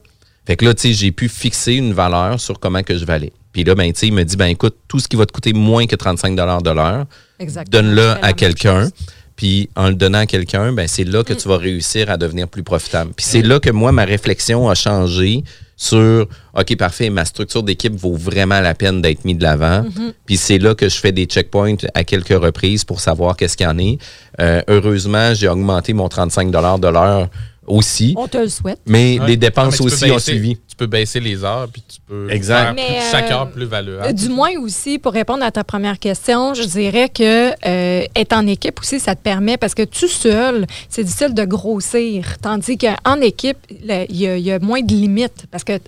Fait 0.47 0.57
que 0.57 0.65
là, 0.67 0.75
tu 0.75 0.89
sais, 0.89 0.93
j'ai 0.93 1.11
pu 1.11 1.31
fixer 1.31 1.73
une 1.73 1.95
valeur 1.95 2.39
sur 2.39 2.61
comment 2.61 2.83
que 2.83 2.99
je 2.99 3.07
valais. 3.07 3.33
Puis 3.53 3.65
là, 3.65 3.75
ben, 3.75 3.93
tu 3.93 4.01
sais, 4.01 4.07
il 4.07 4.13
me 4.13 4.25
dit, 4.25 4.37
ben 4.37 4.47
écoute, 4.47 4.77
tout 4.87 5.01
ce 5.01 5.09
qui 5.09 5.17
va 5.17 5.27
te 5.27 5.33
coûter 5.33 5.53
moins 5.53 5.87
que 5.87 5.97
35 5.97 6.37
de 6.37 6.43
l'heure, 6.43 7.07
donne-le 7.69 8.15
à 8.23 8.33
quelqu'un. 8.33 8.89
Puis 9.41 9.71
en 9.75 9.89
le 9.89 9.95
donnant 9.95 10.19
à 10.19 10.27
quelqu'un, 10.27 10.71
ben 10.71 10.87
c'est 10.87 11.05
là 11.05 11.25
que 11.25 11.33
tu 11.33 11.49
vas 11.49 11.57
réussir 11.57 12.11
à 12.11 12.19
devenir 12.19 12.47
plus 12.47 12.63
profitable. 12.63 13.13
Puis 13.17 13.25
c'est 13.27 13.41
là 13.41 13.59
que 13.59 13.71
moi, 13.71 13.91
ma 13.91 14.05
réflexion 14.05 14.69
a 14.69 14.75
changé 14.75 15.45
sur 15.79 16.29
OK, 16.55 16.77
parfait, 16.77 17.09
ma 17.09 17.25
structure 17.25 17.63
d'équipe 17.63 17.95
vaut 17.95 18.17
vraiment 18.17 18.61
la 18.61 18.75
peine 18.75 19.01
d'être 19.01 19.25
mise 19.25 19.39
de 19.39 19.43
l'avant. 19.43 19.85
Mhm. 19.85 20.13
Puis 20.27 20.37
c'est 20.37 20.59
là 20.59 20.75
que 20.75 20.91
je 20.91 20.99
fais 20.99 21.13
des 21.13 21.25
checkpoints 21.25 21.77
à 21.95 22.05
quelques 22.05 22.39
reprises 22.39 22.85
pour 22.85 23.01
savoir 23.01 23.35
qu'est-ce 23.35 23.57
qu'il 23.57 23.65
y 23.65 23.71
en 23.71 23.79
est. 23.79 23.97
Euh, 24.41 24.61
heureusement, 24.69 25.33
j'ai 25.33 25.49
augmenté 25.49 25.95
mon 25.95 26.11
35 26.11 26.51
de 26.51 26.89
l'heure 26.89 27.31
aussi. 27.71 28.15
On 28.17 28.29
te 28.29 28.39
le 28.39 28.49
souhaite. 28.49 28.81
Mais 28.87 29.19
Ouais. 29.21 29.27
les 29.29 29.37
dépenses 29.37 29.79
Non, 29.81 29.87
mais 29.87 29.93
aussi 29.93 30.11
ont 30.11 30.19
suivi. 30.19 30.57
Tu 30.69 30.77
peux 30.77 30.87
baisser 30.87 31.21
les 31.21 31.45
heures, 31.45 31.69
puis 31.73 31.83
tu 31.87 31.99
peux 32.07 32.31
Exact. 32.31 32.63
faire 32.65 32.75
Mais, 32.75 32.87
plus- 32.87 33.11
chaque 33.11 33.31
euh, 33.31 33.35
heure 33.35 33.51
plus 33.51 33.65
valuable. 33.67 34.15
Du 34.15 34.29
moins 34.29 34.57
aussi, 34.61 34.99
pour 34.99 35.13
répondre 35.13 35.45
à 35.45 35.51
ta 35.51 35.63
première 35.65 35.99
question, 35.99 36.55
je 36.55 36.63
dirais 36.63 37.09
que 37.09 37.51
euh, 37.67 38.05
être 38.17 38.33
en 38.33 38.47
équipe 38.47 38.81
aussi, 38.81 38.99
ça 39.01 39.15
te 39.15 39.23
permet, 39.23 39.57
parce 39.57 39.75
que 39.75 39.83
tout 39.83 40.09
seul, 40.09 40.67
c'est 40.89 41.05
difficile 41.05 41.35
de 41.35 41.45
grossir. 41.45 42.25
Tandis 42.43 42.79
qu'en 42.79 43.21
équipe, 43.21 43.59
il 43.71 43.87
y, 43.87 44.27
a- 44.27 44.37
il 44.37 44.43
y 44.45 44.53
a 44.53 44.59
moins 44.59 44.81
de 44.83 44.93
limites. 44.93 45.47
Parce 45.51 45.65
que 45.65 45.79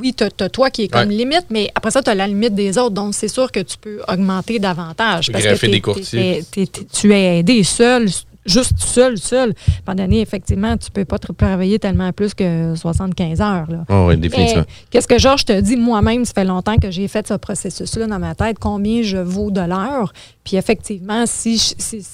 oui, 0.00 0.14
tu 0.14 0.24
as, 0.24 0.48
toi 0.48 0.70
qui 0.70 0.84
est 0.84 0.88
comme 0.88 1.08
Ouais. 1.08 1.14
limite, 1.14 1.46
mais 1.50 1.70
après 1.74 1.90
ça, 1.90 2.02
tu 2.02 2.10
as 2.10 2.14
la 2.14 2.26
limite 2.26 2.54
des 2.54 2.76
autres. 2.78 2.94
Donc, 2.94 3.14
c'est 3.14 3.28
sûr 3.28 3.50
que 3.50 3.60
tu 3.60 3.76
peux 3.78 4.00
augmenter 4.08 4.58
davantage. 4.58 5.26
Tu 5.26 5.32
peux 5.32 5.40
Parce 5.42 5.60
que 5.60 5.66
des 5.66 5.80
courtiers. 5.80 6.44
tu 6.92 7.12
es 7.14 7.38
aidé 7.38 7.62
seul. 7.64 8.08
Juste 8.46 8.78
seul, 8.78 9.18
seul. 9.18 9.54
Pendant 9.84 10.02
l'année, 10.02 10.20
effectivement, 10.20 10.76
tu 10.76 10.90
peux 10.90 11.04
pas 11.04 11.18
te 11.18 11.30
travailler 11.32 11.78
tellement 11.78 12.12
plus 12.12 12.34
que 12.34 12.74
75 12.74 13.40
heures. 13.40 13.70
Là. 13.70 13.84
Oh, 13.88 14.06
oui, 14.08 14.16
définitivement. 14.16 14.64
Qu'est-ce 14.90 15.08
que 15.08 15.18
Georges 15.18 15.44
te 15.44 15.60
dit? 15.60 15.76
Moi-même, 15.76 16.24
ça 16.24 16.32
fait 16.34 16.44
longtemps 16.44 16.76
que 16.76 16.90
j'ai 16.90 17.08
fait 17.08 17.26
ce 17.26 17.34
processus-là 17.34 18.06
dans 18.06 18.18
ma 18.18 18.34
tête, 18.34 18.58
combien 18.58 19.02
je 19.02 19.18
vaux 19.18 19.50
de 19.50 19.60
l'heure? 19.60 20.12
Puis 20.44 20.56
effectivement, 20.56 21.24
si 21.26 21.56
je, 21.56 21.74
si- 21.78 22.04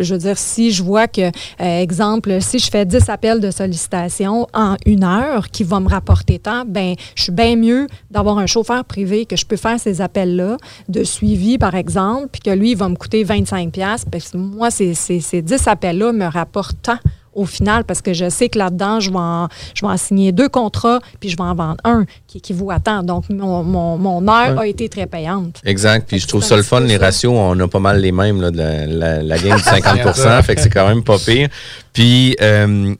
je 0.00 0.12
veux 0.14 0.18
dire, 0.20 0.36
si 0.38 0.70
je 0.70 0.82
vois 0.82 1.08
que, 1.08 1.22
euh, 1.22 1.80
exemple, 1.80 2.40
si 2.42 2.58
je 2.58 2.70
fais 2.70 2.84
10 2.84 3.08
appels 3.08 3.40
de 3.40 3.50
sollicitation 3.50 4.46
en 4.52 4.76
une 4.84 5.02
heure 5.04 5.48
qui 5.50 5.64
va 5.64 5.80
me 5.80 5.88
rapporter 5.88 6.38
tant, 6.38 6.64
ben 6.66 6.94
je 7.14 7.22
suis 7.22 7.32
bien 7.32 7.56
mieux 7.56 7.86
d'avoir 8.10 8.38
un 8.38 8.46
chauffeur 8.46 8.84
privé 8.84 9.24
que 9.24 9.36
je 9.36 9.46
peux 9.46 9.56
faire 9.56 9.80
ces 9.80 10.00
appels-là 10.00 10.56
de 10.88 11.04
suivi, 11.04 11.56
par 11.58 11.74
exemple, 11.74 12.28
puis 12.32 12.40
que 12.42 12.50
lui, 12.50 12.72
il 12.72 12.76
va 12.76 12.88
me 12.88 12.96
coûter 12.96 13.24
25 13.24 13.72
pièces 13.72 14.04
parce 14.10 14.30
que 14.30 14.36
moi, 14.36 14.70
ces, 14.70 14.94
ces, 14.94 15.20
ces 15.20 15.40
10 15.40 15.66
appels-là 15.66 16.12
me 16.12 16.26
rapportent 16.26 16.76
tant 16.82 16.98
au 17.34 17.46
final, 17.46 17.84
parce 17.84 18.02
que 18.02 18.12
je 18.12 18.28
sais 18.28 18.48
que 18.48 18.58
là-dedans, 18.58 19.00
je 19.00 19.10
vais 19.10 19.16
en, 19.18 19.48
je 19.74 19.86
vais 19.86 19.92
en 19.92 19.96
signer 19.96 20.32
deux 20.32 20.48
contrats, 20.48 20.98
puis 21.20 21.28
je 21.28 21.36
vais 21.36 21.42
en 21.42 21.54
vendre 21.54 21.76
un 21.84 22.04
qui 22.26 22.38
équivaut 22.38 22.70
à 22.70 22.80
tant. 22.80 23.02
Donc, 23.02 23.28
mon, 23.30 23.62
mon, 23.62 23.96
mon 23.98 24.26
heure 24.28 24.56
Ouais. 24.56 24.62
a 24.62 24.66
été 24.66 24.88
très 24.88 25.06
payante. 25.06 25.60
Exact. 25.64 26.08
Puis 26.08 26.18
je 26.18 26.26
trouve 26.26 26.42
ça 26.42 26.56
le 26.56 26.62
fun, 26.62 26.80
les 26.80 26.96
ratios, 26.96 27.32
on 27.32 27.58
a 27.58 27.68
pas 27.68 27.78
mal 27.78 28.00
les 28.00 28.12
mêmes, 28.12 28.40
là, 28.40 28.50
de 28.50 28.56
la, 28.58 28.86
la, 28.86 29.22
la 29.22 29.38
game 29.38 29.56
du 29.56 29.62
50 29.62 30.42
fait 30.44 30.54
que 30.56 30.60
c'est 30.60 30.70
quand 30.70 30.88
même 30.88 31.04
pas 31.04 31.18
pire. 31.18 31.48
Puis 31.92 32.36
euh, 32.40 32.94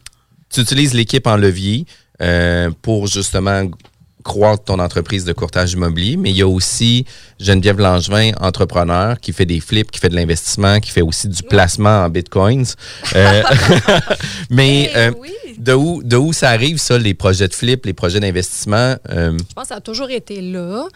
tu 0.52 0.60
utilises 0.60 0.94
l'équipe 0.94 1.26
en 1.26 1.36
levier 1.36 1.86
euh, 2.22 2.70
pour 2.82 3.06
justement 3.06 3.62
croître 4.22 4.64
ton 4.64 4.78
entreprise 4.78 5.24
de 5.24 5.32
courtage 5.32 5.72
immobilier, 5.72 6.16
mais 6.16 6.30
il 6.30 6.36
y 6.36 6.42
a 6.42 6.48
aussi 6.48 7.06
Geneviève 7.40 7.78
Langevin, 7.80 8.32
entrepreneur, 8.40 9.18
qui 9.18 9.32
fait 9.32 9.46
des 9.46 9.60
flips, 9.60 9.90
qui 9.90 9.98
fait 9.98 10.10
de 10.10 10.14
l'investissement, 10.14 10.78
qui 10.78 10.90
fait 10.90 11.00
aussi 11.02 11.28
du 11.28 11.42
placement 11.42 12.04
en 12.04 12.08
bitcoins. 12.10 12.66
Euh, 13.16 13.42
mais 14.50 14.90
euh, 14.94 15.10
de, 15.56 15.72
où, 15.72 16.02
de 16.02 16.16
où 16.16 16.32
ça 16.32 16.50
arrive, 16.50 16.78
ça, 16.78 16.98
les 16.98 17.14
projets 17.14 17.48
de 17.48 17.54
flip, 17.54 17.86
les 17.86 17.92
projets 17.92 18.20
d'investissement? 18.20 18.94
Euh, 19.10 19.36
Je 19.38 19.54
pense 19.54 19.64
que 19.64 19.68
ça 19.68 19.76
a 19.76 19.80
toujours 19.80 20.10
été 20.10 20.40
là. 20.40 20.86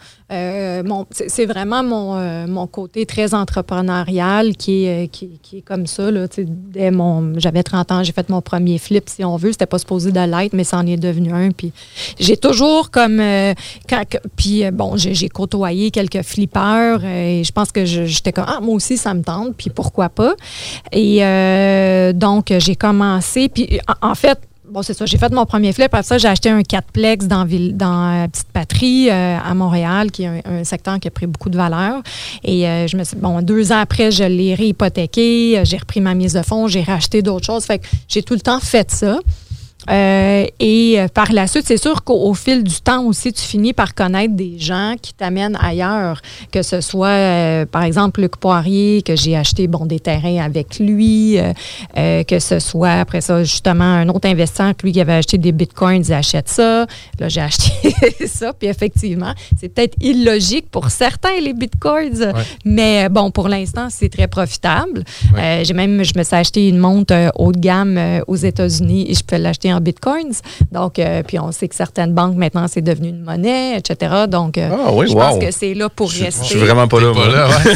Mon- 0.83 1.05
c'est 1.11 1.45
vraiment 1.45 1.83
mon, 1.83 2.47
mon 2.47 2.67
côté 2.67 3.05
très 3.05 3.33
entrepreneurial 3.33 4.55
qui 4.55 4.85
est, 4.85 5.07
qui, 5.11 5.39
qui 5.41 5.57
est 5.57 5.61
comme 5.61 5.87
ça. 5.87 6.09
Là, 6.11 6.27
dès 6.37 6.91
mon, 6.91 7.37
j'avais 7.39 7.63
30 7.63 7.91
ans, 7.91 8.03
j'ai 8.03 8.11
fait 8.11 8.29
mon 8.29 8.41
premier 8.41 8.77
flip, 8.77 9.09
si 9.09 9.23
on 9.23 9.37
veut. 9.37 9.51
C'était 9.51 9.65
pas 9.65 9.79
supposé 9.79 10.11
de 10.11 10.19
l'être, 10.19 10.53
mais 10.53 10.63
ça 10.63 10.77
en 10.77 10.87
est 10.87 10.97
devenu 10.97 11.31
un. 11.31 11.51
Puis 11.51 11.71
j'ai 12.19 12.37
toujours 12.37 12.91
comme... 12.91 13.21
quand, 13.89 14.03
puis 14.35 14.69
bon, 14.71 14.97
j'ai 14.97 15.13
j'ai 15.15 15.29
côtoyé 15.29 15.91
quelques 15.91 16.23
euh, 16.37 17.39
et 17.39 17.43
je 17.43 17.51
pense 17.51 17.71
que 17.71 17.85
j'étais 17.85 18.31
comme, 18.31 18.45
ah, 18.47 18.59
moi 18.61 18.75
aussi, 18.75 18.97
ça 18.97 19.13
me 19.13 19.21
tente, 19.21 19.55
puis 19.55 19.69
pourquoi 19.69 20.09
pas. 20.09 20.33
Et 20.91 21.23
euh, 21.23 22.13
donc, 22.13 22.53
j'ai 22.57 22.75
commencé. 22.75 23.49
Puis 23.49 23.79
en, 24.01 24.15
fait, 24.15 24.39
Bon, 24.67 24.81
c'est 24.81 24.95
ça. 24.95 25.05
J'ai 25.05 25.19
fait 25.19 25.31
mon 25.31 25.45
premier 25.45 25.71
flip. 25.73 25.85
Après 25.85 26.01
ça, 26.01 26.17
j'ai 26.17 26.27
acheté 26.27 26.49
un 26.49 26.61
4plex 26.61 27.27
dans, 27.27 27.45
Ville, 27.45 27.77
dans 27.77 28.23
euh, 28.23 28.27
Petite 28.27 28.47
Patrie 28.51 29.11
à 29.11 29.53
Montréal, 29.53 30.09
qui 30.09 30.23
est 30.23 30.41
un, 30.43 30.63
secteur 30.63 30.99
qui 30.99 31.07
a 31.07 31.11
pris 31.11 31.27
beaucoup 31.27 31.49
de 31.49 31.55
valeur. 31.55 32.01
Et 32.43 32.61
je 32.87 32.97
me 32.97 33.03
suis, 33.03 33.15
bon, 33.15 33.43
deux 33.43 33.71
ans 33.71 33.77
après, 33.77 34.09
je 34.09 34.23
l'ai 34.23 34.55
réhypothéqué. 34.55 35.61
J'ai 35.63 35.77
repris 35.77 36.01
ma 36.01 36.15
mise 36.15 36.33
de 36.33 36.41
fonds. 36.41 36.67
J'ai 36.67 36.81
racheté 36.81 37.21
d'autres 37.21 37.45
choses. 37.45 37.63
Fait 37.65 37.77
que 37.77 37.85
j'ai 38.07 38.23
tout 38.23 38.33
le 38.33 38.41
temps 38.41 38.59
fait 38.59 38.89
ça. 38.89 39.19
Euh, 39.89 40.45
et 40.59 40.99
euh, 40.99 41.07
par 41.07 41.31
la 41.31 41.47
suite, 41.47 41.65
c'est 41.67 41.77
sûr 41.77 42.03
qu'au 42.03 42.29
au 42.29 42.33
fil 42.33 42.63
du 42.63 42.81
temps 42.81 43.03
aussi, 43.05 43.31
tu 43.31 43.41
finis 43.41 43.73
par 43.73 43.93
connaître 43.93 44.33
des 44.33 44.57
gens 44.57 44.95
qui 45.01 45.13
t'amènent 45.13 45.57
ailleurs, 45.61 46.21
que 46.51 46.63
ce 46.63 46.81
soit, 46.81 47.07
euh, 47.07 47.65
par 47.65 47.83
exemple, 47.83 48.21
Luc 48.21 48.37
Poirier, 48.37 49.01
que 49.01 49.15
j'ai 49.15 49.35
acheté 49.35 49.67
bon, 49.67 49.85
des 49.85 49.99
terrains 49.99 50.43
avec 50.43 50.79
lui, 50.79 51.37
euh, 51.37 52.23
que 52.23 52.39
ce 52.39 52.59
soit, 52.59 52.93
après 52.93 53.21
ça, 53.21 53.43
justement, 53.43 53.83
un 53.83 54.09
autre 54.09 54.27
investisseur, 54.27 54.75
que 54.75 54.85
lui 54.85 54.93
qui 54.93 55.01
avait 55.01 55.13
acheté 55.13 55.37
des 55.37 55.51
bitcoins, 55.51 56.03
il 56.05 56.13
achète 56.13 56.49
ça. 56.49 56.85
Là, 57.19 57.29
j'ai 57.29 57.41
acheté 57.41 58.27
ça. 58.27 58.53
Puis 58.53 58.67
effectivement, 58.67 59.33
c'est 59.59 59.69
peut-être 59.69 59.95
illogique 60.01 60.69
pour 60.71 60.89
certains, 60.89 61.39
les 61.41 61.53
bitcoins, 61.53 62.33
mais 62.63 63.09
bon, 63.09 63.31
pour 63.31 63.47
l'instant, 63.49 63.87
c'est 63.89 64.09
très 64.09 64.27
profitable. 64.27 65.03
J'ai 65.63 65.73
même, 65.73 66.03
je 66.03 66.17
me 66.17 66.23
suis 66.23 66.35
acheté 66.35 66.67
une 66.67 66.77
montre 66.77 67.31
haut 67.35 67.51
de 67.51 67.59
gamme 67.59 67.99
aux 68.27 68.35
États-Unis 68.35 69.05
et 69.09 69.13
je 69.13 69.23
peux 69.23 69.37
l'acheter 69.37 69.73
en 69.73 69.74
bitcoins. 69.79 70.33
Donc, 70.71 70.99
euh, 70.99 71.23
puis 71.23 71.39
on 71.39 71.51
sait 71.51 71.67
que 71.67 71.75
certaines 71.75 72.13
banques, 72.13 72.35
maintenant, 72.35 72.67
c'est 72.67 72.81
devenu 72.81 73.09
une 73.09 73.21
monnaie, 73.21 73.77
etc. 73.77 74.25
Donc, 74.27 74.57
euh, 74.57 74.69
Ah 74.71 74.91
oui, 74.93 75.07
je 75.07 75.13
wow. 75.13 75.19
pense 75.19 75.39
que 75.39 75.51
c'est 75.51 75.73
là 75.73 75.89
pour 75.89 76.09
Je- 76.09 76.23
rester. 76.25 76.43
je 76.43 76.49
suis 76.49 76.59
vraiment 76.59 76.87
pas 76.87 76.99
là, 76.99 77.13
moi. 77.13 77.27
là, 77.27 77.47
ouais. 77.47 77.73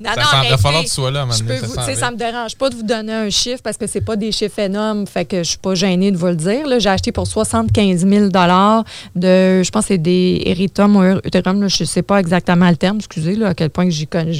Non, 0.00 0.10
Ça 0.10 0.16
non, 0.16 0.22
semble- 0.26 0.34
arrêtez. 0.46 0.56
falloir 0.62 0.82
que 0.82 0.88
tu 0.88 0.94
sois 0.94 1.10
là, 1.10 1.26
Je 1.30 1.42
peux 1.44 1.56
ça 1.94 2.06
vous- 2.08 2.12
me 2.12 2.18
dérange 2.18 2.56
pas 2.56 2.68
de 2.68 2.74
vous 2.74 2.82
donner 2.82 3.12
un 3.12 3.30
chiffre 3.30 3.62
parce 3.62 3.76
que 3.78 3.86
c'est 3.86 4.00
pas 4.02 4.16
des 4.16 4.32
chiffres 4.32 4.58
énormes, 4.58 5.06
fait 5.06 5.24
que 5.24 5.38
je 5.38 5.48
suis 5.50 5.58
pas 5.58 5.74
gênée 5.74 6.10
de 6.10 6.16
vous 6.16 6.26
le 6.26 6.34
dire. 6.36 6.66
là. 6.66 6.78
J'ai 6.78 6.90
acheté 6.90 7.12
pour 7.12 7.26
75 7.26 8.06
000 8.06 8.26
de, 8.26 9.62
je 9.62 9.70
pense 9.70 9.82
que 9.84 9.88
c'est 9.88 9.98
des 9.98 10.42
Ethereum 10.46 10.96
ou 10.96 11.02
Ethereum, 11.24 11.62
là, 11.62 11.68
je 11.68 11.84
sais 11.84 12.02
pas 12.02 12.18
exactement 12.18 12.68
le 12.68 12.76
terme, 12.76 12.98
excusez, 12.98 13.36
là, 13.36 13.48
à 13.48 13.54
quel 13.54 13.70
point 13.70 13.84
que 13.84 13.90
j'y 13.92 14.06
connais, 14.06 14.32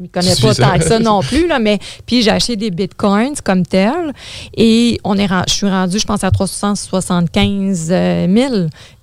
je, 0.00 0.02
m'y 0.02 0.08
connais 0.08 0.34
pas 0.34 0.54
tant 0.54 0.78
que 0.78 0.84
ça 0.84 0.98
non 0.98 1.20
plus, 1.20 1.46
là, 1.46 1.58
mais 1.58 1.78
puis 2.06 2.22
j'ai 2.22 2.30
acheté 2.30 2.56
des 2.56 2.70
bitcoins 2.70 3.34
comme 3.44 3.66
tel 3.66 4.12
et 4.56 4.98
on 5.04 5.16
est, 5.18 5.28
je 5.46 5.52
suis 5.52 5.68
rendue, 5.68 5.98
je 5.98 6.06
pense, 6.06 6.24
à 6.24 6.30
375 6.30 7.88
000 7.88 8.54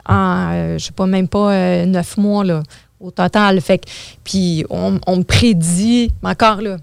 en, 0.10 0.50
euh, 0.52 0.78
je 0.78 0.86
sais 0.86 0.92
pas, 0.92 1.06
même 1.06 1.28
pas 1.28 1.52
euh, 1.52 1.86
neuf 1.86 2.18
mois, 2.18 2.44
là, 2.44 2.64
au 3.00 3.12
total. 3.12 3.62
Fait 3.62 3.82
puis 4.24 4.66
on, 4.70 5.00
on 5.06 5.18
me 5.18 5.24
prédit, 5.24 6.12
mais 6.24 6.30
encore 6.30 6.62
là, 6.62 6.78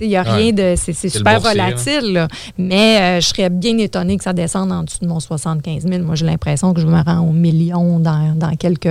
il 0.00 0.08
n'y 0.08 0.16
a 0.16 0.22
rien 0.22 0.52
de. 0.52 0.74
C'est 0.76 0.94
super 1.08 1.40
boursier, 1.40 1.58
là. 1.58 1.64
volatile, 1.66 2.12
là. 2.12 2.28
mais 2.56 3.00
euh, 3.00 3.20
je 3.20 3.26
serais 3.26 3.50
bien 3.50 3.76
étonnée 3.78 4.16
que 4.16 4.24
ça 4.24 4.32
descende 4.32 4.72
en 4.72 4.84
dessous 4.84 5.00
de 5.02 5.06
mon 5.06 5.20
75 5.20 5.86
000. 5.86 6.02
Moi, 6.02 6.14
j'ai 6.14 6.24
l'impression 6.26 6.72
que 6.72 6.80
je 6.80 6.86
me 6.86 7.02
rends 7.02 7.20
au 7.20 7.32
million 7.32 7.98
dans, 7.98 8.34
dans 8.36 8.54
quelques. 8.56 8.88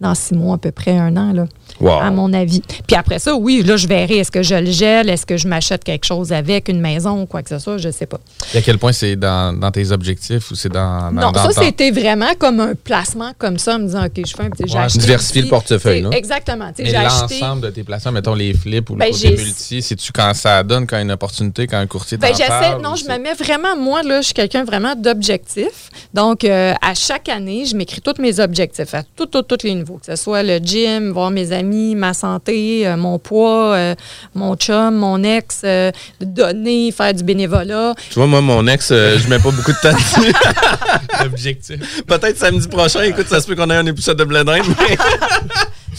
dans 0.00 0.14
six 0.14 0.34
mois, 0.34 0.56
à 0.56 0.58
peu 0.58 0.72
près 0.72 0.98
un 0.98 1.16
an, 1.16 1.32
là, 1.32 1.46
Wow. 1.80 1.98
à 2.00 2.10
mon 2.10 2.32
avis. 2.32 2.62
Puis 2.86 2.96
après 2.96 3.18
ça, 3.18 3.34
oui, 3.34 3.62
là, 3.64 3.76
je 3.76 3.86
verrai. 3.88 4.18
Est-ce 4.18 4.30
que 4.30 4.42
je 4.42 4.54
le 4.54 4.70
gèle? 4.70 5.08
Est-ce 5.10 5.26
que 5.26 5.36
je 5.36 5.48
m'achète 5.48 5.82
quelque 5.84 6.04
chose 6.04 6.32
avec, 6.32 6.68
une 6.68 6.80
maison 6.80 7.22
ou 7.22 7.26
quoi 7.26 7.42
que 7.42 7.48
ce 7.48 7.58
soit? 7.58 7.78
Je 7.78 7.88
ne 7.88 7.92
sais 7.92 8.06
pas. 8.06 8.18
Et 8.54 8.58
à 8.58 8.62
quel 8.62 8.78
point 8.78 8.92
c'est 8.92 9.16
dans, 9.16 9.52
dans 9.58 9.70
tes 9.70 9.90
objectifs 9.90 10.50
ou 10.50 10.54
c'est 10.54 10.68
dans, 10.68 11.12
dans. 11.12 11.20
Non, 11.20 11.32
dans 11.32 11.50
ça, 11.50 11.62
c'était 11.62 11.90
vraiment 11.90 12.34
comme 12.38 12.60
un 12.60 12.74
placement 12.74 13.32
comme 13.38 13.58
ça, 13.58 13.74
en 13.76 13.78
me 13.80 13.86
disant, 13.86 14.04
OK, 14.06 14.12
je 14.26 14.34
fais 14.34 14.42
un 14.44 14.50
petit. 14.50 14.64
Ouais. 14.74 14.86
Diversifier 14.86 15.42
le 15.42 15.48
portefeuille, 15.48 16.02
là. 16.02 16.10
Exactement. 16.12 16.70
Mais 16.78 16.86
J'ai 16.86 16.96
acheté. 16.96 17.40
l'ensemble 17.40 17.62
de 17.62 17.70
tes 17.70 17.82
placements, 17.82 18.12
mettons 18.12 18.34
les 18.34 18.54
flips 18.54 18.90
ou 18.90 18.94
Ben, 18.96 19.06
le 19.06 19.12
côté 19.12 19.36
j'ai- 19.36 19.44
multi, 19.44 19.82
c'est-tu 19.82 20.12
quand 20.12 20.32
ça 20.34 20.62
donne, 20.62 20.86
quand 20.86 21.00
une 21.00 21.10
opportunité, 21.12 21.66
quand 21.66 21.78
un 21.78 21.86
courtier 21.86 22.18
Ben, 22.18 22.28
j'essaie, 22.28 22.78
non, 22.82 22.94
je 22.94 23.04
me 23.04 23.18
mets 23.18 23.34
vraiment, 23.34 23.76
moi, 23.76 24.02
là, 24.02 24.20
je 24.20 24.26
suis 24.26 24.34
quelqu'un 24.34 24.64
vraiment 24.64 24.94
d'objectif. 24.94 25.90
Donc, 26.12 26.44
euh, 26.44 26.72
à 26.80 26.94
chaque 26.94 27.28
année, 27.28 27.64
je 27.64 27.74
m'écris 27.76 28.00
tous 28.00 28.20
mes 28.20 28.38
objectifs 28.40 28.94
à 28.94 29.02
tous, 29.02 29.26
tous, 29.26 29.42
tous 29.42 29.64
les 29.64 29.74
niveaux, 29.74 29.98
que 29.98 30.06
ce 30.06 30.16
soit 30.16 30.42
le 30.42 30.58
gym, 30.58 31.10
voir 31.10 31.30
mes 31.30 31.50
amis, 31.52 31.63
ma 31.94 32.14
santé, 32.14 32.86
euh, 32.86 32.96
mon 32.96 33.18
poids, 33.18 33.74
euh, 33.74 33.94
mon 34.34 34.54
chum, 34.56 34.94
mon 34.96 35.22
ex, 35.22 35.62
euh, 35.64 35.90
donner, 36.20 36.92
faire 36.92 37.12
du 37.14 37.22
bénévolat. 37.24 37.94
Tu 38.10 38.14
vois, 38.14 38.26
moi, 38.26 38.40
mon 38.40 38.66
ex, 38.66 38.90
euh, 38.92 39.18
je 39.18 39.28
mets 39.28 39.38
pas 39.38 39.50
beaucoup 39.50 39.72
de 39.72 39.80
temps 39.82 39.92
dessus. 39.96 40.32
L'objectif. 41.22 42.02
Peut-être 42.06 42.38
samedi 42.38 42.68
prochain, 42.68 43.02
écoute, 43.02 43.26
ça 43.28 43.40
se 43.40 43.46
peut 43.46 43.54
qu'on 43.56 43.70
ait 43.70 43.76
un 43.76 43.86
épisode 43.86 44.18
de 44.18 44.24
Bled 44.24 44.48
Inde, 44.48 44.62
mais- 44.88 44.96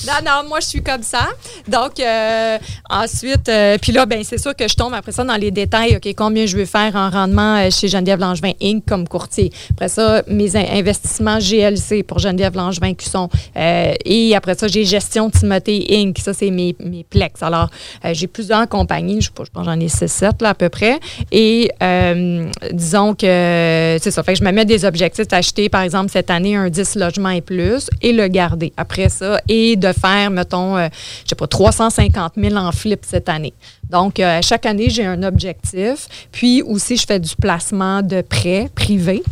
Non, 0.08 0.13
non, 0.25 0.47
moi, 0.49 0.60
je 0.60 0.67
suis 0.67 0.84
comme 0.84 1.03
ça. 1.03 1.27
Donc, 1.67 1.99
euh, 1.99 2.58
ensuite, 2.89 3.49
euh, 3.49 3.77
puis 3.81 3.91
là, 3.91 4.05
ben, 4.05 4.23
c'est 4.23 4.38
sûr 4.38 4.55
que 4.55 4.67
je 4.67 4.75
tombe 4.75 4.93
après 4.93 5.12
ça 5.12 5.23
dans 5.23 5.36
les 5.36 5.51
détails. 5.51 5.95
OK, 5.97 6.13
combien 6.15 6.45
je 6.45 6.58
veux 6.58 6.65
faire 6.65 6.95
en 6.95 7.10
rendement 7.10 7.58
euh, 7.58 7.69
chez 7.71 7.88
Geneviève 7.88 8.19
Langevin 8.19 8.51
Inc. 8.62 8.84
comme 8.88 9.08
courtier. 9.08 9.51
Après 9.71 9.89
ça, 9.89 10.23
mes 10.27 10.55
in- 10.55 10.65
investissements 10.77 11.39
GLC 11.39 12.03
pour 12.03 12.19
Geneviève 12.19 12.55
Langevin 12.55 12.93
qui 12.93 13.10
sont. 13.10 13.29
euh, 13.58 13.93
et 14.05 14.36
après 14.36 14.55
ça, 14.55 14.67
j'ai 14.67 14.86
gestion 14.86 15.29
Timothée 15.29 15.86
Inc. 15.91 16.17
Ça, 16.19 16.34
c'est 16.34 16.51
mes, 16.51 16.75
mes 16.79 17.03
plex. 17.03 17.41
Alors, 17.43 17.69
euh, 18.03 18.13
j'ai 18.13 18.27
plusieurs 18.27 18.67
compagnies. 18.67 19.21
Je 19.21 19.29
je 19.36 19.49
pense 19.51 19.65
j'en 19.65 19.79
ai 19.79 19.88
6-7 19.88 20.41
là, 20.41 20.49
à 20.49 20.53
peu 20.53 20.69
près. 20.69 20.99
Et 21.31 21.69
euh, 21.84 22.49
disons 22.71 23.13
que 23.15 23.97
c'est 24.01 24.12
ça. 24.12 24.23
Fait 24.23 24.34
que 24.34 24.39
je 24.39 24.43
me 24.43 24.51
mets 24.51 24.65
des 24.65 24.86
objectifs 24.86 25.27
d'acheter, 25.27 25.69
par 25.69 25.81
exemple, 25.81 26.10
cette 26.12 26.29
année, 26.29 26.55
un 26.55 26.69
10 26.69 26.95
logements 26.95 27.29
et 27.29 27.41
plus 27.41 27.88
et 28.01 28.13
le 28.13 28.27
garder 28.27 28.73
après 28.77 29.10
ça 29.10 29.39
et 29.49 29.75
de 29.75 29.85
faire, 29.93 30.30
mettons, 30.32 30.78
euh, 30.78 30.88
je 31.24 31.30
sais 31.30 31.36
pas, 31.36 31.48
350 31.48 32.34
000 32.38 32.56
en 32.56 32.71
flip 32.71 33.02
cette 33.06 33.30
année. 33.30 33.54
Donc, 33.89 34.19
euh, 34.19 34.39
chaque 34.41 34.65
année, 34.65 34.89
j'ai 34.89 35.06
un 35.06 35.24
objectif. 35.24 36.08
Puis 36.32 36.62
aussi, 36.62 36.98
je 36.98 37.06
fais 37.06 37.19
du 37.19 37.36
placement 37.36 38.02
de 38.02 38.21
prêts 38.21 38.69
privés. 38.74 39.24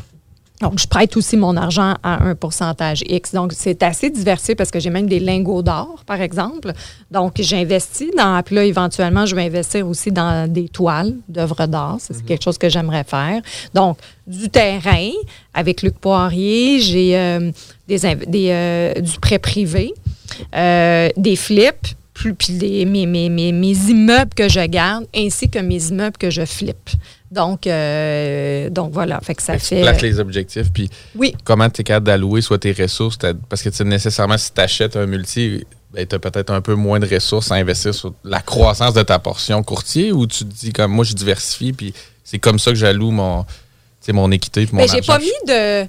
Donc, 0.63 0.79
je 0.79 0.87
prête 0.87 1.17
aussi 1.17 1.35
mon 1.35 1.57
argent 1.57 1.95
à 2.03 2.23
un 2.23 2.35
pourcentage 2.35 3.03
X. 3.07 3.33
Donc, 3.33 3.51
c'est 3.53 3.83
assez 3.83 4.09
diversifié 4.09 4.55
parce 4.55 4.71
que 4.71 4.79
j'ai 4.79 4.89
même 4.89 5.07
des 5.07 5.19
lingots 5.19 5.61
d'or, 5.61 6.03
par 6.05 6.21
exemple. 6.21 6.71
Donc, 7.11 7.33
j'investis 7.39 8.11
dans. 8.15 8.41
Puis 8.43 8.55
là, 8.55 8.63
éventuellement, 8.63 9.25
je 9.25 9.35
vais 9.35 9.43
investir 9.43 9.85
aussi 9.85 10.09
dans 10.09 10.49
des 10.49 10.69
toiles 10.69 11.15
d'œuvres 11.27 11.65
d'art. 11.65 11.97
C'est 11.99 12.23
quelque 12.25 12.43
chose 12.43 12.57
que 12.57 12.69
j'aimerais 12.69 13.03
faire. 13.03 13.41
Donc, 13.73 13.97
du 14.25 14.49
terrain 14.49 15.09
avec 15.53 15.81
Luc 15.81 15.99
Poirier, 15.99 16.79
j'ai 16.79 17.17
euh, 17.17 17.51
des, 17.89 17.99
des, 18.27 18.49
euh, 18.51 18.93
du 19.01 19.19
prêt 19.19 19.39
privé, 19.39 19.93
euh, 20.55 21.09
des 21.17 21.35
flips, 21.35 21.87
plus, 22.13 22.33
puis 22.35 22.53
les- 22.53 22.85
mes, 22.85 23.05
mes, 23.07 23.27
mes, 23.29 23.51
mes 23.51 23.71
immeubles 23.89 24.33
que 24.35 24.47
je 24.47 24.63
garde, 24.67 25.05
ainsi 25.15 25.49
que 25.49 25.59
mes 25.59 25.83
immeubles 25.87 26.17
que 26.17 26.29
je 26.29 26.45
flippe. 26.45 26.91
Donc, 27.31 27.65
euh, 27.65 28.69
donc 28.69 28.91
voilà, 28.93 29.19
fait 29.21 29.33
que 29.33 29.41
ça 29.41 29.57
Fait 29.57 29.77
tu 29.77 29.81
plaques 29.81 30.01
les 30.03 30.19
objectifs, 30.19 30.71
puis 30.71 30.89
Oui. 31.15 31.33
comment 31.43 31.67
tu 31.69 31.81
es 31.81 31.83
capable 31.83 32.05
d'allouer 32.05 32.41
soit 32.41 32.59
tes 32.59 32.71
ressources, 32.71 33.17
parce 33.49 33.63
que 33.63 33.69
tu 33.69 33.83
nécessairement, 33.83 34.37
si 34.37 34.53
tu 34.53 34.61
achètes 34.61 34.95
un 34.95 35.07
multi, 35.07 35.63
ben, 35.91 36.05
tu 36.05 36.15
as 36.15 36.19
peut-être 36.19 36.51
un 36.51 36.61
peu 36.61 36.75
moins 36.75 36.99
de 36.99 37.07
ressources 37.11 37.51
à 37.51 37.55
investir 37.55 37.95
sur 37.95 38.13
la 38.23 38.41
croissance 38.41 38.93
de 38.93 39.01
ta 39.01 39.17
portion 39.17 39.63
courtier, 39.63 40.11
ou 40.11 40.27
tu 40.27 40.45
te 40.45 40.53
dis 40.53 40.71
comme 40.71 40.91
moi, 40.91 41.03
je 41.05 41.13
diversifie, 41.13 41.73
puis 41.73 41.93
c'est 42.23 42.37
comme 42.39 42.59
ça 42.59 42.69
que 42.71 42.77
j'alloue 42.77 43.09
mon, 43.09 43.43
mon 44.09 44.31
équité, 44.31 44.67
mon 44.71 44.77
Mais 44.81 44.87
j'ai 44.87 44.97
argent. 44.97 45.13
pas 45.13 45.19
mis 45.19 45.31
de. 45.47 45.87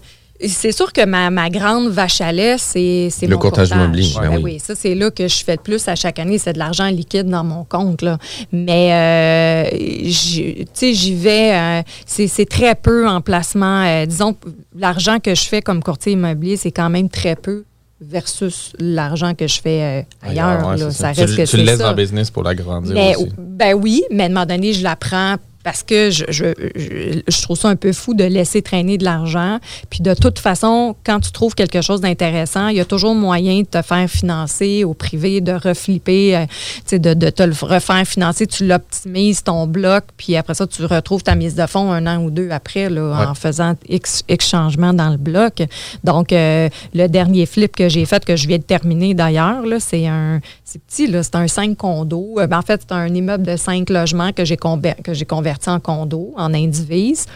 C'est 0.49 0.73
sûr 0.73 0.93
que 0.93 1.05
ma, 1.05 1.31
ma 1.31 1.49
grande 1.51 1.89
vache 1.89 2.21
à 2.21 2.33
lait, 2.33 2.57
c'est 2.59 3.11
Le 3.23 3.29
mon 3.35 3.39
courtage 3.39 3.71
immobilier, 3.71 4.13
ben 4.15 4.29
Ben 4.31 4.37
oui. 4.37 4.43
oui, 4.45 4.59
ça, 4.59 4.75
c'est 4.75 4.95
là 4.95 5.11
que 5.11 5.27
je 5.29 5.45
fais 5.45 5.57
le 5.57 5.63
plus 5.63 5.87
à 5.89 5.95
chaque 5.97 6.19
année. 6.19 6.39
C'est 6.39 6.53
de 6.53 6.59
l'argent 6.59 6.87
liquide 6.87 7.29
dans 7.29 7.45
mon 7.45 7.65
compte. 7.65 8.03
Là. 8.03 8.19
Mais, 8.53 8.91
euh, 8.93 9.71
tu 9.71 10.67
sais, 10.73 10.95
j'y 10.95 11.15
vais. 11.15 11.55
euh, 11.55 11.83
c'est 12.07 12.49
très 12.49 12.75
peu 12.75 13.09
en 13.09 13.21
placement. 13.21 13.85
Euh, 13.85 14.07
disons, 14.07 14.35
l'argent 14.77 15.19
que 15.21 15.35
je 15.35 15.43
fais 15.43 15.63
comme 15.63 15.83
courtier 15.83 16.13
immobilier, 16.13 16.57
c'est 16.57 16.73
quand 16.73 16.91
même 16.91 17.09
très 17.09 17.37
peu 17.37 17.65
versus 18.01 18.73
l'argent 18.79 19.35
que 19.35 19.47
je 19.47 19.61
fais 19.63 20.05
euh, 20.25 20.29
ailleurs. 20.29 20.67
ouais, 20.69 20.77
là. 20.77 20.91
c'est 20.91 21.03
Ça 21.03 21.13
Tu, 21.15 21.21
reste 21.21 21.31
le- 21.39 21.45
que 21.45 21.51
tu 21.51 21.57
le 21.57 21.63
c'est 21.65 21.71
laisses 21.71 21.79
ça. 21.81 21.91
le 21.91 21.97
business 21.97 22.31
pour 22.31 22.43
l'agrandir 22.43 22.97
aussi. 22.97 23.29
ben 23.39 23.75
oui, 23.75 24.03
mais 24.11 24.25
à 24.25 24.27
un 24.27 24.29
moment 24.31 24.47
donné, 24.47 24.73
je 24.73 24.83
la 24.83 24.97
prends 24.97 25.37
parce 25.65 25.83
que 25.83 26.11
je, 26.11 26.25
je, 26.29 26.45
je- 26.77 27.21
je 27.27 27.43
trouve 27.43 27.57
ça 27.59 27.69
un 27.69 27.77
peu 27.77 27.93
fou 27.93 28.15
de 28.15 28.23
laisser 28.25 28.63
traîner 28.63 28.99
de 28.99 29.05
l'argent. 29.05 29.59
Puis 29.91 30.01
de 30.01 30.15
toute 30.15 30.39
façon, 30.39 30.95
quand 31.05 31.19
tu 31.21 31.33
trouves 31.33 31.55
quelque 31.57 31.81
chose 31.81 32.01
d'intéressant, 32.01 32.69
il 32.69 32.77
y 32.77 32.81
a 32.81 32.85
toujours 32.85 33.15
moyen 33.17 33.61
de 33.63 33.67
te 33.67 33.83
faire 33.83 34.09
financer 34.09 34.85
au 34.85 34.95
privé, 34.95 35.41
de 35.41 35.53
reflipper, 35.53 36.37
euh, 36.37 36.47
tu 36.47 36.83
sais, 36.87 36.99
de, 36.99 37.15
de 37.15 37.31
te 37.31 37.43
le 37.43 37.53
refaire 37.61 38.05
financer. 38.07 38.47
Tu 38.47 38.67
l'optimises 38.67 39.43
ton 39.43 39.67
bloc, 39.67 40.05
puis 40.17 40.37
après 40.37 40.55
ça, 40.55 40.67
tu 40.67 40.85
retrouves 40.85 41.23
ta 41.23 41.35
mise 41.35 41.55
de 41.55 41.67
fonds 41.67 41.91
un 41.91 42.07
an 42.07 42.23
ou 42.23 42.31
deux 42.31 42.51
après 42.51 42.89
là, 42.91 43.19
Ouais. 43.19 43.27
en 43.27 43.35
faisant 43.35 43.75
X, 43.89 44.23
X 44.29 44.49
changements 44.49 44.93
dans 44.95 45.09
le 45.11 45.17
bloc. 45.17 45.63
Donc, 46.05 46.33
euh, 46.33 46.69
le 46.95 47.07
dernier 47.09 47.47
flip 47.47 47.75
que 47.75 47.89
j'ai 47.89 48.05
fait, 48.05 48.25
que 48.25 48.37
je 48.37 48.47
viens 48.47 48.59
de 48.59 48.63
terminer 48.63 49.15
d'ailleurs, 49.15 49.65
là, 49.65 49.81
c'est 49.81 50.07
un 50.07 50.41
c'est 50.65 50.81
petit, 50.83 51.07
là, 51.07 51.23
c'est 51.23 51.37
un 51.37 51.47
5 51.49 51.77
condos. 51.77 52.35
Euh, 52.41 52.47
ben, 52.47 52.59
en 52.59 52.63
fait, 52.63 52.81
c'est 52.87 52.93
un 52.95 53.07
immeuble 53.15 53.47
de 53.47 53.57
5 53.57 53.89
logements 53.91 54.33
que 54.33 54.45
j'ai 54.45 54.57
conver- 54.57 55.01
que 55.03 55.15
j'ai 55.15 55.25
converti 55.55 55.71
en 55.71 55.81
condo, 55.81 56.35
en 56.37 56.53
indivise. 56.55 57.27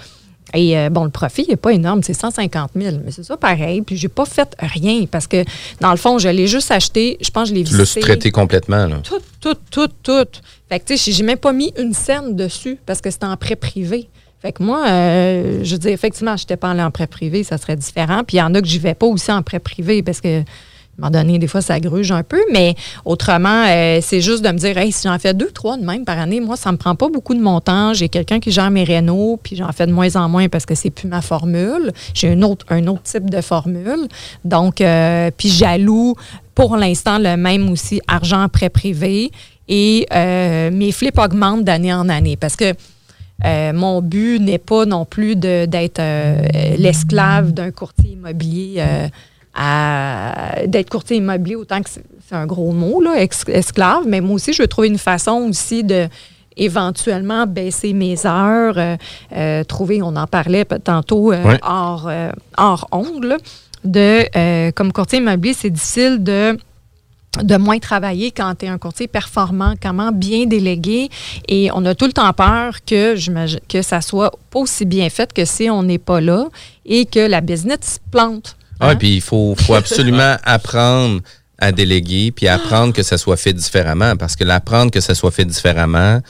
Et 0.54 0.78
euh, 0.78 0.88
bon, 0.88 1.04
le 1.04 1.10
profit 1.10 1.46
n'est 1.46 1.56
pas 1.56 1.72
énorme, 1.74 2.02
c'est 2.02 2.14
150 2.14 2.70
000, 2.74 2.96
mais 3.04 3.10
c'est 3.10 3.22
ça 3.22 3.36
pareil. 3.36 3.82
Puis 3.82 3.98
j'ai 3.98 4.08
pas 4.08 4.24
fait 4.24 4.56
rien 4.58 5.04
parce 5.10 5.26
que, 5.26 5.44
dans 5.80 5.90
le 5.90 5.98
fond, 5.98 6.18
je 6.18 6.28
l'ai 6.30 6.46
juste 6.46 6.70
acheté. 6.70 7.18
Je 7.20 7.30
pense 7.30 7.50
que 7.50 7.54
je 7.54 7.54
l'ai 7.54 7.64
Tu 7.64 7.72
l'as 7.74 7.82
visité. 7.82 8.00
sous-traité 8.00 8.30
complètement. 8.30 8.86
Là. 8.86 9.00
Tout, 9.04 9.20
tout, 9.40 9.56
tout, 9.70 9.88
tout. 10.02 10.40
Fait 10.70 10.80
que, 10.80 10.86
tu 10.86 10.96
sais, 10.96 11.12
j'ai 11.12 11.22
même 11.22 11.36
pas 11.38 11.52
mis 11.52 11.72
une 11.78 11.92
scène 11.92 12.34
dessus 12.34 12.78
parce 12.86 13.02
que 13.02 13.10
c'était 13.10 13.26
en 13.26 13.36
prêt 13.36 13.56
privé. 13.56 14.08
Fait 14.40 14.52
que 14.52 14.62
moi, 14.62 14.86
euh, 14.88 15.60
je 15.64 15.76
dis 15.76 15.88
effectivement, 15.88 16.36
je 16.36 16.44
n'étais 16.44 16.56
pas 16.56 16.70
allée 16.70 16.82
en 16.82 16.90
prêt 16.92 17.08
privé, 17.08 17.42
ça 17.42 17.58
serait 17.58 17.76
différent. 17.76 18.22
Puis 18.24 18.38
il 18.38 18.40
y 18.40 18.42
en 18.42 18.54
a 18.54 18.62
que 18.62 18.68
j'y 18.68 18.78
vais 18.78 18.94
pas 18.94 19.06
aussi 19.06 19.30
en 19.30 19.42
prêt 19.42 19.58
privé 19.58 20.02
parce 20.02 20.20
que, 20.22 20.42
à 20.98 21.06
un 21.06 21.10
moment 21.10 21.22
donné, 21.22 21.38
des 21.38 21.46
fois, 21.46 21.62
ça 21.62 21.78
gruge 21.78 22.10
un 22.10 22.24
peu. 22.24 22.40
Mais 22.52 22.74
autrement, 23.04 23.64
euh, 23.68 24.00
c'est 24.02 24.20
juste 24.20 24.44
de 24.44 24.48
me 24.48 24.58
dire, 24.58 24.76
hey, 24.76 24.90
si 24.90 25.06
j'en 25.06 25.16
fais 25.20 25.32
deux, 25.32 25.50
trois 25.50 25.76
de 25.76 25.84
même 25.84 26.04
par 26.04 26.18
année, 26.18 26.40
moi, 26.40 26.56
ça 26.56 26.72
me 26.72 26.76
prend 26.76 26.96
pas 26.96 27.08
beaucoup 27.08 27.34
de 27.34 27.40
montant. 27.40 27.94
J'ai 27.94 28.08
quelqu'un 28.08 28.40
qui 28.40 28.50
gère 28.50 28.70
mes 28.72 28.82
rénaux, 28.82 29.38
puis 29.40 29.54
j'en 29.54 29.70
fais 29.70 29.86
de 29.86 29.92
moins 29.92 30.16
en 30.16 30.28
moins 30.28 30.48
parce 30.48 30.66
que 30.66 30.74
c'est 30.74 30.90
plus 30.90 31.06
ma 31.06 31.22
formule. 31.22 31.92
J'ai 32.14 32.32
un 32.32 32.42
autre, 32.42 32.66
type 33.04 33.30
de 33.30 33.40
formule. 33.40 34.08
Donc, 34.44 34.80
euh, 34.80 35.30
puis 35.36 35.48
j'alloue 35.48 36.16
pour 36.56 36.76
l'instant 36.76 37.18
le 37.18 37.36
même 37.36 37.70
aussi 37.70 38.00
argent 38.08 38.42
en 38.42 38.48
prêt 38.48 38.68
privé. 38.68 39.30
Et 39.68 40.06
euh, 40.12 40.70
mes 40.72 40.90
flips 40.90 41.18
augmentent 41.18 41.62
d'année 41.62 41.94
en 41.94 42.08
année 42.08 42.36
parce 42.36 42.56
que 42.56 42.74
mon 43.72 44.02
but 44.02 44.40
n'est 44.40 44.58
pas 44.58 44.84
non 44.84 45.04
plus 45.04 45.36
d'être 45.36 46.02
l'esclave 46.76 47.52
d'un 47.52 47.70
courtier 47.70 48.10
immobilier. 48.14 48.82
D'être 50.66 50.90
courtier 50.90 51.16
immobilier, 51.16 51.56
autant 51.56 51.82
que 51.82 51.90
c'est 51.90 52.34
un 52.34 52.46
gros 52.46 52.72
mot, 52.72 53.00
là, 53.00 53.14
esclave, 53.48 54.04
mais 54.06 54.20
moi 54.20 54.34
aussi, 54.36 54.52
je 54.52 54.62
veux 54.62 54.68
trouver 54.68 54.88
une 54.88 54.98
façon 54.98 55.48
aussi 55.48 55.82
de 55.84 56.08
éventuellement 56.56 57.46
baisser 57.46 57.92
mes 57.92 58.26
heures, 58.26 58.76
euh, 58.78 58.96
euh, 59.34 59.64
trouver, 59.64 60.02
on 60.02 60.16
en 60.16 60.26
parlait 60.26 60.64
tantôt 60.64 61.32
euh, 61.32 61.42
Ouais. 61.44 61.58
hors, 61.62 62.06
euh, 62.08 62.30
hors 62.56 62.88
ongle, 62.90 63.36
de, 63.84 64.24
euh, 64.36 64.72
comme 64.74 64.92
courtier 64.92 65.18
immobilier, 65.18 65.54
c'est 65.54 65.70
difficile 65.70 66.22
de 66.22 66.58
de 67.42 67.56
moins 67.56 67.78
travailler 67.78 68.32
quand 68.32 68.52
tu 68.58 68.64
es 68.66 68.68
un 68.68 68.78
courtier 68.78 69.06
performant, 69.06 69.74
comment 69.80 70.10
bien 70.10 70.46
déléguer. 70.46 71.08
Et 71.46 71.68
on 71.72 71.84
a 71.84 71.94
tout 71.94 72.06
le 72.06 72.12
temps 72.12 72.32
peur 72.32 72.78
que, 72.84 73.14
que 73.68 73.82
ça 73.82 74.00
soit 74.00 74.32
pas 74.50 74.58
aussi 74.58 74.84
bien 74.86 75.08
fait 75.10 75.32
que 75.32 75.44
si 75.44 75.70
on 75.70 75.84
n'est 75.84 75.98
pas 75.98 76.20
là 76.20 76.46
et 76.86 77.04
que 77.04 77.20
la 77.20 77.40
business 77.40 78.00
plante. 78.10 78.56
Ah, 78.80 78.94
puis 78.96 79.16
il 79.16 79.20
faut, 79.20 79.54
faut 79.58 79.74
absolument 79.74 80.36
apprendre 80.44 81.20
à 81.60 81.72
déléguer, 81.72 82.30
puis 82.30 82.46
apprendre 82.46 82.92
que 82.92 83.02
ça 83.02 83.18
soit 83.18 83.36
fait 83.36 83.52
différemment, 83.52 84.16
parce 84.16 84.36
que 84.36 84.44
l'apprendre 84.44 84.92
que 84.92 85.00
ça 85.00 85.14
soit 85.16 85.32
fait 85.32 85.44
différemment 85.44 86.20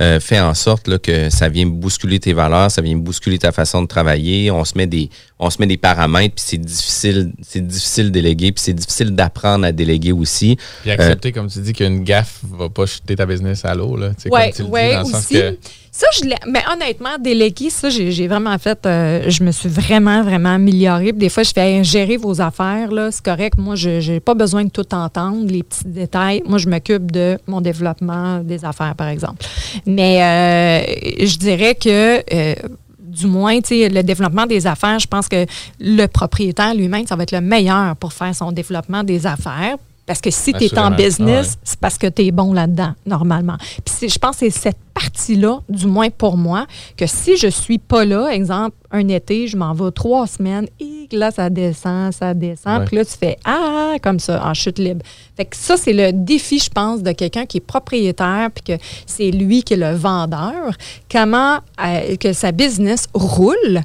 euh, 0.00 0.18
fait 0.20 0.40
en 0.40 0.54
sorte 0.54 0.88
là, 0.88 0.98
que 0.98 1.28
ça 1.28 1.50
vient 1.50 1.66
bousculer 1.66 2.18
tes 2.18 2.32
valeurs, 2.32 2.70
ça 2.70 2.80
vient 2.80 2.96
bousculer 2.96 3.38
ta 3.38 3.52
façon 3.52 3.82
de 3.82 3.86
travailler. 3.86 4.50
On 4.50 4.64
se 4.64 4.72
met 4.76 4.86
des, 4.86 5.10
on 5.38 5.50
se 5.50 5.58
met 5.60 5.66
des 5.66 5.76
paramètres, 5.76 6.34
puis 6.36 6.44
c'est 6.48 6.56
difficile, 6.58 7.32
c'est 7.42 7.60
difficile 7.64 8.06
de 8.06 8.10
déléguer, 8.10 8.52
puis 8.52 8.62
c'est 8.64 8.72
difficile 8.72 9.10
d'apprendre 9.14 9.66
à 9.66 9.70
déléguer 9.70 10.12
aussi. 10.12 10.56
Puis 10.80 10.90
Euh, 10.90 10.94
accepter, 10.94 11.30
comme 11.30 11.48
tu 11.48 11.60
dis, 11.60 11.74
qu'une 11.74 12.04
gaffe 12.04 12.38
va 12.42 12.70
pas 12.70 12.86
jeter 12.86 13.14
ta 13.16 13.26
business 13.26 13.64
à 13.66 13.74
l'eau. 13.74 13.96
là. 13.96 14.12
Oui, 14.24 14.30
comme 14.30 14.50
tu 14.52 14.58
le 14.62 14.64
dis, 14.64 14.70
ouais, 14.72 14.92
dans 14.94 14.98
le 15.00 15.04
sens 15.04 15.14
aussi. 15.26 15.34
que- 15.34 15.58
Ça, 15.94 16.06
je 16.18 16.24
l'ai. 16.24 16.36
Mais 16.48 16.62
honnêtement, 16.72 17.18
déléguer, 17.20 17.68
ça, 17.68 17.90
j'ai 17.90 18.26
vraiment 18.26 18.56
fait. 18.58 18.78
euh, 18.86 19.28
je 19.28 19.44
me 19.44 19.52
suis 19.52 19.68
vraiment, 19.68 20.22
vraiment 20.22 20.54
améliorée. 20.54 21.12
Des 21.12 21.28
fois, 21.28 21.42
je 21.42 21.52
fais 21.52 21.84
gérer 21.84 22.16
vos 22.16 22.40
affaires, 22.40 22.90
là. 22.90 23.10
C'est 23.12 23.22
correct. 23.22 23.58
Moi, 23.58 23.74
je 23.76 24.10
n'ai 24.10 24.18
pas 24.20 24.32
besoin 24.32 24.64
de 24.64 24.70
tout 24.70 24.94
entendre, 24.94 25.46
les 25.46 25.62
petits 25.62 25.84
détails. 25.84 26.42
Moi, 26.46 26.56
je 26.56 26.66
m'occupe 26.66 27.12
de 27.12 27.38
mon 27.46 27.60
développement 27.60 28.38
des 28.38 28.64
affaires, 28.64 28.94
par 28.94 29.08
exemple. 29.08 29.44
Mais 29.84 30.22
euh, 30.22 31.26
je 31.26 31.36
dirais 31.36 31.74
que. 31.74 32.22
euh, 32.34 32.54
du 32.98 33.26
moins, 33.26 33.58
le 33.70 34.00
développement 34.00 34.46
des 34.46 34.66
affaires, 34.66 34.98
je 34.98 35.06
pense 35.06 35.28
que 35.28 35.44
le 35.78 36.06
propriétaire 36.06 36.74
lui-même, 36.74 37.06
ça 37.06 37.14
va 37.14 37.24
être 37.24 37.32
le 37.32 37.42
meilleur 37.42 37.94
pour 37.96 38.14
faire 38.14 38.34
son 38.34 38.52
développement 38.52 39.04
des 39.04 39.26
affaires. 39.26 39.76
Parce 40.04 40.20
que 40.20 40.30
si 40.30 40.52
tu 40.52 40.64
es 40.64 40.78
en 40.78 40.90
business, 40.90 41.46
Ah 41.46 41.52
ouais. 41.52 41.60
c'est 41.62 41.78
parce 41.80 41.96
que 41.96 42.08
tu 42.08 42.26
es 42.26 42.30
bon 42.32 42.52
là-dedans, 42.52 42.92
normalement. 43.06 43.56
Puis 43.84 44.08
je 44.08 44.18
pense 44.18 44.36
que 44.36 44.50
c'est 44.50 44.50
cette 44.50 44.78
partie-là, 44.92 45.60
du 45.68 45.86
moins 45.86 46.10
pour 46.10 46.36
moi, 46.36 46.66
que 46.96 47.06
si 47.06 47.36
je 47.36 47.46
suis 47.46 47.78
pas 47.78 48.04
là, 48.04 48.28
exemple, 48.28 48.76
un 48.90 49.06
été, 49.08 49.46
je 49.46 49.56
m'en 49.56 49.72
vais 49.72 49.90
trois 49.92 50.26
semaines, 50.26 50.66
et 50.80 51.08
là, 51.12 51.30
ça 51.30 51.48
descend, 51.50 52.12
ça 52.12 52.34
descend, 52.34 52.84
puis 52.84 52.96
là, 52.96 53.04
tu 53.04 53.12
fais 53.12 53.38
Ah, 53.44 53.94
comme 54.02 54.18
ça, 54.18 54.44
en 54.44 54.54
chute 54.54 54.78
libre. 54.78 55.04
Fait 55.36 55.44
que 55.44 55.56
ça, 55.56 55.76
c'est 55.76 55.92
le 55.92 56.12
défi, 56.12 56.58
je 56.58 56.68
pense, 56.68 57.02
de 57.02 57.12
quelqu'un 57.12 57.46
qui 57.46 57.58
est 57.58 57.60
propriétaire, 57.60 58.50
puis 58.52 58.76
que 58.76 58.82
c'est 59.06 59.30
lui 59.30 59.62
qui 59.62 59.74
est 59.74 59.78
le 59.78 59.94
vendeur. 59.94 60.72
Comment 61.10 61.58
euh, 61.82 62.16
que 62.16 62.32
sa 62.32 62.50
business 62.52 63.06
roule. 63.14 63.80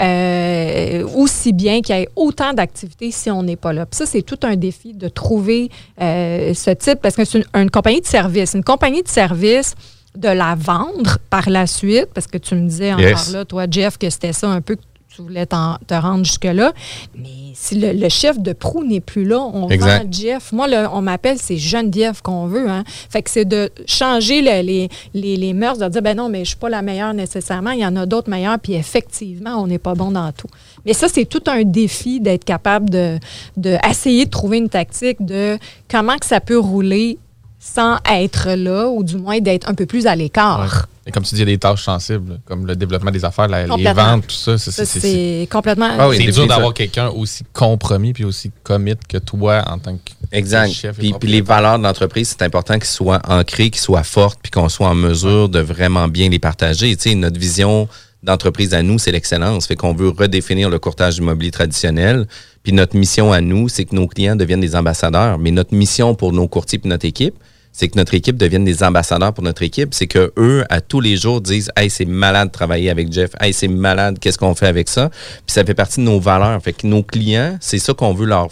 Euh, 0.00 1.06
aussi 1.14 1.52
bien 1.52 1.80
qu'il 1.80 1.96
y 1.96 2.00
ait 2.02 2.08
autant 2.16 2.52
d'activités 2.52 3.10
si 3.10 3.30
on 3.30 3.42
n'est 3.42 3.56
pas 3.56 3.72
là. 3.72 3.86
Puis 3.86 3.96
ça, 3.98 4.06
c'est 4.06 4.22
tout 4.22 4.38
un 4.42 4.56
défi 4.56 4.92
de 4.92 5.08
trouver 5.08 5.70
euh, 6.00 6.52
ce 6.54 6.70
type, 6.70 7.00
parce 7.00 7.16
que 7.16 7.24
c'est 7.24 7.38
une, 7.38 7.44
une 7.62 7.70
compagnie 7.70 8.00
de 8.00 8.06
service. 8.06 8.54
Une 8.54 8.64
compagnie 8.64 9.02
de 9.02 9.08
service, 9.08 9.74
de 10.16 10.28
la 10.28 10.54
vendre 10.54 11.18
par 11.30 11.48
la 11.50 11.66
suite, 11.66 12.08
parce 12.14 12.26
que 12.26 12.38
tu 12.38 12.54
me 12.54 12.68
disais 12.68 12.92
encore 12.92 13.04
Yes. 13.06 13.32
là, 13.32 13.44
toi, 13.44 13.66
Jeff, 13.70 13.98
que 13.98 14.08
c'était 14.10 14.32
ça 14.32 14.48
un 14.48 14.60
peu 14.60 14.76
que 14.76 14.82
tu 15.16 15.22
voulais 15.22 15.46
te 15.46 15.94
rendre 15.94 16.24
jusque-là. 16.24 16.72
Mais 17.16 17.24
si 17.54 17.76
le, 17.76 17.92
le 17.92 18.08
chef 18.10 18.38
de 18.38 18.52
proue 18.52 18.84
n'est 18.84 19.00
plus 19.00 19.24
là, 19.24 19.40
on 19.40 19.68
Exact. 19.70 20.04
vend 20.04 20.08
Jeff. 20.12 20.52
Moi, 20.52 20.68
le- 20.68 20.86
on 20.92 21.00
m'appelle, 21.00 21.38
c'est 21.40 21.56
Geneviève 21.56 22.20
qu'on 22.22 22.46
veut. 22.46 22.68
Hein. 22.68 22.84
Fait 23.08 23.22
que 23.22 23.30
c'est 23.30 23.44
de 23.46 23.70
changer 23.86 24.42
le- 24.42 24.62
les, 24.62 24.88
les, 25.14 25.36
les 25.36 25.52
mœurs, 25.54 25.78
de 25.78 25.88
dire, 25.88 26.02
ben 26.02 26.16
non, 26.16 26.28
mais 26.28 26.40
je 26.40 26.48
suis 26.50 26.56
pas 26.56 26.68
la 26.68 26.82
meilleure 26.82 27.14
nécessairement. 27.14 27.70
Il 27.70 27.80
y 27.80 27.86
en 27.86 27.96
a 27.96 28.04
d'autres 28.04 28.28
meilleures, 28.28 28.58
puis 28.58 28.74
effectivement, 28.74 29.56
on 29.62 29.66
n'est 29.66 29.78
pas 29.78 29.94
bon 29.94 30.10
dans 30.10 30.30
tout. 30.32 30.48
Mais 30.84 30.92
ça, 30.92 31.08
c'est 31.08 31.24
tout 31.24 31.42
un 31.46 31.64
défi 31.64 32.20
d'être 32.20 32.44
capable 32.44 32.90
de, 32.90 33.18
de 33.56 33.76
essayer 33.88 34.26
de 34.26 34.30
trouver 34.30 34.58
une 34.58 34.68
tactique 34.68 35.24
de 35.24 35.58
comment 35.90 36.16
que 36.18 36.26
ça 36.26 36.40
peut 36.40 36.58
rouler 36.58 37.18
sans 37.58 37.98
être 38.10 38.50
là, 38.54 38.86
ou 38.88 39.02
du 39.02 39.16
moins 39.16 39.40
d'être 39.40 39.68
un 39.68 39.74
peu 39.74 39.86
plus 39.86 40.06
à 40.06 40.14
l'écart. 40.14 40.60
Ouais. 40.60 40.80
Et 41.08 41.12
comme 41.12 41.22
tu 41.22 41.34
dis, 41.36 41.40
il 41.42 41.48
y 41.48 41.52
a 41.52 41.54
des 41.54 41.58
tâches 41.58 41.84
sensibles, 41.84 42.40
comme 42.44 42.66
le 42.66 42.74
développement 42.74 43.10
des 43.12 43.24
affaires, 43.24 43.46
la- 43.46 43.66
les 43.66 43.92
ventes, 43.92 44.26
tout 44.26 44.34
ça. 44.34 44.58
c'est- 44.58 44.70
Ça, 44.72 44.84
c'est- 44.84 44.98
c'est- 45.00 45.40
c'est 45.42 45.48
complètement. 45.50 45.88
Ah 45.98 46.08
oui, 46.08 46.16
c'est 46.18 46.32
dur 46.32 46.46
d'avoir 46.48 46.74
quelqu'un 46.74 47.08
aussi 47.08 47.44
compromis 47.52 48.12
puis 48.12 48.24
aussi 48.24 48.50
commit 48.64 48.94
que 49.08 49.18
toi 49.18 49.62
en 49.68 49.78
tant 49.78 49.94
que 49.96 50.10
Exact. 50.32 50.72
chef 50.72 50.98
et 50.98 51.00
Puis, 51.02 51.14
puis 51.20 51.28
les 51.30 51.40
valeurs 51.42 51.78
de 51.78 51.84
l'entreprise, 51.84 52.28
c'est 52.36 52.42
important 52.44 52.74
qu'ils 52.74 52.84
soient 52.86 53.20
ancrées, 53.28 53.70
qu'ils 53.70 53.80
soient 53.80 54.02
fortes, 54.02 54.40
puis 54.42 54.50
qu'on 54.50 54.68
soit 54.68 54.88
en 54.88 54.94
mesure 54.96 55.48
de 55.48 55.60
vraiment 55.60 56.08
bien 56.08 56.28
les 56.28 56.40
partager. 56.40 56.94
Tu 56.96 57.10
sais, 57.10 57.14
notre 57.14 57.38
vision 57.38 57.88
d'entreprise 58.24 58.74
à 58.74 58.82
nous, 58.82 58.98
c'est 58.98 59.12
l'excellence. 59.12 59.68
Fait 59.68 59.76
qu'on 59.76 59.94
veut 59.94 60.08
redéfinir 60.08 60.68
le 60.70 60.80
courtage 60.80 61.18
immobilier 61.18 61.52
traditionnel. 61.52 62.26
Puis 62.66 62.72
notre 62.72 62.96
mission 62.96 63.32
à 63.32 63.40
nous, 63.40 63.68
c'est 63.68 63.84
que 63.84 63.94
nos 63.94 64.08
clients 64.08 64.34
deviennent 64.34 64.60
des 64.60 64.74
ambassadeurs. 64.74 65.38
Mais 65.38 65.52
notre 65.52 65.72
mission 65.72 66.16
pour 66.16 66.32
nos 66.32 66.48
courtiers 66.48 66.80
et 66.84 66.88
notre 66.88 67.04
équipe, 67.06 67.36
c'est 67.70 67.86
que 67.86 67.96
notre 67.96 68.14
équipe 68.14 68.36
devienne 68.36 68.64
des 68.64 68.82
ambassadeurs 68.82 69.32
pour 69.32 69.44
notre 69.44 69.62
équipe. 69.62 69.94
C'est 69.94 70.08
que 70.08 70.32
eux, 70.36 70.64
à 70.68 70.80
tous 70.80 71.00
les 71.00 71.16
jours, 71.16 71.40
disent 71.40 71.70
Hey, 71.76 71.90
c'est 71.90 72.06
malade 72.06 72.48
de 72.48 72.52
travailler 72.52 72.90
avec 72.90 73.12
Jeff. 73.12 73.30
Hey, 73.38 73.52
c'est 73.52 73.68
malade, 73.68 74.18
qu'est-ce 74.18 74.36
qu'on 74.36 74.56
fait 74.56 74.66
avec 74.66 74.88
ça? 74.88 75.10
Puis 75.10 75.54
ça 75.54 75.64
fait 75.64 75.74
partie 75.74 76.00
de 76.00 76.06
nos 76.06 76.18
valeurs. 76.18 76.60
Fait 76.60 76.72
que 76.72 76.88
nos 76.88 77.04
clients, 77.04 77.56
c'est 77.60 77.78
ça 77.78 77.94
qu'on 77.94 78.12
veut 78.12 78.26
leur, 78.26 78.48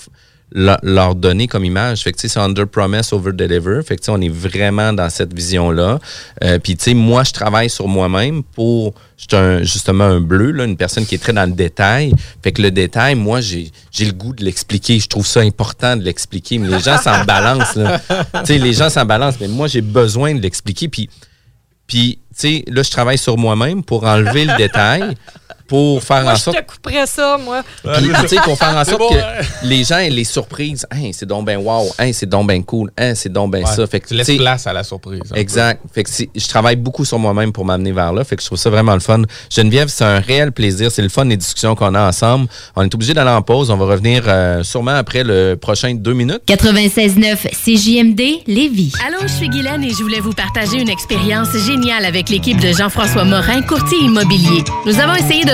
leur, 0.55 0.79
leur 0.85 1.15
donner 1.17 1.49
comme 1.49 1.65
image. 1.65 2.03
Fait 2.05 2.13
que, 2.13 2.17
tu 2.17 2.23
sais, 2.23 2.35
c'est 2.35 2.41
under 2.41 2.67
promise, 2.69 3.13
over 3.13 3.33
deliver. 3.33 3.81
Fait 3.83 3.97
que, 3.97 4.11
on 4.11 4.21
est 4.21 4.29
vraiment 4.29 4.93
dans 4.93 5.11
cette 5.11 5.35
vision-là. 5.35 5.99
Euh, 6.45 6.59
Puis, 6.61 6.77
tu 6.77 6.85
sais, 6.85 6.95
moi, 6.95 7.25
je 7.25 7.33
travaille 7.33 7.69
sur 7.69 7.89
moi-même 7.89 8.45
pour, 8.45 8.95
je 9.17 9.25
suis 9.29 9.37
un- 9.37 9.63
justement 9.65 10.05
un 10.05 10.21
bleu, 10.21 10.53
là, 10.53 10.65
une 10.65 10.77
personne 10.77 11.05
qui 11.07 11.17
est 11.17 11.19
très 11.19 11.33
dans 11.33 11.45
le 11.49 11.55
détail. 11.57 12.13
Fait 12.43 12.53
que 12.53 12.63
le 12.63 12.71
détail, 12.71 13.17
moi, 13.17 13.41
j'ai 13.41 13.71
j'ai 13.91 14.05
le 14.07 14.13
goût 14.13 14.33
de 14.33 14.45
l'expliquer. 14.45 15.01
Je 15.01 15.09
trouve 15.09 15.27
ça 15.27 15.41
important 15.41 15.97
de 15.97 16.03
l'expliquer. 16.03 16.59
Mais 16.59 16.69
les 16.69 16.81
gens 16.81 16.99
s'en 16.99 17.25
balancent, 17.27 17.75
là. 17.75 17.99
Tu 18.09 18.47
sais, 18.47 18.59
les 18.59 18.73
gens 18.73 18.91
s'en 18.91 19.05
balancent. 19.05 19.41
Mais 19.41 19.49
moi, 19.49 19.67
j'ai 19.67 19.81
besoin 19.81 20.35
de 20.35 20.41
l'expliquer. 20.41 20.89
Puis, 20.89 21.11
puis, 21.87 22.19
tu 22.31 22.35
sais, 22.41 22.65
là, 22.69 22.83
je 22.83 22.91
travaille 22.91 23.19
sur 23.19 23.37
moi-même 23.37 23.83
pour 23.83 24.05
enlever 24.05 24.45
le 24.45 24.57
détail, 24.57 25.15
pour 25.67 26.03
faire 26.03 26.23
Moi, 26.23 26.33
en 26.33 26.37
je 26.37 26.41
sorte 26.41 26.57
te 26.59 26.63
couperais 26.63 27.07
ça, 27.07 27.39
moi. 27.43 27.63
puis, 27.83 28.09
tu 28.23 28.29
sais, 28.29 28.37
pour 28.43 28.57
faire 28.59 28.77
en 28.77 28.85
sorte 28.85 28.99
bon, 28.99 29.09
que 29.09 29.15
hein? 29.19 29.45
les 29.63 29.85
gens 29.85 29.99
aient 29.99 30.11
les 30.11 30.25
surprises. 30.25 30.87
Hein, 30.91 31.11
c'est 31.13 31.27
donc 31.27 31.47
ben 31.47 31.57
wow. 31.59 31.87
Hein, 31.99 32.11
c'est 32.13 32.29
donc 32.29 32.47
ben 32.47 32.63
cool. 32.63 32.91
Hein, 32.99 33.15
c'est 33.15 33.33
donc 33.33 33.51
ben 33.51 33.65
Ouais, 33.65 33.71
ça. 33.71 33.87
Fait 33.87 34.01
que, 34.01 34.09
tu 34.09 34.15
laisses 34.15 34.37
place 34.37 34.67
à 34.67 34.73
la 34.73 34.85
surprise. 34.85 35.21
peu. 35.31 35.39
Exact. 35.39 35.81
Fait 35.93 36.05
que 36.05 36.11
je 36.35 36.49
travaille 36.49 36.77
beaucoup 36.77 37.05
sur 37.05 37.19
moi-même 37.19 37.53
pour 37.53 37.65
m'amener 37.65 37.93
vers 37.93 38.13
là. 38.13 38.25
Fait 38.25 38.37
que 38.37 38.43
je 38.43 38.47
trouve 38.47 38.59
ça 38.59 38.71
vraiment 38.71 38.95
le 38.95 39.01
fun. 39.01 39.23
Geneviève, 39.51 39.89
c'est 39.89 40.05
un 40.05 40.21
réel 40.21 40.53
plaisir. 40.53 40.91
C'est 40.91 41.03
le 41.03 41.09
fun 41.09 41.25
les 41.25 41.37
discussions 41.37 41.75
qu'on 41.75 41.95
a 41.95 42.09
ensemble. 42.09 42.47
On 42.77 42.83
est 42.83 42.95
obligé 42.95 43.15
d'aller 43.15 43.31
en 43.31 43.43
pause. 43.43 43.71
On 43.71 43.77
va 43.77 43.87
revenir 43.87 44.25
euh, 44.27 44.63
sûrement 44.63 44.95
après 44.95 45.25
le 45.25 45.57
prochain 45.57 45.95
deux 45.95 46.13
minutes. 46.15 46.43
96.9 46.47 47.49
CJMD 47.65 48.21
Lévis. 48.47 48.93
Allô, 49.07 49.19
je 49.23 49.29
suis 49.29 49.49
Guylaine 49.49 49.83
et 49.85 49.91
je 49.91 50.03
voulais 50.03 50.21
vous 50.21 50.33
partager 50.33 50.81
une 50.81 50.89
expérience 50.91 51.57
géniale 51.57 52.05
avec 52.05 52.29
l'équipe 52.29 52.61
de 52.61 52.73
Jean-François 52.73 53.25
Morin, 53.25 53.63
courtier 53.63 53.99
immobilier. 54.03 54.63
Nous 54.87 54.99
avons 55.01 55.15
essayé 55.15 55.45
de 55.45 55.54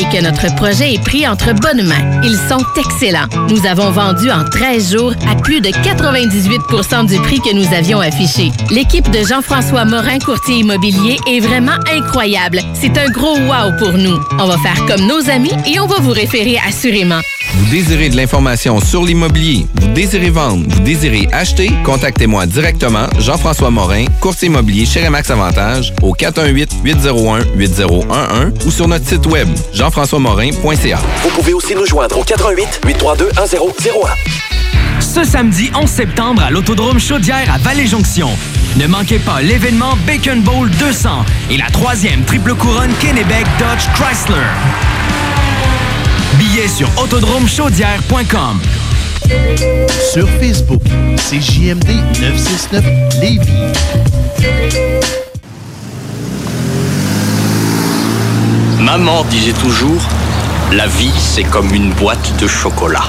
et 0.00 0.04
que 0.04 0.22
notre 0.22 0.54
projet 0.54 0.94
est 0.94 1.02
pris 1.02 1.28
entre 1.28 1.52
bonnes 1.52 1.86
mains. 1.86 2.22
Ils 2.22 2.38
sont 2.48 2.64
excellents. 2.78 3.26
Nous 3.50 3.66
avons 3.66 3.90
vendu 3.90 4.30
en 4.30 4.44
13 4.44 4.92
jours 4.92 5.12
à 5.28 5.36
plus 5.36 5.60
de 5.60 5.68
98% 5.68 7.06
du 7.06 7.16
prix 7.20 7.38
que 7.40 7.54
nous 7.54 7.74
avions 7.74 8.00
affiché. 8.00 8.50
L'équipe 8.70 9.10
de 9.10 9.18
Jean-François 9.22 9.84
Morin, 9.84 10.18
courtier 10.18 10.56
immobilier, 10.60 11.18
est 11.26 11.40
vraiment 11.40 11.76
incroyable. 11.92 12.60
C'est 12.72 12.96
un 12.96 13.10
gros 13.10 13.36
wow 13.36 13.76
pour 13.78 13.92
nous. 13.92 14.18
On 14.38 14.46
va 14.46 14.56
faire 14.58 14.86
comme 14.86 15.06
nos 15.06 15.28
amis 15.28 15.52
et 15.66 15.78
on 15.78 15.86
va 15.86 15.96
vous 15.96 16.12
référer 16.12 16.56
assurément. 16.66 17.20
Vous 17.54 17.66
désirez 17.70 18.08
de 18.08 18.16
l'information 18.16 18.80
sur 18.80 19.04
l'immobilier, 19.04 19.66
vous 19.80 19.88
désirez 19.88 20.30
vendre, 20.30 20.64
vous 20.68 20.80
désirez 20.80 21.28
acheter, 21.32 21.70
contactez-moi 21.84 22.46
directement, 22.46 23.06
Jean-François 23.18 23.70
Morin, 23.70 24.06
courtier 24.20 24.48
immobilier 24.48 24.86
chez 24.86 25.04
Remax 25.04 25.30
Avantage, 25.30 25.92
au 26.02 26.14
418-801-8011 26.14 28.66
ou 28.66 28.70
sur 28.70 28.88
notre 28.88 29.06
site 29.06 29.26
web, 29.26 29.48
jean-françois-morin.ca. 29.72 30.98
Vous 31.22 31.30
pouvez 31.30 31.52
aussi 31.52 31.74
nous 31.74 31.86
joindre 31.86 32.18
au 32.18 32.22
88 32.22 32.80
832 32.86 33.30
1001. 33.36 35.00
Ce 35.00 35.24
samedi 35.24 35.70
11 35.74 35.90
septembre 35.90 36.42
à 36.42 36.50
l'Autodrome 36.50 37.00
Chaudière 37.00 37.52
à 37.52 37.58
Vallée-Jonction. 37.58 38.28
Ne 38.76 38.86
manquez 38.86 39.18
pas 39.18 39.42
l'événement 39.42 39.96
Bacon 40.06 40.40
Bowl 40.42 40.70
200 40.70 41.24
et 41.50 41.56
la 41.56 41.66
troisième 41.66 42.22
triple 42.24 42.54
couronne 42.54 42.92
Kennebec 43.00 43.44
Dodge 43.58 43.88
Chrysler. 43.94 44.46
Billets 46.38 46.68
sur 46.68 46.88
autodromechaudière.com. 47.02 48.60
Sur 50.12 50.28
Facebook, 50.40 50.82
c'est 51.16 51.40
JMD 51.40 51.88
969 52.20 52.84
Lévis. 53.20 53.48
Maman 58.80 59.24
disait 59.24 59.52
toujours, 59.52 60.00
la 60.72 60.86
vie 60.86 61.12
c'est 61.18 61.44
comme 61.44 61.74
une 61.74 61.92
boîte 61.92 62.32
de 62.40 62.46
chocolat. 62.46 63.04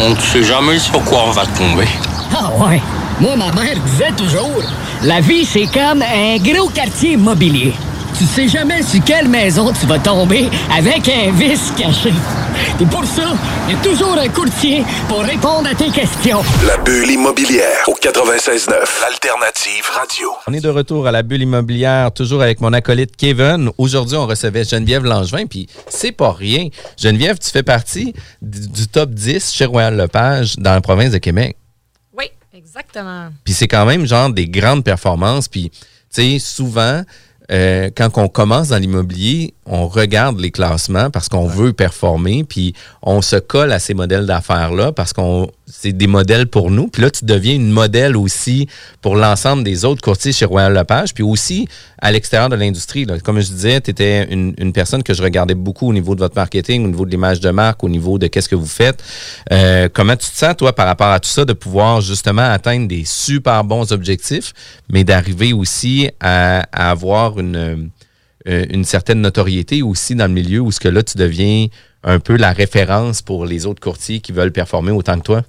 On 0.00 0.10
ne 0.10 0.16
sait 0.16 0.44
jamais 0.44 0.78
sur 0.78 1.02
quoi 1.04 1.24
on 1.26 1.30
va 1.32 1.44
tomber. 1.46 1.88
Ah 2.34 2.50
ouais. 2.64 2.80
Moi, 3.20 3.34
ma 3.36 3.50
mère 3.50 3.76
disait 3.84 4.12
toujours, 4.16 4.62
la 5.02 5.20
vie, 5.20 5.44
c'est 5.44 5.66
comme 5.66 6.02
un 6.02 6.36
gros 6.38 6.68
quartier 6.68 7.14
immobilier. 7.14 7.72
Tu 8.18 8.24
sais 8.24 8.48
jamais 8.48 8.82
sur 8.82 9.04
quelle 9.04 9.28
maison 9.28 9.72
tu 9.72 9.86
vas 9.86 10.00
tomber 10.00 10.50
avec 10.76 11.08
un 11.08 11.30
vice 11.30 11.72
caché. 11.78 12.12
Et 12.80 12.86
pour 12.86 13.04
ça, 13.04 13.22
il 13.68 13.76
y 13.76 13.78
a 13.78 13.80
toujours 13.80 14.18
un 14.18 14.28
courtier 14.28 14.82
pour 15.08 15.20
répondre 15.20 15.68
à 15.68 15.74
tes 15.76 15.88
questions. 15.88 16.40
La 16.66 16.78
bulle 16.78 17.12
immobilière 17.12 17.84
au 17.86 17.92
96.9, 17.92 18.72
l'alternative 19.02 19.84
radio. 19.92 20.30
On 20.48 20.52
est 20.52 20.60
de 20.60 20.68
retour 20.68 21.06
à 21.06 21.12
la 21.12 21.22
bulle 21.22 21.42
immobilière, 21.42 22.10
toujours 22.10 22.42
avec 22.42 22.60
mon 22.60 22.72
acolyte 22.72 23.14
Kevin. 23.16 23.70
Aujourd'hui, 23.78 24.16
on 24.16 24.26
recevait 24.26 24.64
Geneviève 24.64 25.04
Langevin, 25.04 25.46
puis 25.46 25.68
c'est 25.88 26.10
pas 26.10 26.32
rien. 26.32 26.70
Geneviève, 26.96 27.38
tu 27.38 27.50
fais 27.50 27.62
partie 27.62 28.14
du, 28.42 28.66
du 28.66 28.88
top 28.88 29.10
10 29.10 29.52
chez 29.52 29.64
Royal 29.64 29.96
Lepage 29.96 30.56
dans 30.56 30.72
la 30.72 30.80
province 30.80 31.12
de 31.12 31.18
Québec. 31.18 31.56
Oui, 32.18 32.24
exactement. 32.52 33.28
Puis 33.44 33.54
c'est 33.54 33.68
quand 33.68 33.86
même 33.86 34.06
genre 34.06 34.28
des 34.28 34.48
grandes 34.48 34.82
performances. 34.82 35.46
Puis, 35.46 35.70
tu 35.70 35.78
sais, 36.10 36.38
souvent, 36.40 37.04
euh, 37.50 37.90
quand 37.96 38.18
on 38.18 38.28
commence 38.28 38.68
dans 38.68 38.78
l'immobilier, 38.78 39.54
on 39.68 39.86
regarde 39.86 40.40
les 40.40 40.50
classements 40.50 41.10
parce 41.10 41.28
qu'on 41.28 41.46
veut 41.46 41.72
performer, 41.72 42.44
puis 42.44 42.74
on 43.02 43.22
se 43.22 43.36
colle 43.36 43.72
à 43.72 43.78
ces 43.78 43.94
modèles 43.94 44.26
d'affaires-là 44.26 44.92
parce 44.92 45.12
qu'on 45.12 45.50
c'est 45.70 45.92
des 45.92 46.06
modèles 46.06 46.46
pour 46.46 46.70
nous. 46.70 46.88
Puis 46.88 47.02
là, 47.02 47.10
tu 47.10 47.24
deviens 47.24 47.54
une 47.54 47.70
modèle 47.70 48.16
aussi 48.16 48.68
pour 49.02 49.16
l'ensemble 49.16 49.64
des 49.64 49.84
autres 49.84 50.00
courtiers 50.00 50.32
chez 50.32 50.44
Royal 50.44 50.72
Lepage, 50.72 51.12
puis 51.14 51.22
aussi 51.22 51.68
à 52.00 52.10
l'extérieur 52.10 52.48
de 52.48 52.56
l'industrie. 52.56 53.06
Comme 53.22 53.40
je 53.40 53.48
disais, 53.48 53.80
tu 53.80 53.90
étais 53.90 54.32
une, 54.32 54.54
une 54.58 54.72
personne 54.72 55.02
que 55.02 55.12
je 55.12 55.22
regardais 55.22 55.54
beaucoup 55.54 55.88
au 55.88 55.92
niveau 55.92 56.14
de 56.14 56.20
votre 56.20 56.36
marketing, 56.36 56.84
au 56.84 56.88
niveau 56.88 57.04
de 57.04 57.10
l'image 57.10 57.40
de 57.40 57.50
marque, 57.50 57.84
au 57.84 57.88
niveau 57.88 58.18
de 58.18 58.26
qu'est-ce 58.28 58.48
que 58.48 58.56
vous 58.56 58.66
faites. 58.66 59.02
Euh, 59.52 59.88
comment 59.92 60.16
tu 60.16 60.30
te 60.30 60.36
sens, 60.36 60.56
toi, 60.56 60.72
par 60.74 60.86
rapport 60.86 61.08
à 61.08 61.20
tout 61.20 61.28
ça, 61.28 61.44
de 61.44 61.52
pouvoir 61.52 62.00
justement 62.00 62.50
atteindre 62.50 62.88
des 62.88 63.04
super 63.04 63.62
bons 63.64 63.92
objectifs, 63.92 64.54
mais 64.90 65.04
d'arriver 65.04 65.52
aussi 65.52 66.10
à, 66.20 66.60
à 66.72 66.90
avoir 66.90 67.38
une, 67.38 67.90
euh, 68.46 68.64
une 68.70 68.84
certaine 68.84 69.20
notoriété 69.20 69.82
aussi 69.82 70.14
dans 70.14 70.26
le 70.26 70.32
milieu 70.32 70.60
où 70.60 70.70
ce 70.70 70.80
que 70.80 70.88
là, 70.88 71.02
tu 71.02 71.18
deviens 71.18 71.66
un 72.04 72.20
peu 72.20 72.36
la 72.36 72.52
référence 72.52 73.22
pour 73.22 73.44
les 73.44 73.66
autres 73.66 73.80
courtiers 73.80 74.20
qui 74.20 74.32
veulent 74.32 74.52
performer 74.52 74.92
autant 74.92 75.18
que 75.18 75.24
toi? 75.24 75.42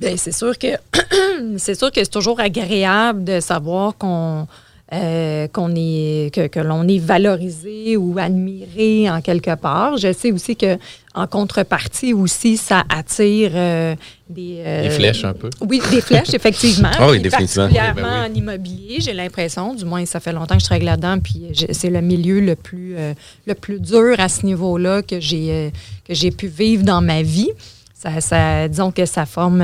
Bien, 0.00 0.16
c'est 0.16 0.32
sûr 0.32 0.58
que 0.58 0.68
c'est 1.56 1.74
sûr 1.74 1.90
que 1.90 2.00
c'est 2.00 2.10
toujours 2.10 2.40
agréable 2.40 3.24
de 3.24 3.40
savoir 3.40 3.96
qu'on 3.96 4.46
euh, 4.92 5.48
qu'on 5.48 5.74
est 5.76 6.34
que, 6.34 6.46
que 6.46 6.60
l'on 6.60 6.86
est 6.88 6.98
valorisé 6.98 7.96
ou 7.98 8.16
admiré 8.18 9.10
en 9.10 9.20
quelque 9.20 9.54
part. 9.54 9.98
Je 9.98 10.12
sais 10.12 10.32
aussi 10.32 10.56
que 10.56 10.78
en 11.14 11.26
contrepartie 11.26 12.12
aussi, 12.14 12.56
ça 12.56 12.84
attire 12.88 13.50
euh, 13.54 13.94
des 14.30 14.62
euh, 14.64 14.82
Des 14.84 14.90
flèches 14.90 15.24
un 15.24 15.32
peu. 15.34 15.50
Oui, 15.60 15.82
des 15.90 16.00
flèches 16.00 16.32
effectivement. 16.32 16.90
Ah 16.98 17.10
oui, 17.10 17.20
définitivement. 17.20 17.64
Particulièrement 17.68 18.22
Oui, 18.24 18.28
ben 18.28 18.30
en 18.30 18.34
immobilier, 18.34 18.96
j'ai 19.00 19.12
l'impression. 19.12 19.74
Du 19.74 19.84
moins, 19.84 20.06
ça 20.06 20.20
fait 20.20 20.32
longtemps 20.32 20.54
que 20.56 20.60
je 20.60 20.66
travaille 20.66 20.84
là-dedans, 20.86 21.18
puis 21.18 21.48
je- 21.52 21.72
c'est 21.72 21.90
le 21.90 22.00
milieu 22.00 22.40
le 22.40 22.54
plus 22.56 22.94
euh, 22.96 23.12
le 23.46 23.54
plus 23.54 23.80
dur 23.80 24.14
à 24.18 24.28
ce 24.28 24.46
niveau-là 24.46 25.02
que 25.02 25.20
j'ai 25.20 25.50
euh, 25.50 25.70
que 26.06 26.14
j'ai 26.14 26.30
pu 26.30 26.46
vivre 26.46 26.84
dans 26.84 27.02
ma 27.02 27.22
vie. 27.22 27.50
Ça, 27.94 28.20
ça- 28.20 28.68
disons 28.68 28.90
que 28.92 29.04
ça 29.04 29.26
forme. 29.26 29.60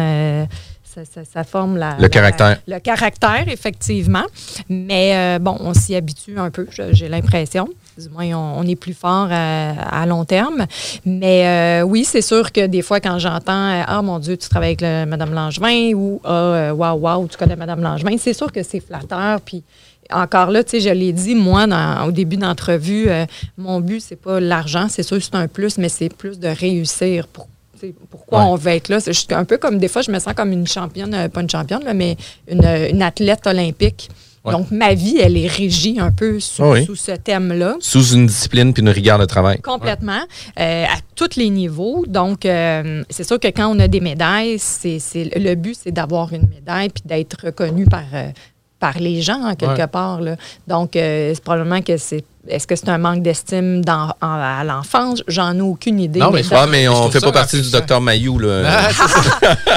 Euh, 0.98 1.04
ça, 1.04 1.22
ça- 1.24 1.30
ça 1.32 1.44
forme 1.44 1.76
la, 1.76 1.94
Le 1.96 2.02
la- 2.02 2.08
caractère. 2.08 2.58
le 2.66 2.78
caractère, 2.78 3.44
effectivement. 3.48 4.24
Mais 4.68 5.12
euh, 5.14 5.38
bon, 5.38 5.56
on 5.60 5.74
s'y 5.74 5.94
habitue 5.94 6.38
un 6.38 6.50
peu, 6.50 6.66
j'ai 6.92 7.08
l'impression. 7.08 7.68
Du 7.98 8.08
moins, 8.08 8.26
on, 8.34 8.60
on 8.60 8.62
est 8.66 8.76
plus 8.76 8.94
fort 8.94 9.28
à, 9.30 10.00
à 10.02 10.06
long 10.06 10.24
terme. 10.24 10.66
Mais 11.06 11.80
euh, 11.82 11.82
oui, 11.86 12.04
c'est 12.04 12.22
sûr 12.22 12.50
que 12.52 12.66
des 12.66 12.82
fois, 12.82 13.00
quand 13.00 13.18
j'entends 13.18 13.52
euh, 13.70 13.82
Ah 13.86 14.02
mon 14.02 14.18
Dieu, 14.18 14.36
tu 14.36 14.48
travailles 14.48 14.70
avec 14.70 14.80
le- 14.80 15.06
Mme 15.06 15.32
Langevin 15.32 15.92
ou 15.94 16.20
Ah, 16.24 16.30
euh, 16.32 16.70
waouh, 16.72 16.98
waouh, 16.98 17.28
tu 17.28 17.36
connais 17.36 17.56
Mme 17.56 17.80
Langevin, 17.82 18.16
c'est 18.18 18.32
sûr 18.32 18.50
que 18.50 18.62
c'est 18.62 18.80
flatteur. 18.80 19.40
Puis 19.40 19.62
encore 20.12 20.50
là, 20.50 20.62
tu 20.64 20.70
sais, 20.72 20.80
je 20.80 20.90
l'ai 20.90 21.12
dit, 21.12 21.34
moi, 21.34 21.66
dans- 21.66 22.06
au 22.06 22.10
début 22.10 22.36
d'entrevue, 22.36 23.08
euh, 23.08 23.24
mon 23.56 23.80
but, 23.80 24.00
c'est 24.00 24.16
pas 24.20 24.40
l'argent. 24.40 24.86
C'est 24.88 25.02
sûr 25.02 25.16
que 25.18 25.24
c'est 25.24 25.34
un 25.36 25.48
plus, 25.48 25.78
mais 25.78 25.88
c'est 25.88 26.08
plus 26.12 26.38
de 26.38 26.48
réussir 26.48 27.26
pour 27.28 27.46
tu 27.46 27.50
tu 27.50 27.50
sais, 27.50 27.53
pourquoi 28.10 28.40
Ouais. 28.40 28.44
on 28.48 28.56
veut 28.56 28.72
être 28.72 28.88
là? 28.88 29.00
C'est 29.00 29.12
juste 29.12 29.32
un 29.32 29.44
peu 29.44 29.56
comme 29.58 29.78
des 29.78 29.88
fois, 29.88 30.02
je 30.02 30.10
me 30.10 30.18
sens 30.18 30.34
comme 30.34 30.52
une 30.52 30.66
championne, 30.66 31.14
euh, 31.14 31.28
pas 31.28 31.40
une 31.42 31.50
championne, 31.50 31.84
là, 31.84 31.94
mais 31.94 32.16
une, 32.48 32.64
une 32.64 33.02
athlète 33.02 33.46
olympique. 33.46 34.08
Ouais. 34.44 34.52
Donc, 34.52 34.70
ma 34.70 34.92
vie, 34.92 35.16
elle 35.18 35.38
est 35.38 35.46
régie 35.46 35.98
un 35.98 36.12
peu 36.12 36.38
sous, 36.38 36.62
Ah 36.62 36.70
oui. 36.72 36.84
sous 36.84 36.96
ce 36.96 37.12
thème-là. 37.12 37.76
Sous 37.80 38.12
une 38.12 38.26
discipline 38.26 38.74
puis 38.74 38.82
une 38.82 38.90
rigueur 38.90 39.18
de 39.18 39.24
travail. 39.24 39.58
Complètement, 39.62 40.20
euh, 40.60 40.84
à 40.84 40.96
tous 41.16 41.36
les 41.36 41.48
niveaux. 41.48 42.04
Donc, 42.06 42.44
euh, 42.44 43.02
c'est 43.08 43.24
sûr 43.24 43.40
que 43.40 43.48
quand 43.48 43.74
on 43.74 43.78
a 43.78 43.88
des 43.88 44.00
médailles, 44.00 44.58
c'est, 44.58 44.98
le 45.14 45.54
but, 45.54 45.78
c'est 45.82 45.92
d'avoir 45.92 46.30
une 46.34 46.46
médaille 46.46 46.90
puis 46.90 47.02
d'être 47.06 47.46
reconnu 47.46 47.86
par, 47.86 48.04
euh, 48.12 48.28
par 48.78 48.98
les 48.98 49.22
gens, 49.22 49.42
en 49.48 49.54
quelque 49.54 49.86
part. 49.86 50.20
là. 50.20 50.36
Donc, 50.68 50.90
c'est 50.92 51.40
probablement 51.42 51.80
que 51.80 51.96
c'est. 51.96 52.22
Est-ce 52.48 52.66
que 52.66 52.76
c'est 52.76 52.88
un 52.88 52.98
manque 52.98 53.22
d'estime 53.22 53.82
à 53.88 54.62
l'enfance? 54.64 55.22
J'en 55.28 55.56
ai 55.56 55.60
aucune 55.62 55.98
idée. 56.00 56.18
Non, 56.20 56.30
mais 56.30 56.42
Ah, 56.50 56.66
mais 56.66 56.84
je 56.84 56.88
on 56.90 56.94
trouve 56.94 57.12
fait 57.12 57.20
pas 57.20 57.32
partie 57.32 57.60
du 57.60 57.70
docteur 57.70 58.00
Mayou, 58.00 58.38
là. 58.38 58.62
Ah, 58.66 58.88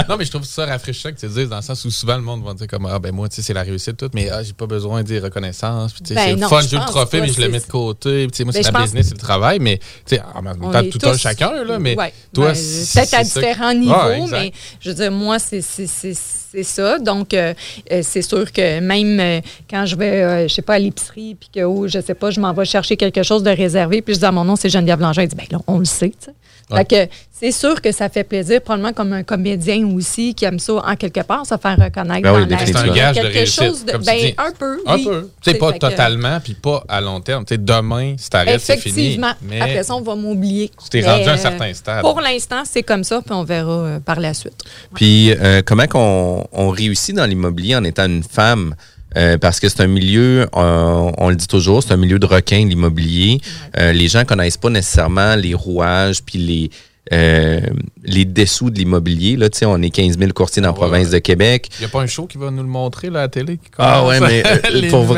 non, 0.10 0.18
mais 0.18 0.26
je 0.26 0.32
trouve 0.32 0.44
ça 0.44 0.66
rafraîchissant 0.66 1.12
que 1.12 1.20
tu 1.20 1.28
dises 1.28 1.50
dans 1.50 1.58
le 1.58 1.62
sens 1.62 1.84
où 1.86 1.92
souvent 1.92 2.16
le 2.16 2.22
monde 2.24 2.44
va 2.46 2.54
dire 2.54 2.68
comme 2.68 2.86
Ah, 2.86 3.00
ben 3.00 3.14
moi, 3.14 3.30
tu 3.30 3.36
sais, 3.38 3.42
c'est 3.42 3.54
la 3.54 3.64
réussite, 3.64 3.98
tout, 3.98 4.10
mais 4.14 4.30
ah, 4.30 4.44
j'ai 4.44 4.54
pas 4.54 4.66
besoin 4.68 5.02
de 5.02 5.08
dire 5.08 5.24
reconnaissance. 5.24 5.94
Puis, 5.94 6.14
Ben 6.14 6.22
c'est 6.24 6.36
le 6.42 6.48
fun, 6.48 6.62
je 6.62 6.68
j'ai 6.70 6.78
le 6.78 6.86
trophée, 6.86 7.22
mais 7.22 7.28
je 7.30 7.42
le 7.42 7.50
mets 7.50 7.60
de 7.60 7.66
côté. 7.66 8.28
Puis, 8.28 8.44
moi, 8.44 8.54
Ben, 8.54 8.62
c'est 8.64 8.68
je 8.70 8.74
la 8.74 8.82
business, 8.84 9.08
c'est 9.08 9.14
le 9.16 9.20
travail, 9.20 9.60
mais 9.60 9.78
tu 10.06 10.16
sais, 10.16 10.22
en 10.34 10.42
même 10.42 10.58
On 10.62 10.72
temps, 10.72 10.80
est 10.82 10.90
tout 10.90 10.98
tous- 11.00 11.08
un 11.08 11.18
chacun, 11.18 11.64
là, 11.64 11.80
mais 11.80 11.98
Ouais. 11.98 12.14
toi, 12.34 12.52
Ben, 12.52 12.56
peut-être 12.56 13.14
à 13.14 13.24
différents 13.24 13.68
Ah, 13.70 13.74
niveaux, 13.74 14.28
mais 14.32 14.52
je 14.80 14.90
veux 14.90 14.96
dire, 14.96 15.12
moi, 15.12 15.40
c'est- 15.40 15.62
c'est 15.62 15.88
c'est- 15.88 16.14
c'est 16.52 16.64
ça. 16.64 16.98
Donc, 17.00 17.34
euh, 17.34 17.54
euh, 17.92 18.02
c'est 18.04 18.22
sûr 18.22 18.52
que 18.52 18.80
même 18.80 19.20
euh, 19.20 19.42
quand 19.70 19.86
je 19.86 19.96
vais, 19.96 20.24
euh, 20.24 20.48
je 20.48 20.54
sais 20.54 20.62
pas, 20.62 20.76
à 20.76 20.80
l'épicerie, 20.80 21.36
puis 21.40 21.50
que, 21.54 21.60
oh, 21.66 21.88
je 21.88 22.00
sais 22.00 22.14
pas, 22.14 22.32
je 22.32 22.40
m'en 22.40 22.54
vais 22.60 22.66
chercher 22.66 22.98
quelque 22.98 23.24
chose 23.24 23.44
de 23.44 23.50
réservé, 23.52 24.02
puis 24.02 24.14
je 24.16 24.20
dis 24.20 24.26
à 24.26 24.32
mon 24.32 24.44
nom, 24.44 24.56
c'est 24.56 24.70
Geneviève 24.70 24.98
Blanchet, 25.00 25.24
il 25.24 25.28
dit, 25.30 25.36
ben 25.36 25.46
là, 25.52 25.60
on 25.68 25.80
le 25.80 25.86
sait. 25.86 26.12
Ouais. 26.70 26.80
Fait 26.80 27.08
que 27.08 27.14
c'est 27.32 27.54
sûr 27.54 27.82
que 27.82 27.94
ça 27.94 28.10
fait 28.10 28.26
plaisir, 28.26 28.60
probablement 28.62 28.92
comme 28.92 29.14
un 29.14 29.24
comédien 29.24 29.88
aussi 29.96 30.36
qui 30.36 30.44
aime 30.44 30.60
ça 30.60 30.74
en 30.86 30.96
quelque 30.98 31.22
part, 31.22 31.46
se 31.46 31.56
faire 31.56 31.78
reconnaître 31.78 32.24
Ben 32.24 32.34
oui, 32.42 32.46
dans 32.46 32.58
la 32.58 32.66
C'est 32.66 32.76
un 32.76 32.88
gage 32.94 33.16
de 33.16 33.22
réussite. 33.22 33.64
chose 33.64 33.86
de, 33.86 33.92
comme 33.94 34.02
tu 34.02 34.06
ben, 34.08 34.18
dis. 34.20 34.34
un 34.38 34.52
peu, 34.52 34.80
Un 34.86 34.96
oui. 34.96 35.06
peu. 35.06 35.30
C'est 35.42 35.54
pas 35.54 35.72
que- 35.72 35.78
totalement, 35.78 36.40
puis 36.42 36.56
pas 36.56 36.84
à 36.90 37.00
long 37.00 37.22
terme. 37.22 37.46
Tu 37.46 37.54
sais, 37.54 37.58
demain, 37.58 38.16
si 38.18 38.30
t'arrêtes, 38.30 38.60
c'est 38.60 38.76
fini. 38.76 39.00
Effectivement. 39.00 39.32
Mais 39.44 39.62
Après 39.62 39.84
ça, 39.84 39.96
on 39.96 40.02
va 40.02 40.16
m'oublier. 40.16 40.70
Tu 40.84 40.90
t'es 40.90 41.02
rendu 41.10 41.30
à 41.30 41.32
un 41.32 41.36
euh, 41.36 41.38
certain 41.38 41.74
stade. 41.74 42.02
Pour 42.02 42.20
l'instant, 42.20 42.64
c'est 42.66 42.84
comme 42.84 43.06
ça, 43.06 43.22
puis 43.22 43.34
on 43.34 43.46
verra 43.46 43.72
euh, 43.72 44.00
par 44.02 44.20
la 44.20 44.34
suite. 44.34 44.62
Puis 44.94 45.32
euh, 45.32 45.62
comment 45.66 45.88
qu'on 45.88 46.46
on 46.52 46.70
réussit 46.70 47.16
dans 47.16 47.26
l'immobilier 47.26 47.78
en 47.78 47.84
étant 47.86 48.08
une 48.08 48.24
femme? 48.24 48.76
Euh, 49.16 49.38
parce 49.38 49.60
que 49.60 49.70
c'est 49.70 49.82
un 49.82 49.88
milieu, 49.88 50.48
euh, 50.56 51.12
on 51.18 51.30
le 51.30 51.36
dit 51.36 51.48
toujours, 51.48 51.82
c'est 51.82 51.94
un 51.94 51.98
milieu 51.98 52.20
de 52.20 52.26
requins, 52.26 52.66
l'immobilier. 52.66 53.40
Euh, 53.78 53.92
les 53.94 54.08
gens 54.08 54.26
connaissent 54.26 54.58
pas 54.58 54.70
nécessairement 54.70 55.36
les 55.36 55.54
rouages 55.54 56.22
puis 56.24 56.38
les 56.38 56.70
euh, 57.14 57.62
les 58.04 58.26
dessous 58.26 58.70
de 58.70 58.78
l'immobilier. 58.78 59.36
Là, 59.38 59.50
tu 59.50 59.60
sais, 59.60 59.66
on 59.66 59.82
est 59.82 59.90
15 59.90 60.18
000 60.18 60.32
courtiers 60.32 60.62
dans 60.62 60.70
la 60.70 60.74
province 60.74 61.10
de 61.10 61.20
Québec. 61.20 61.70
Il 61.78 61.82
n'y 61.82 61.86
a 61.86 61.90
pas 61.90 62.02
un 62.02 62.08
show 62.08 62.26
qui 62.28 62.38
va 62.38 62.52
nous 62.52 62.64
le 62.64 62.70
montrer 62.70 63.10
là, 63.10 63.20
à 63.20 63.22
la 63.24 63.28
télé? 63.30 63.58
qui 63.58 63.70
Ah 63.78 63.98
commence 64.00 64.20
ouais, 64.22 64.28
mais 64.28 64.44
euh, 64.86 64.90
pour 64.90 65.10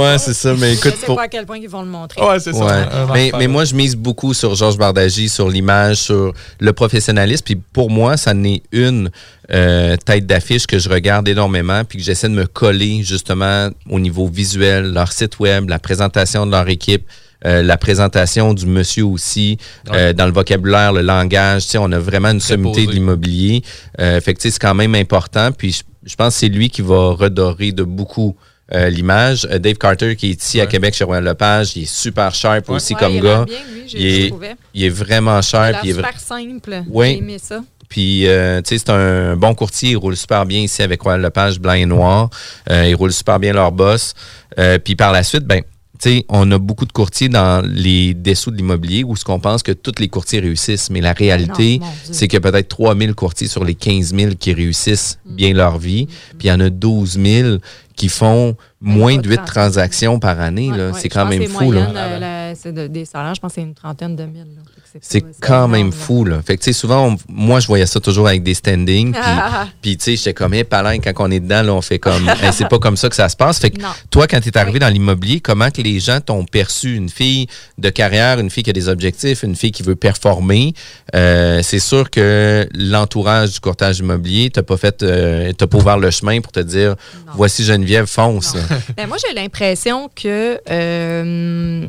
ouais, 0.00 0.18
c'est 0.18 0.34
ça. 0.34 0.54
Mais 0.58 0.74
je 0.74 0.78
écoute, 0.78 0.92
ne 0.92 0.96
sais 0.98 1.06
pour- 1.06 1.16
pas 1.16 1.22
à 1.24 1.28
quel 1.28 1.46
point 1.46 1.58
ils 1.58 1.68
vont 1.68 1.82
le 1.82 1.88
montrer. 1.88 2.20
Ouais, 2.22 2.38
c'est 2.40 2.52
ça. 2.52 2.58
Ouais. 2.58 2.64
On 2.64 2.66
va 2.66 3.04
en 3.04 3.14
Mais, 3.14 3.26
reparler. 3.26 3.30
mais 3.38 3.46
moi, 3.52 3.64
je 3.64 3.74
mise 3.74 3.96
beaucoup 3.96 4.34
sur 4.34 4.54
Georges 4.54 4.76
Bardagy, 4.78 5.28
sur 5.28 5.48
l'image, 5.48 5.96
sur 5.98 6.32
le 6.58 6.72
professionnalisme. 6.72 7.44
Puis 7.44 7.56
pour 7.56 7.90
moi, 7.90 8.16
ça 8.16 8.34
n'est 8.34 8.62
une 8.72 9.10
euh, 9.52 9.96
tête 9.96 10.26
d'affiche 10.26 10.66
que 10.66 10.78
je 10.78 10.88
regarde 10.88 11.26
énormément, 11.28 11.82
puis 11.84 11.98
que 11.98 12.04
j'essaie 12.04 12.28
de 12.28 12.34
me 12.34 12.46
coller 12.46 13.02
justement 13.02 13.70
au 13.88 13.98
niveau 13.98 14.26
visuel, 14.28 14.92
leur 14.92 15.12
site 15.12 15.38
web, 15.40 15.68
la 15.68 15.78
présentation 15.78 16.46
de 16.46 16.50
leur 16.52 16.68
équipe. 16.68 17.04
Euh, 17.46 17.62
la 17.62 17.76
présentation 17.76 18.54
du 18.54 18.66
monsieur 18.66 19.04
aussi, 19.04 19.58
euh, 19.92 20.12
dans 20.12 20.26
le 20.26 20.32
vocabulaire, 20.32 20.92
le 20.92 21.00
langage, 21.02 21.64
tu 21.64 21.70
sais, 21.70 21.78
on 21.78 21.90
a 21.92 21.98
vraiment 21.98 22.30
une 22.30 22.40
sommité 22.40 22.86
de 22.86 22.92
l'immobilier. 22.92 23.62
Euh, 24.00 24.20
fait 24.20 24.34
que, 24.34 24.38
tu 24.40 24.48
sais, 24.48 24.52
c'est 24.52 24.58
quand 24.60 24.74
même 24.74 24.94
important. 24.94 25.50
Puis 25.52 25.72
je, 25.72 25.82
je 26.04 26.14
pense 26.16 26.34
que 26.34 26.40
c'est 26.40 26.48
lui 26.48 26.68
qui 26.70 26.82
va 26.82 27.12
redorer 27.12 27.72
de 27.72 27.82
beaucoup 27.82 28.36
euh, 28.72 28.88
l'image. 28.88 29.48
Euh, 29.50 29.58
Dave 29.58 29.74
Carter, 29.78 30.14
qui 30.16 30.30
est 30.30 30.42
ici 30.42 30.60
à 30.60 30.66
Québec 30.66 30.94
chez 30.94 31.04
Royal 31.04 31.24
Lepage, 31.24 31.76
il 31.76 31.82
est 31.82 31.90
super 31.92 32.34
sharp 32.34 32.68
Ouais. 32.68 32.76
aussi 32.76 32.94
Ouais, 32.94 33.00
comme 33.00 33.12
il 33.14 33.20
gars. 33.22 33.44
bien, 33.44 33.56
lui, 33.74 33.82
j'ai- 33.88 33.98
il, 33.98 34.24
est, 34.26 34.32
il 34.74 34.84
est 34.84 34.88
vraiment 34.90 35.38
Il 35.38 35.42
sharp. 35.42 35.78
il 35.82 35.90
est 35.90 35.94
super 35.94 36.20
simple. 36.20 36.82
Oui. 36.88 37.06
J'ai 37.12 37.18
aimé 37.18 37.36
ça. 37.42 37.62
puis, 37.88 38.28
euh, 38.28 38.62
tu 38.62 38.68
sais, 38.68 38.78
c'est 38.78 38.90
un 38.92 39.34
bon 39.34 39.54
courtier. 39.54 39.90
Il 39.90 39.96
roule 39.96 40.16
super 40.16 40.46
bien 40.46 40.60
ici 40.60 40.82
avec 40.82 41.00
Royal 41.02 41.20
Lepage, 41.20 41.58
blanc 41.58 41.72
et 41.72 41.84
noir. 41.86 42.30
Euh, 42.70 42.86
ils 42.86 42.94
roulent 42.94 43.12
super 43.12 43.40
bien 43.40 43.52
leur 43.52 43.72
boss. 43.72 44.14
Euh, 44.60 44.78
puis 44.78 44.94
par 44.94 45.10
la 45.10 45.24
suite, 45.24 45.44
ben, 45.44 45.62
sais, 46.08 46.24
on 46.28 46.50
a 46.52 46.58
beaucoup 46.58 46.86
de 46.86 46.92
courtiers 46.92 47.28
dans 47.28 47.64
les 47.66 48.14
dessous 48.14 48.50
de 48.50 48.56
l'immobilier 48.56 49.04
où 49.04 49.16
ce 49.16 49.24
qu'on 49.24 49.40
pense 49.40 49.62
que 49.62 49.72
tous 49.72 49.94
les 49.98 50.08
courtiers 50.08 50.40
réussissent. 50.40 50.90
Mais 50.90 51.00
la 51.00 51.12
réalité, 51.12 51.80
c'est 52.04 52.26
qu'il 52.28 52.34
y 52.42 52.46
a 52.46 52.50
peut-être 52.50 52.68
3000 52.68 53.14
courtiers 53.14 53.48
sur 53.48 53.64
les 53.64 53.74
15 53.74 54.14
000 54.14 54.34
qui 54.38 54.52
réussissent 54.54 55.18
Mm. 55.26 55.34
bien 55.34 55.52
leur 55.54 55.78
vie. 55.78 56.06
Puis 56.38 56.46
il 56.46 56.46
y 56.48 56.52
en 56.52 56.60
a 56.60 56.70
12 56.70 57.18
000 57.22 57.56
qui 57.96 58.08
font 58.08 58.56
moins 58.80 59.16
de 59.18 59.28
8 59.28 59.40
transactions 59.44 60.18
par 60.18 60.40
année. 60.40 60.70
Ouais, 60.70 60.92
c'est 60.94 61.08
quand 61.10 61.26
même 61.26 61.40
que 61.44 61.48
fou. 61.48 61.70
Là. 61.72 61.90
euh, 62.22 62.52
c'est 62.56 62.72
de- 62.72 62.86
des 62.86 63.04
salaires, 63.04 63.34
je 63.34 63.40
pense 63.40 63.50
que 63.52 63.54
c'est 63.56 63.62
une 63.66 63.74
trentaine 63.74 64.16
de 64.16 64.24
mille. 64.24 64.46
là. 64.56 64.62
C'est 65.00 65.24
quand 65.40 65.68
même 65.68 65.92
fou, 65.92 66.24
là. 66.24 66.40
Fait 66.44 66.56
que, 66.56 66.62
tu 66.62 66.72
sais, 66.72 66.78
souvent, 66.78 67.08
on- 67.12 67.16
moi, 67.28 67.60
je 67.60 67.66
voyais 67.66 67.86
ça 67.86 68.00
toujours 68.00 68.26
avec 68.26 68.42
des 68.42 68.54
standings. 68.54 69.12
Puis, 69.12 69.20
Ah. 69.24 69.66
puis, 69.80 69.96
tu 69.96 70.04
sais, 70.04 70.16
j'étais 70.16 70.34
comme, 70.34 70.52
hey, 70.54 70.64
palin, 70.64 70.98
quand 70.98 71.12
on 71.18 71.30
est 71.30 71.40
dedans, 71.40 71.62
là, 71.62 71.74
on 71.74 71.80
fait 71.80 71.98
comme, 71.98 72.28
Hey, 72.28 72.52
c'est 72.52 72.68
pas 72.68 72.78
comme 72.78 72.96
ça 72.96 73.08
que 73.08 73.14
ça 73.14 73.28
se 73.28 73.36
passe. 73.36 73.58
Fait 73.60 73.70
que, 73.70 73.80
Non. 73.80 73.88
toi, 74.10 74.26
quand 74.26 74.40
tu 74.40 74.48
es 74.48 74.58
arrivé 74.58 74.78
dans 74.78 74.88
l'immobilier, 74.88 75.40
comment 75.40 75.70
que 75.70 75.80
les 75.82 76.00
gens 76.00 76.20
t'ont 76.20 76.44
perçu? 76.44 76.96
Une 76.96 77.08
fille 77.08 77.46
de 77.78 77.88
carrière, 77.90 78.40
une 78.40 78.50
fille 78.50 78.62
qui 78.64 78.70
a 78.70 78.72
des 78.72 78.88
objectifs, 78.88 79.42
une 79.42 79.54
fille 79.56 79.72
qui 79.72 79.82
veut 79.82 79.96
performer? 79.96 80.74
Euh, 81.14 81.60
c'est 81.62 81.78
sûr 81.78 82.10
que 82.10 82.68
l'entourage 82.74 83.52
du 83.52 83.60
courtage 83.60 83.98
immobilier 84.00 84.50
t'a 84.50 84.62
pas 84.62 84.76
fait, 84.76 85.02
euh, 85.02 85.52
t'a 85.52 85.66
pas 85.66 85.78
ouvert 85.78 85.98
le 85.98 86.10
chemin 86.10 86.40
pour 86.40 86.52
te 86.52 86.60
dire, 86.60 86.96
voici 87.34 87.64
Geneviève, 87.64 88.06
fonce. 88.06 88.54
Ben, 88.96 89.06
moi, 89.06 89.16
j'ai 89.24 89.34
l'impression 89.34 90.10
que, 90.14 90.58
euh, 90.70 91.86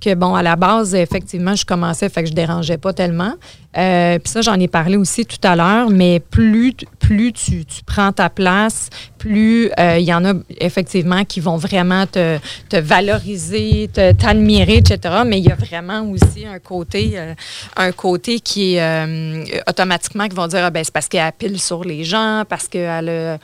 que, 0.00 0.14
bon, 0.14 0.34
à 0.34 0.42
la 0.42 0.56
base, 0.56 0.94
effectivement, 0.94 1.54
je 1.54 1.64
commençais, 1.64 2.08
fait 2.08 2.22
que 2.22 2.28
je 2.28 2.34
dérangeais 2.34 2.78
pas 2.78 2.92
tellement. 2.92 3.34
Euh, 3.76 4.18
Puis 4.18 4.32
ça, 4.32 4.40
j'en 4.40 4.54
ai 4.58 4.68
parlé 4.68 4.96
aussi 4.96 5.24
tout 5.26 5.38
à 5.42 5.54
l'heure, 5.54 5.90
mais 5.90 6.20
plus, 6.20 6.72
plus 6.98 7.32
tu, 7.32 7.64
prends 7.86 8.12
ta 8.12 8.30
place, 8.30 8.88
plus 9.18 9.70
euh, 9.78 9.98
il 9.98 10.04
y 10.06 10.14
en 10.14 10.24
a 10.24 10.32
effectivement 10.60 11.24
qui 11.24 11.40
vont 11.40 11.56
vraiment 11.56 12.06
te, 12.06 12.38
te 12.68 12.76
valoriser, 12.76 13.88
te- 13.92 14.12
t'admirer, 14.12 14.78
etc. 14.78 15.22
Mais 15.26 15.38
il 15.38 15.44
y 15.46 15.52
a 15.52 15.56
vraiment 15.56 16.02
aussi 16.10 16.46
un 16.46 16.58
côté, 16.58 17.12
euh, 17.14 17.34
un 17.76 17.92
côté 17.92 18.40
qui 18.40 18.76
est 18.76 19.62
automatiquement 19.68 20.28
qui 20.28 20.36
vont 20.36 20.46
dire, 20.46 20.64
ah, 20.64 20.70
ben, 20.70 20.82
c'est 20.82 20.92
parce 20.92 21.08
qu'elle 21.08 21.32
pile 21.32 21.60
sur 21.60 21.84
les 21.84 22.04
gens, 22.04 22.44
parce 22.48 22.68
qu'elle 22.68 23.08
a, 23.08 23.38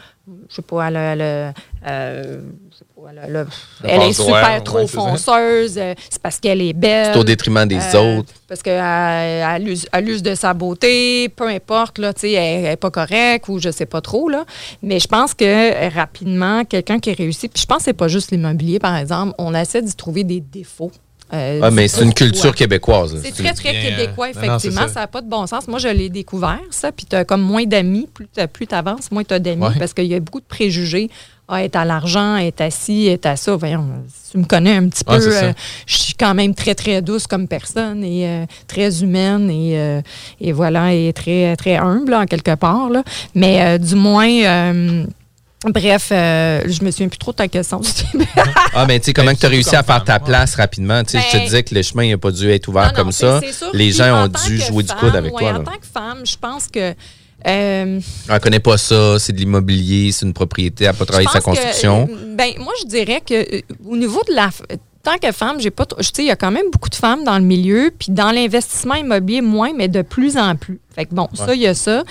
je 0.48 0.54
sais 0.54 0.62
pas, 0.62 0.88
elle 0.88 0.96
elle 0.96 1.54
euh, 1.86 2.40
elle 3.08 3.90
est 3.90 4.12
droit, 4.12 4.12
super 4.12 4.34
ouais, 4.54 4.60
trop 4.60 4.86
fonceuse, 4.86 5.74
euh, 5.78 5.94
c'est 6.10 6.20
parce 6.22 6.38
qu'elle 6.40 6.60
est 6.62 6.72
belle. 6.72 7.10
C'est 7.12 7.18
au 7.18 7.24
détriment 7.24 7.66
des 7.66 7.76
Euh, 7.78 8.18
autres. 8.18 8.32
Parce 8.48 8.62
qu'elle 8.62 8.82
elle 8.82 9.68
use, 9.68 9.86
elle 9.92 10.08
use 10.08 10.22
de 10.22 10.34
sa 10.34 10.54
beauté, 10.54 11.28
peu 11.28 11.48
importe, 11.48 11.98
là, 11.98 12.12
tu 12.12 12.20
sais, 12.22 12.32
elle 12.32 12.62
n'est 12.62 12.76
pas 12.76 12.90
correcte 12.90 13.48
ou 13.48 13.58
je 13.58 13.70
sais 13.70 13.86
pas 13.86 14.00
trop. 14.00 14.28
Là. 14.28 14.44
Mais 14.82 15.00
je 15.00 15.08
pense 15.08 15.34
que 15.34 15.44
euh, 15.44 15.88
rapidement, 15.88 16.64
quelqu'un 16.64 16.98
qui 16.98 17.12
réussit, 17.12 17.52
puis 17.52 17.60
je 17.62 17.66
pense 17.66 17.78
que 17.78 17.84
c'est 17.84 17.92
pas 17.92 18.08
juste 18.08 18.30
l'immobilier, 18.30 18.78
par 18.78 18.96
exemple, 18.96 19.34
on 19.38 19.54
essaie 19.54 19.82
d'y 19.82 19.94
trouver 19.94 20.24
des 20.24 20.40
défauts. 20.40 20.92
Euh, 21.32 21.60
Ah, 21.62 21.70
mais 21.70 21.88
c'est 21.88 22.04
une 22.04 22.12
culture 22.14 22.54
québécoise. 22.54 23.18
C'est 23.24 23.32
très, 23.32 23.54
très 23.54 23.72
Bien, 23.72 23.82
québécois, 23.96 24.26
euh, 24.28 24.32
non, 24.34 24.46
non, 24.52 24.58
c'est 24.58 24.68
effectivement. 24.68 24.88
ça. 24.92 25.00
n'a 25.00 25.06
pas 25.06 25.22
de 25.22 25.28
bon 25.28 25.46
sens. 25.46 25.66
Moi, 25.66 25.78
je 25.78 25.88
l'ai 25.88 26.10
découvert, 26.10 26.60
ça. 26.70 26.92
Puis 26.92 27.06
tu 27.06 27.16
as 27.16 27.24
comme 27.24 27.40
moins 27.40 27.64
d'amis. 27.64 28.08
Plus 28.12 28.66
tu 28.66 28.74
avances, 28.74 29.10
moins 29.10 29.24
tu 29.24 29.32
as 29.34 29.38
d'amis. 29.38 29.62
Ouais. 29.62 29.70
Parce 29.78 29.94
qu'il 29.94 30.04
y 30.04 30.14
a 30.14 30.20
beaucoup 30.20 30.40
de 30.40 30.46
préjugés. 30.46 31.08
Ah, 31.46 31.62
être 31.62 31.76
à 31.76 31.84
l'argent, 31.84 32.36
être 32.36 32.62
assis, 32.62 33.06
être 33.08 33.26
à 33.26 33.36
ça. 33.36 33.54
Voyons, 33.56 33.86
si 34.08 34.32
tu 34.32 34.38
me 34.38 34.44
connais 34.44 34.76
un 34.76 34.88
petit 34.88 35.04
Ouais, 35.06 35.18
peu. 35.18 35.36
euh, 35.36 35.52
je 35.86 35.96
suis 35.96 36.14
quand 36.14 36.34
même 36.34 36.54
très, 36.54 36.74
très 36.74 37.02
douce 37.02 37.26
comme 37.26 37.46
personne 37.48 38.02
et 38.02 38.26
euh, 38.26 38.46
très 38.66 39.02
humaine 39.02 39.50
et, 39.50 39.78
euh, 39.78 40.00
et 40.40 40.52
voilà, 40.52 40.94
et 40.94 41.12
très, 41.12 41.54
très 41.56 41.76
humble, 41.76 42.14
en 42.14 42.24
quelque 42.24 42.54
part. 42.54 42.88
Là. 42.88 43.02
Mais 43.34 43.60
euh, 43.62 43.78
du 43.78 43.94
moins. 43.94 44.28
euh, 44.28 45.04
Bref, 45.66 46.08
euh, 46.12 46.60
je 46.66 46.84
me 46.84 46.90
souviens 46.90 47.08
plus 47.08 47.16
trop 47.16 47.30
de 47.32 47.36
ta 47.38 47.48
question. 47.48 47.80
Ah, 48.74 48.84
ben, 48.84 48.98
tu 49.00 49.06
sais, 49.06 49.12
comment 49.14 49.32
tu 49.34 49.46
as 49.46 49.48
réussi 49.48 49.74
à 49.74 49.82
faire 49.82 50.04
ta 50.04 50.20
place 50.20 50.56
rapidement? 50.56 50.98
Je 51.06 51.12
te 51.16 51.36
Ben- 51.36 51.42
disais 51.44 51.62
que 51.62 51.74
le 51.74 51.80
chemin 51.82 52.10
n'a 52.10 52.18
pas 52.18 52.30
dû 52.30 52.50
être 52.50 52.68
ouvert 52.68 52.82
Non, 52.82 52.88
non, 52.90 52.94
comme 52.96 53.12
ça. 53.12 53.40
Les 53.72 53.90
gens 53.90 54.14
en 54.14 54.24
ont 54.26 54.28
dû 54.46 54.58
jouer 54.58 54.82
du 54.82 54.92
coude 54.92 55.16
avec 55.16 55.32
ouais, 55.32 55.40
toi. 55.40 55.50
En 55.50 55.58
là. 55.58 55.64
tant 55.64 55.78
que 55.78 55.86
femme, 55.90 56.18
je 56.26 56.36
pense 56.38 56.68
que. 56.68 56.94
Euh, 57.46 58.00
Elle 58.28 58.40
connaît 58.40 58.60
pas 58.60 58.76
ça, 58.78 59.18
c'est 59.18 59.32
de 59.32 59.38
l'immobilier, 59.38 60.12
c'est 60.12 60.26
une 60.26 60.32
propriété, 60.32 60.84
elle 60.84 60.90
n'a 60.92 60.96
pas 60.96 61.04
travaillé 61.06 61.28
Je 61.28 61.32
sa 61.32 61.40
pense 61.40 61.56
que, 61.58 61.62
construction. 61.62 62.08
euh, 62.10 62.34
ben, 62.36 62.50
moi, 62.58 62.72
je 62.82 62.86
dirais 62.88 63.22
que 63.26 63.34
euh, 63.56 63.60
au 63.86 63.96
niveau 63.96 64.22
de 64.28 64.34
la. 64.34 64.50
Tant 65.02 65.18
que 65.18 65.30
femme, 65.32 65.60
j'ai 65.60 65.70
pas. 65.70 65.84
trop- 65.84 66.00
Je 66.00 66.06
sais, 66.06 66.22
il 66.22 66.28
y 66.28 66.30
a 66.30 66.36
quand 66.36 66.50
même 66.50 66.70
beaucoup 66.72 66.88
de 66.88 66.94
femmes 66.94 67.24
dans 67.24 67.36
le 67.36 67.44
milieu, 67.44 67.92
puis 67.98 68.10
dans 68.10 68.30
l'investissement 68.30 68.94
immobilier, 68.94 69.42
moins, 69.42 69.72
mais 69.76 69.86
de 69.86 70.00
plus 70.00 70.38
en 70.38 70.56
plus. 70.56 70.80
Fait 70.94 71.04
que 71.04 71.14
bon, 71.14 71.28
ça, 71.34 71.54
il 71.54 71.60
y 71.60 71.66
a 71.66 71.74
ça. 71.74 72.04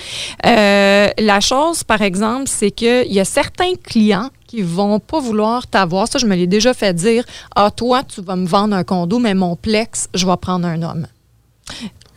Euh, 0.46 1.08
la 1.18 1.40
chose, 1.40 1.82
par 1.82 2.02
exemple, 2.02 2.44
c'est 2.46 2.70
qu'il 2.70 3.12
y 3.12 3.18
a 3.18 3.24
certains 3.24 3.74
clients 3.82 4.30
qui 4.46 4.62
vont 4.62 5.00
pas 5.00 5.18
vouloir 5.18 5.66
t'avoir. 5.66 6.06
Ça, 6.06 6.20
je 6.20 6.26
me 6.26 6.36
l'ai 6.36 6.46
déjà 6.46 6.72
fait 6.72 6.94
dire. 6.94 7.24
Ah, 7.56 7.72
toi, 7.72 8.04
tu 8.04 8.22
vas 8.22 8.36
me 8.36 8.46
vendre 8.46 8.76
un 8.76 8.84
condo, 8.84 9.18
mais 9.18 9.34
mon 9.34 9.56
plex, 9.56 10.06
je 10.14 10.24
vais 10.24 10.36
prendre 10.36 10.64
un 10.68 10.80
homme. 10.82 11.08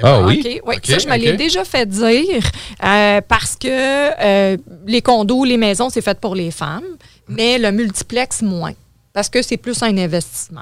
Ah 0.03 0.21
oui? 0.25 0.41
OK, 0.45 0.61
oui. 0.65 0.75
Ça, 0.83 0.99
je 0.99 1.07
me 1.07 1.17
l'ai 1.17 1.33
déjà 1.33 1.63
fait 1.63 1.87
dire 1.87 2.43
euh, 2.83 3.21
parce 3.27 3.55
que 3.55 3.67
euh, 3.67 4.57
les 4.85 5.01
condos, 5.01 5.43
les 5.43 5.57
maisons, 5.57 5.89
c'est 5.89 6.01
fait 6.01 6.19
pour 6.19 6.35
les 6.35 6.51
femmes, 6.51 6.85
mais 7.27 7.57
le 7.57 7.71
multiplex, 7.71 8.41
moins. 8.41 8.73
Parce 9.13 9.29
que 9.29 9.41
c'est 9.41 9.57
plus 9.57 9.81
un 9.81 9.97
investissement. 9.97 10.61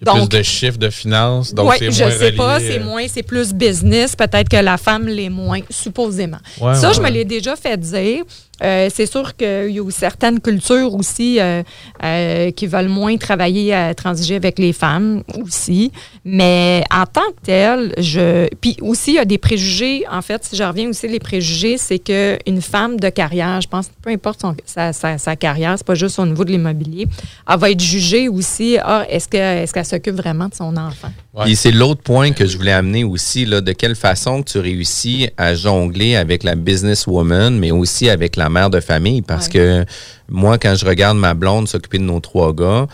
Il 0.00 0.06
y 0.06 0.10
a 0.10 0.12
Donc, 0.14 0.28
plus 0.30 0.38
de 0.38 0.42
chiffres 0.42 0.78
de 0.78 0.90
finances, 0.90 1.54
donc 1.54 1.70
oui, 1.70 1.76
c'est 1.78 1.90
je 1.92 2.02
moins 2.04 2.10
sais 2.12 2.32
pas, 2.32 2.54
relié, 2.56 2.66
c'est 2.68 2.78
euh, 2.80 2.84
moins, 2.84 3.02
c'est 3.08 3.22
plus 3.22 3.52
business. 3.54 4.14
Peut-être 4.16 4.48
que 4.48 4.56
la 4.56 4.76
femme 4.76 5.06
l'est 5.06 5.30
moins, 5.30 5.60
supposément. 5.70 6.38
Ouais, 6.60 6.74
ça, 6.74 6.88
ouais, 6.88 6.94
je 6.94 7.00
me 7.00 7.08
l'ai 7.10 7.24
déjà 7.24 7.56
fait 7.56 7.76
dire. 7.78 8.24
Euh, 8.62 8.88
c'est 8.94 9.06
sûr 9.06 9.34
qu'il 9.34 9.70
y 9.70 9.80
a 9.80 9.90
certaines 9.90 10.38
cultures 10.40 10.94
aussi 10.94 11.40
euh, 11.40 11.64
euh, 12.04 12.52
qui 12.52 12.68
veulent 12.68 12.86
moins 12.88 13.16
travailler 13.16 13.74
à 13.74 13.92
transiger 13.94 14.36
avec 14.36 14.60
les 14.60 14.72
femmes 14.72 15.24
aussi. 15.42 15.90
Mais 16.24 16.84
en 16.92 17.04
tant 17.04 17.20
que 17.32 17.44
tel, 17.44 17.92
je. 17.98 18.46
Puis 18.60 18.76
aussi, 18.80 19.12
il 19.12 19.14
y 19.16 19.18
a 19.18 19.24
des 19.24 19.38
préjugés. 19.38 20.04
En 20.10 20.22
fait, 20.22 20.44
si 20.44 20.54
je 20.56 20.62
reviens 20.62 20.88
aussi, 20.88 21.08
les 21.08 21.18
préjugés, 21.18 21.78
c'est 21.78 21.98
qu'une 21.98 22.62
femme 22.62 22.98
de 23.00 23.08
carrière, 23.08 23.60
je 23.60 23.66
pense, 23.68 23.90
peu 24.02 24.10
importe 24.10 24.40
son- 24.40 24.54
sa, 24.64 24.92
sa- 24.92 25.18
sa 25.18 25.34
carrière, 25.34 25.74
c'est 25.76 25.86
pas 25.86 25.96
juste 25.96 26.18
au 26.20 26.26
niveau 26.26 26.44
de 26.44 26.50
l'immobilier, 26.52 27.06
elle 27.50 27.58
va 27.58 27.70
être 27.70 27.80
jugée 27.82 28.28
aussi. 28.28 28.78
Ah, 28.82 29.04
est-ce 29.08 29.26
que- 29.28 29.36
est-ce 29.36 29.72
qu'elle 29.74 29.83
s'occupe 29.84 30.14
vraiment 30.16 30.48
de 30.48 30.54
son 30.54 30.76
enfant? 30.76 31.12
Puis 31.42 31.56
c'est 31.56 31.70
l'autre 31.72 32.02
point 32.02 32.32
que 32.32 32.46
je 32.46 32.56
voulais 32.56 32.72
amener 32.72 33.04
aussi, 33.04 33.44
là, 33.44 33.60
de 33.60 33.72
quelle 33.72 33.94
façon 33.96 34.42
tu 34.42 34.58
réussis 34.58 35.28
à 35.36 35.54
jongler 35.54 36.16
avec 36.16 36.42
la 36.42 36.54
businesswoman, 36.54 37.58
mais 37.58 37.70
aussi 37.70 38.08
avec 38.08 38.36
la 38.36 38.48
mère 38.48 38.70
de 38.70 38.80
famille. 38.80 39.22
Parce 39.22 39.48
que 39.48 39.84
moi, 40.28 40.58
quand 40.58 40.74
je 40.74 40.84
regarde 40.86 41.16
ma 41.18 41.34
blonde 41.34 41.68
s'occuper 41.68 41.98
de 41.98 42.04
nos 42.04 42.20
trois 42.20 42.52
gars, 42.54 42.86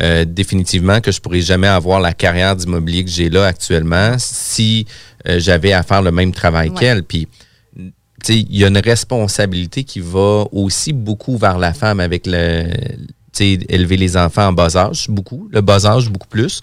euh, 0.00 0.24
définitivement 0.24 1.00
que 1.00 1.10
je 1.10 1.20
pourrais 1.20 1.40
jamais 1.40 1.66
avoir 1.66 1.98
la 2.00 2.12
carrière 2.12 2.54
d'immobilier 2.54 3.04
que 3.04 3.10
j'ai 3.10 3.28
là 3.30 3.46
actuellement 3.46 4.14
si 4.18 4.86
euh, 5.28 5.40
j'avais 5.40 5.72
à 5.72 5.82
faire 5.82 6.02
le 6.02 6.12
même 6.12 6.30
travail 6.32 6.68
Ouais. 6.70 6.76
qu'elle. 6.78 7.02
Puis 7.02 7.26
tu 7.74 7.92
sais, 8.22 8.38
il 8.38 8.56
y 8.56 8.64
a 8.64 8.68
une 8.68 8.78
responsabilité 8.78 9.82
qui 9.84 9.98
va 10.00 10.44
aussi 10.52 10.92
beaucoup 10.92 11.36
vers 11.36 11.58
la 11.58 11.72
femme 11.72 11.98
avec 12.00 12.26
le 12.26 12.64
élever 13.44 13.96
les 13.96 14.16
enfants 14.16 14.48
en 14.48 14.52
bas 14.52 14.76
âge, 14.76 15.06
beaucoup, 15.08 15.48
le 15.50 15.60
bas 15.60 15.86
âge, 15.86 16.08
beaucoup 16.10 16.28
plus. 16.28 16.60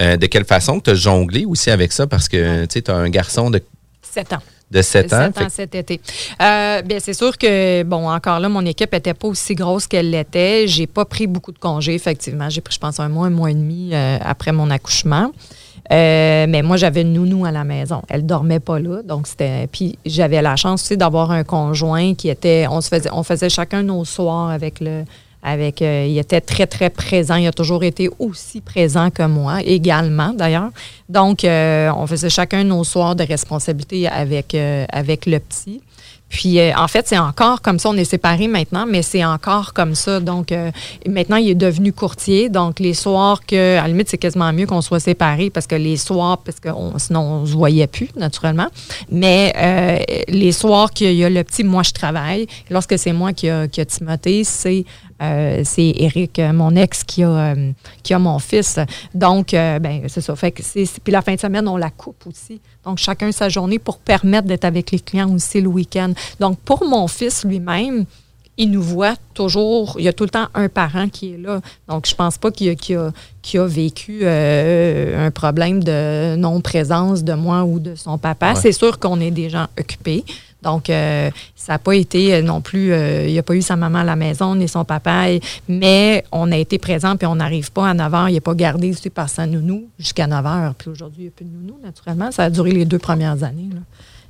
Euh, 0.00 0.16
de 0.16 0.26
quelle 0.26 0.44
façon 0.44 0.80
tu 0.80 0.90
as 0.90 0.94
jonglé 0.94 1.44
aussi 1.44 1.70
avec 1.70 1.92
ça? 1.92 2.06
Parce 2.06 2.28
que 2.28 2.66
tu 2.66 2.90
as 2.90 2.94
un 2.94 3.08
garçon 3.08 3.50
de, 3.50 3.60
7 4.02 4.32
ans. 4.34 4.38
de 4.70 4.82
7 4.82 5.12
ans. 5.12 5.26
Sept 5.26 5.38
ans 5.38 5.40
fait- 5.44 5.50
cet 5.50 5.74
été. 5.74 6.00
Euh, 6.42 6.82
bien, 6.82 6.98
c'est 7.00 7.14
sûr 7.14 7.36
que, 7.38 7.82
bon, 7.84 8.08
encore 8.10 8.40
là, 8.40 8.48
mon 8.48 8.64
équipe 8.66 8.92
n'était 8.92 9.14
pas 9.14 9.28
aussi 9.28 9.54
grosse 9.54 9.86
qu'elle 9.86 10.10
l'était. 10.10 10.66
J'ai 10.66 10.86
pas 10.86 11.04
pris 11.04 11.26
beaucoup 11.26 11.52
de 11.52 11.58
congés, 11.58 11.94
effectivement. 11.94 12.48
J'ai 12.50 12.60
pris, 12.60 12.74
je 12.74 12.80
pense, 12.80 12.98
un 13.00 13.08
mois, 13.08 13.26
un 13.26 13.30
mois 13.30 13.50
et 13.50 13.54
demi 13.54 13.90
euh, 13.92 14.18
après 14.20 14.52
mon 14.52 14.70
accouchement. 14.70 15.30
Euh, 15.90 16.44
mais 16.48 16.60
moi, 16.62 16.76
j'avais 16.76 17.00
une 17.00 17.14
nounou 17.14 17.46
à 17.46 17.50
la 17.50 17.64
maison. 17.64 18.02
Elle 18.10 18.26
dormait 18.26 18.60
pas 18.60 18.78
là. 18.78 19.02
Donc, 19.02 19.26
c'était. 19.26 19.66
Puis, 19.72 19.98
j'avais 20.04 20.42
la 20.42 20.54
chance 20.56 20.82
aussi 20.82 20.96
d'avoir 20.98 21.30
un 21.30 21.44
conjoint 21.44 22.14
qui 22.14 22.28
était. 22.28 22.66
On 22.70 22.82
se 22.82 22.88
faisait, 22.88 23.08
on 23.10 23.22
faisait 23.22 23.48
chacun 23.48 23.82
nos 23.82 24.04
soirs 24.04 24.50
avec 24.50 24.80
le. 24.80 25.04
Avec, 25.42 25.82
euh, 25.82 26.06
il 26.08 26.18
était 26.18 26.40
très, 26.40 26.66
très 26.66 26.90
présent. 26.90 27.36
Il 27.36 27.46
a 27.46 27.52
toujours 27.52 27.84
été 27.84 28.10
aussi 28.18 28.60
présent 28.60 29.10
que 29.10 29.22
moi, 29.22 29.62
également 29.62 30.32
d'ailleurs. 30.34 30.70
Donc, 31.08 31.44
euh, 31.44 31.90
on 31.96 32.06
faisait 32.06 32.28
chacun 32.30 32.64
nos 32.64 32.82
soirs 32.84 33.14
de 33.14 33.22
responsabilité 33.24 34.08
avec, 34.08 34.54
euh, 34.54 34.84
avec 34.90 35.26
le 35.26 35.38
petit. 35.38 35.80
Puis, 36.28 36.58
euh, 36.60 36.72
en 36.76 36.88
fait, 36.88 37.08
c'est 37.08 37.16
encore 37.16 37.62
comme 37.62 37.78
ça. 37.78 37.88
On 37.88 37.96
est 37.96 38.04
séparés 38.04 38.48
maintenant, 38.48 38.84
mais 38.86 39.00
c'est 39.00 39.24
encore 39.24 39.72
comme 39.72 39.94
ça. 39.94 40.20
Donc, 40.20 40.52
euh, 40.52 40.70
maintenant, 41.08 41.36
il 41.36 41.48
est 41.48 41.54
devenu 41.54 41.90
courtier. 41.94 42.50
Donc, 42.50 42.80
les 42.80 42.92
soirs 42.92 43.40
que, 43.46 43.78
à 43.78 43.82
la 43.82 43.88
limite, 43.88 44.10
c'est 44.10 44.18
quasiment 44.18 44.52
mieux 44.52 44.66
qu'on 44.66 44.82
soit 44.82 45.00
séparés 45.00 45.48
parce 45.48 45.66
que 45.66 45.76
les 45.76 45.96
soirs, 45.96 46.36
parce 46.38 46.60
que 46.60 46.68
on- 46.68 46.98
sinon, 46.98 47.20
on 47.20 47.46
se 47.46 47.52
voyait 47.54 47.86
plus, 47.86 48.10
naturellement. 48.16 48.66
Mais 49.10 49.54
euh, 49.56 49.98
les 50.28 50.52
soirs 50.52 50.90
qu'il 50.90 51.14
y 51.14 51.24
a 51.24 51.30
le 51.30 51.42
petit, 51.44 51.64
moi, 51.64 51.82
je 51.82 51.92
travaille. 51.92 52.46
Lorsque 52.68 52.98
c'est 52.98 53.14
moi 53.14 53.32
qui 53.32 53.48
a, 53.48 53.66
qui 53.66 53.80
a 53.80 53.86
Timothée, 53.86 54.44
c'est 54.44 54.84
euh, 55.22 55.62
c'est 55.64 55.92
Eric, 55.96 56.38
euh, 56.38 56.52
mon 56.52 56.74
ex, 56.76 57.02
qui 57.04 57.22
a, 57.24 57.28
euh, 57.28 57.72
qui 58.02 58.14
a 58.14 58.18
mon 58.18 58.38
fils. 58.38 58.78
Donc, 59.14 59.54
euh, 59.54 59.78
ben, 59.78 60.02
c'est 60.08 60.20
ça. 60.20 60.34
Fait 60.36 60.52
que 60.52 60.62
c'est, 60.62 60.84
puis 61.02 61.12
la 61.12 61.22
fin 61.22 61.34
de 61.34 61.40
semaine, 61.40 61.66
on 61.68 61.76
la 61.76 61.90
coupe 61.90 62.26
aussi. 62.26 62.60
Donc, 62.84 62.98
chacun 62.98 63.32
sa 63.32 63.48
journée 63.48 63.78
pour 63.78 63.98
permettre 63.98 64.46
d'être 64.46 64.64
avec 64.64 64.90
les 64.90 65.00
clients 65.00 65.32
aussi 65.34 65.60
le 65.60 65.68
week-end. 65.68 66.12
Donc, 66.40 66.58
pour 66.60 66.84
mon 66.84 67.08
fils 67.08 67.44
lui-même, 67.44 68.04
il 68.60 68.72
nous 68.72 68.82
voit 68.82 69.14
toujours, 69.34 69.94
il 70.00 70.04
y 70.04 70.08
a 70.08 70.12
tout 70.12 70.24
le 70.24 70.30
temps 70.30 70.48
un 70.54 70.68
parent 70.68 71.08
qui 71.08 71.34
est 71.34 71.38
là. 71.38 71.60
Donc, 71.88 72.06
je 72.08 72.14
pense 72.14 72.38
pas 72.38 72.50
qu'il 72.50 72.68
a, 72.70 72.74
qu'il 72.74 72.96
a- 72.96 73.12
a 73.62 73.66
vécu 73.66 74.20
euh, 74.24 75.26
un 75.26 75.30
problème 75.30 75.82
de 75.84 76.34
non-présence 76.36 77.22
de 77.22 77.34
moi 77.34 77.62
ou 77.62 77.78
de 77.78 77.94
son 77.94 78.18
papa. 78.18 78.54
Ouais. 78.54 78.60
C'est 78.60 78.72
sûr 78.72 78.98
qu'on 78.98 79.20
est 79.20 79.30
des 79.30 79.48
gens 79.48 79.66
occupés. 79.78 80.24
Donc, 80.62 80.90
euh, 80.90 81.30
ça 81.54 81.74
n'a 81.74 81.78
pas 81.78 81.94
été 81.94 82.34
euh, 82.34 82.42
non 82.42 82.60
plus, 82.60 82.92
euh, 82.92 83.26
il 83.26 83.32
n'y 83.32 83.38
a 83.38 83.42
pas 83.42 83.54
eu 83.54 83.62
sa 83.62 83.76
maman 83.76 84.00
à 84.00 84.04
la 84.04 84.16
maison 84.16 84.56
ni 84.56 84.66
son 84.66 84.84
papa, 84.84 85.26
mais 85.68 86.24
on 86.32 86.50
a 86.50 86.56
été 86.56 86.78
présent 86.78 87.16
puis 87.16 87.26
on 87.26 87.36
n'arrive 87.36 87.70
pas 87.70 87.90
à 87.90 87.94
9 87.94 88.12
h. 88.12 88.28
Il 88.28 88.34
n'est 88.34 88.40
pas 88.40 88.54
gardé 88.54 88.90
aussi 88.90 89.10
par 89.10 89.28
sa 89.28 89.46
nounou 89.46 89.88
jusqu'à 89.98 90.26
9 90.26 90.44
h. 90.44 90.72
Puis 90.74 90.90
aujourd'hui, 90.90 91.22
il 91.22 91.24
n'y 91.24 91.28
a 91.28 91.32
plus 91.32 91.44
de 91.44 91.50
nounou, 91.50 91.78
naturellement. 91.82 92.32
Ça 92.32 92.44
a 92.44 92.50
duré 92.50 92.72
les 92.72 92.84
deux 92.84 92.98
premières 92.98 93.44
années. 93.44 93.68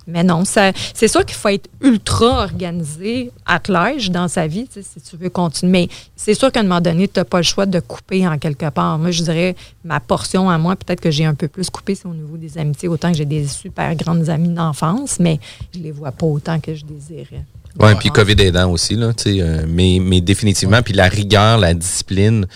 Mais 0.09 0.24
non, 0.24 0.44
ça- 0.44 0.72
c'est 0.94 1.06
sûr 1.06 1.24
qu'il 1.24 1.36
faut 1.36 1.48
être 1.48 1.68
ultra 1.82 2.42
organisé, 2.44 3.30
attelage 3.46 4.11
dans 4.11 4.26
sa 4.26 4.46
vie, 4.46 4.66
si 4.72 5.00
tu 5.00 5.16
veux 5.16 5.28
continuer. 5.30 5.70
Mais 5.70 5.88
c'est 6.16 6.34
sûr 6.34 6.50
qu'à 6.50 6.61
un 6.61 6.62
moment 6.64 6.80
donné, 6.80 7.06
tu 7.09 7.20
n'as 7.20 7.24
pas 7.24 7.36
le 7.38 7.42
choix 7.44 7.66
de 7.66 7.78
couper 7.80 8.26
en 8.26 8.38
quelque 8.38 8.70
part. 8.70 8.98
Moi, 8.98 9.11
je 9.11 9.22
dirais, 9.22 9.54
ma 9.84 10.00
portion 10.00 10.48
à 10.48 10.56
moi, 10.59 10.76
peut-être 10.76 11.00
que 11.00 11.11
j'ai 11.11 11.24
un 11.26 11.34
peu 11.34 11.46
plus 11.48 11.68
coupé, 11.70 11.94
c'est 11.94 12.06
au 12.06 12.14
niveau 12.14 12.36
des 12.36 12.56
amitiés. 12.59 12.88
Autant 12.88 13.11
que 13.12 13.18
j'ai 13.18 13.24
des 13.26 13.46
super 13.46 13.94
grandes 13.94 14.28
amies 14.28 14.48
d'enfance, 14.48 15.18
mais 15.20 15.38
je 15.74 15.80
les 15.80 15.92
vois 15.92 16.12
pas 16.12 16.26
autant 16.26 16.59
que 16.59 16.74
je 16.74 16.84
désirais. 16.84 17.44
Oui, 17.78 17.94
puis 18.00 18.09
COVID 18.11 18.40
aidant 18.40 18.70
aussi, 18.72 18.94
là, 18.96 19.12
euh, 19.26 19.64
mais, 19.68 19.98
mais 20.00 20.20
définitivement, 20.20 20.82
puis 20.82 20.94
la 20.94 21.06
rigueur, 21.09 21.59
la 21.59 21.74
discipline 21.74 22.46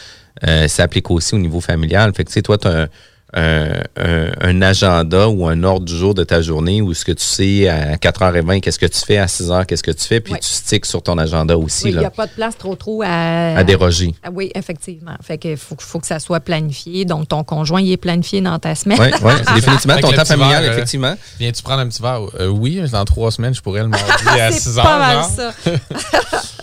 euh, 0.49 0.67
s'applique 0.67 1.11
aussi 1.11 1.35
au 1.35 1.39
niveau 1.39 1.61
familial. 1.61 2.13
Fait 2.15 2.25
que, 2.25 2.29
tu 2.31 2.35
sais, 2.35 2.43
toi, 2.43 2.57
tu 2.59 2.67
as 2.67 2.89
un, 3.35 3.71
un- 3.73 3.83
un- 3.97 4.31
un 4.41 4.63
agenda 4.63 5.29
ou 5.29 5.47
un 5.47 5.63
ordre 5.65 5.87
du 5.87 5.97
jour 5.97 6.15
de 6.15 6.23
ta 6.25 6.43
journée 6.43 6.83
où 6.83 6.93
ce 6.95 7.05
que 7.05 7.13
tu 7.13 7.25
sais 7.25 7.69
à 7.69 7.97
4h20, 7.97 8.61
qu'est-ce 8.61 8.79
que 8.79 8.87
tu 8.87 8.99
fais, 9.01 9.19
à 9.19 9.27
6h, 9.27 9.67
qu'est-ce 9.67 9.83
que 9.83 9.91
tu 9.91 10.05
fais, 10.05 10.21
puis 10.21 10.35
tu 10.35 10.49
sticks 10.49 10.87
sur 10.87 11.03
ton 11.03 11.17
agenda 11.19 11.57
aussi. 11.57 11.85
Oui, 11.87 11.91
il 11.93 11.99
n'y 11.99 12.05
a 12.05 12.11
pas 12.11 12.27
de 12.27 12.33
place 12.33 12.57
trop 12.59 12.75
trop 12.77 13.03
à... 13.03 13.57
À 13.57 13.65
déroger. 13.65 14.15
Ah 14.23 14.29
oui, 14.33 14.51
effectivement. 14.55 15.17
Fait 15.23 15.39
que 15.39 15.57
faut, 15.57 15.77
faut 15.79 15.99
que 16.01 16.07
ça 16.07 16.19
soit 16.19 16.41
planifié. 16.41 17.05
Donc, 17.05 17.29
ton 17.29 17.43
conjoint, 17.45 17.81
il 17.81 17.91
est 17.93 17.97
planifié 17.97 18.41
dans 18.41 18.59
ta 18.59 18.75
semaine. 18.75 18.99
Oui, 19.01 19.09
c'est 19.47 19.55
définitivement 19.55 19.93
Avec 19.95 20.05
ton 20.05 20.11
le 20.11 20.17
temps 20.17 20.25
familial, 20.25 20.63
verre, 20.63 20.71
euh, 20.71 20.75
effectivement. 20.75 21.15
Viens-tu 21.39 21.63
prendre 21.63 21.81
un 21.81 21.89
petit 21.89 22.03
verre? 22.03 22.21
Euh, 22.41 22.49
oui, 22.49 22.81
dans 22.93 23.05
trois 23.05 23.31
semaines, 23.31 23.55
je 23.55 23.61
pourrais 23.63 23.83
le 23.83 23.89
mardi 23.89 24.11
à 24.41 24.51
C'est 24.53 24.61
6 24.61 24.79
heures. 24.79 24.85
pas 24.85 24.99
mal 24.99 25.17
genre. 25.17 25.31
ça. 25.31 25.53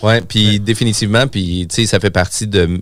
Oui, 0.02 0.20
puis 0.28 0.60
définitivement, 0.60 1.26
puis 1.26 1.66
tu 1.68 1.74
sais, 1.82 1.86
ça 1.86 1.98
fait 2.00 2.10
partie 2.10 2.46
de 2.46 2.80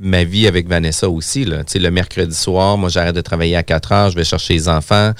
ma 0.00 0.24
vie 0.24 0.46
avec 0.46 0.66
Vanessa 0.66 1.08
aussi. 1.08 1.44
Là. 1.44 1.58
Tu 1.58 1.72
sais, 1.72 1.78
Le 1.78 1.90
mercredi 1.90 2.34
soir, 2.34 2.78
moi, 2.78 2.88
j'arrête 2.88 3.14
de 3.14 3.20
travailler 3.20 3.54
à 3.54 3.62
4 3.62 3.92
heures, 3.92 4.10
je 4.10 4.16
vais 4.16 4.24
chercher 4.24 4.54
les 4.54 4.68
enfants. 4.68 5.12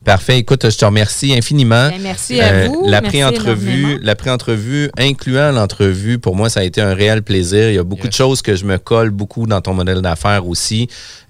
Parfait. 0.07 0.39
Écoute, 0.39 0.71
je 0.71 0.79
te 0.79 0.85
remercie 0.85 1.35
infiniment. 1.37 1.89
Ben, 1.89 2.01
merci 2.01 2.41
à 2.41 2.69
vous. 2.69 2.87
La 2.87 3.03
pré-entrevue, 3.03 3.99
la 4.01 4.15
pré-entrevue, 4.15 4.89
incluant 4.97 5.51
l'entrevue, 5.51 6.21
pour 6.21 6.37
moi, 6.37 6.49
ça 6.49 6.61
a 6.61 6.63
été 6.63 6.81
un 6.81 6.95
réel 6.95 7.25
plaisir. 7.25 7.71
Il 7.71 7.75
y 7.75 7.79
a 7.79 7.83
beaucoup 7.83 8.07
de 8.07 8.13
choses 8.13 8.41
que 8.41 8.55
je 8.55 8.65
me 8.65 8.79
colle 8.79 9.11
beaucoup 9.11 9.49
dans 9.49 9.61
ton 9.61 9.75
modèle 9.75 10.03
d'affaires 10.03 10.47
aussi. 10.47 10.87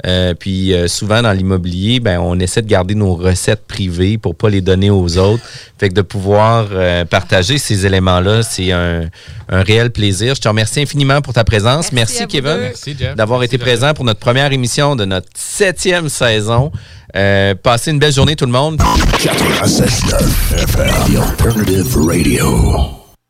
Euh, 0.07 0.35
puis 0.35 0.75
euh, 0.75 0.89
souvent 0.89 1.23
dans 1.23 1.33
l'immobilier, 1.33 2.01
ben 2.01 2.21
on 2.21 2.39
essaie 2.39 2.61
de 2.61 2.69
garder 2.69 2.95
nos 2.95 3.15
recettes 3.15 3.67
privées 3.67 4.19
pour 4.19 4.35
pas 4.35 4.51
les 4.51 4.61
donner 4.61 4.91
aux 4.91 5.17
autres. 5.17 5.43
Fait 5.79 5.89
que 5.89 5.95
de 5.95 6.03
pouvoir 6.03 6.69
euh, 6.73 7.07
partager 7.07 7.57
ces 7.57 7.87
éléments-là, 7.87 8.43
c'est 8.43 8.73
un, 8.73 9.09
un 9.49 9.63
réel 9.63 9.91
plaisir. 9.91 10.35
Je 10.35 10.43
te 10.43 10.49
remercie 10.49 10.83
infiniment 10.83 11.23
pour 11.23 11.33
ta 11.33 11.45
présence. 11.45 11.93
Merci, 11.93 12.27
Kevin. 12.27 12.59
Merci, 12.61 12.95
Jeff. 12.99 13.15
d'avoir 13.15 13.43
été 13.43 13.57
présent 13.57 13.95
pour 13.95 14.05
notre 14.05 14.21
première 14.21 14.53
émission 14.53 14.97
de 14.97 15.07
notre 15.07 15.29
septième 15.35 16.11
saison. 16.11 16.73
Euh, 17.15 17.55
passez 17.55 17.91
une 17.93 17.99
belle 17.99 18.13
journée 18.13 18.37
tout 18.37 18.47
le 18.47 18.53
monde. 18.53 18.81
96.9 18.81 20.55
FM, 20.63 21.15
The 21.15 21.19
Alternative 21.23 21.97
Radio. 21.97 23.06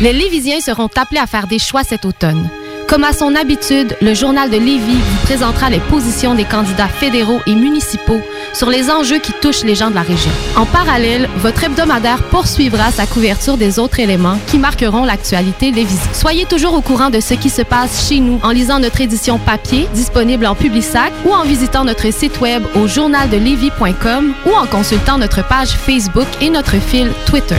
Les 0.00 0.12
Lévisiens 0.12 0.60
seront 0.60 0.88
appelés 0.96 1.18
à 1.18 1.26
faire 1.26 1.48
des 1.48 1.58
choix 1.58 1.82
cet 1.82 2.04
automne. 2.04 2.48
Comme 2.88 3.02
à 3.02 3.12
son 3.12 3.34
habitude, 3.34 3.96
le 4.00 4.14
journal 4.14 4.48
de 4.48 4.56
Lévis 4.56 4.94
vous 4.94 5.26
présentera 5.26 5.68
les 5.70 5.80
positions 5.80 6.36
des 6.36 6.44
candidats 6.44 6.86
fédéraux 6.86 7.40
et 7.46 7.54
municipaux 7.54 8.20
sur 8.54 8.70
les 8.70 8.90
enjeux 8.90 9.18
qui 9.18 9.32
touchent 9.32 9.64
les 9.64 9.74
gens 9.74 9.90
de 9.90 9.96
la 9.96 10.02
région. 10.02 10.30
En 10.56 10.64
parallèle, 10.66 11.28
votre 11.38 11.64
hebdomadaire 11.64 12.22
poursuivra 12.30 12.92
sa 12.92 13.06
couverture 13.06 13.56
des 13.56 13.80
autres 13.80 13.98
éléments 13.98 14.38
qui 14.46 14.58
marqueront 14.58 15.04
l'actualité 15.04 15.72
lévisienne. 15.72 16.14
Soyez 16.14 16.46
toujours 16.46 16.74
au 16.74 16.80
courant 16.80 17.10
de 17.10 17.20
ce 17.20 17.34
qui 17.34 17.50
se 17.50 17.62
passe 17.62 18.08
chez 18.08 18.20
nous 18.20 18.38
en 18.44 18.50
lisant 18.50 18.78
notre 18.78 19.00
édition 19.00 19.38
papier 19.38 19.88
disponible 19.92 20.46
en 20.46 20.54
Publisac 20.54 21.12
ou 21.26 21.32
en 21.34 21.42
visitant 21.42 21.84
notre 21.84 22.10
site 22.12 22.40
web 22.40 22.62
au 22.76 22.86
journaldelevis.com 22.86 24.32
ou 24.46 24.54
en 24.54 24.66
consultant 24.66 25.18
notre 25.18 25.46
page 25.46 25.70
Facebook 25.70 26.28
et 26.40 26.50
notre 26.50 26.76
fil 26.80 27.10
Twitter. 27.26 27.56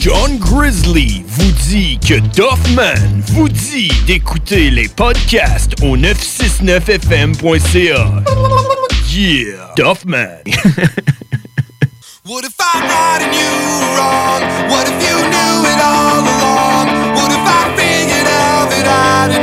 John 0.00 0.38
Grizzly 0.38 1.24
vous 1.26 1.50
dit 1.68 1.98
que 1.98 2.20
Doffman 2.36 3.22
vous 3.28 3.48
dit 3.48 3.90
d'écouter 4.06 4.70
les 4.70 4.88
podcasts 4.88 5.72
au 5.82 5.96
969fm.ca. 5.96 8.22
Yeah! 9.10 9.72
Doffman! 9.76 10.42
What 12.24 12.44
if 12.44 12.54
I'm 12.60 12.82
right 12.82 13.20
and 13.20 13.34
you 13.34 13.50
wrong? 13.98 14.42
What 14.70 14.86
if 14.86 14.94
you 14.94 15.16
knew 15.26 15.66
it 15.66 15.80
all 15.82 16.22
along? 16.22 16.86
What 17.16 17.32
if 17.32 17.42
I 17.42 17.74
figured 17.74 18.28
out 18.30 18.70
that 18.70 18.86
I 18.86 19.26
did 19.26 19.42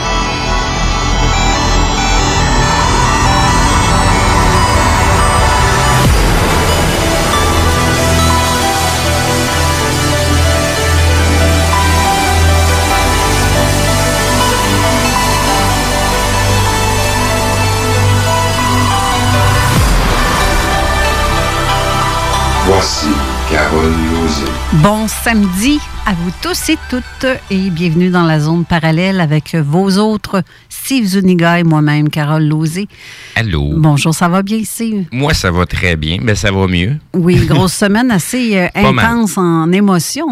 Voici 22.81 23.09
Carole 23.47 23.93
Lozé. 24.11 24.51
Bon 24.81 25.07
samedi 25.07 25.79
à 26.07 26.13
vous 26.13 26.31
tous 26.41 26.69
et 26.69 26.77
toutes 26.89 27.27
et 27.51 27.69
bienvenue 27.69 28.09
dans 28.09 28.23
la 28.23 28.39
zone 28.39 28.65
parallèle 28.65 29.21
avec 29.21 29.53
vos 29.53 29.99
autres 29.99 30.41
Steve 30.67 31.05
Zuniga 31.05 31.59
et 31.59 31.63
moi-même, 31.63 32.09
Carole 32.09 32.43
Lozé. 32.43 32.87
Allô? 33.35 33.73
Bonjour, 33.77 34.15
ça 34.15 34.27
va 34.27 34.41
bien, 34.41 34.63
Steve? 34.65 35.05
Moi, 35.11 35.35
ça 35.35 35.51
va 35.51 35.67
très 35.67 35.95
bien, 35.95 36.17
mais 36.23 36.33
ça 36.33 36.51
va 36.51 36.65
mieux. 36.65 36.97
Oui, 37.13 37.35
grosse 37.47 37.73
semaine 37.73 38.09
assez 38.09 38.57
euh, 38.57 38.67
intense 38.73 39.37
en 39.37 39.71
émotion. 39.71 40.25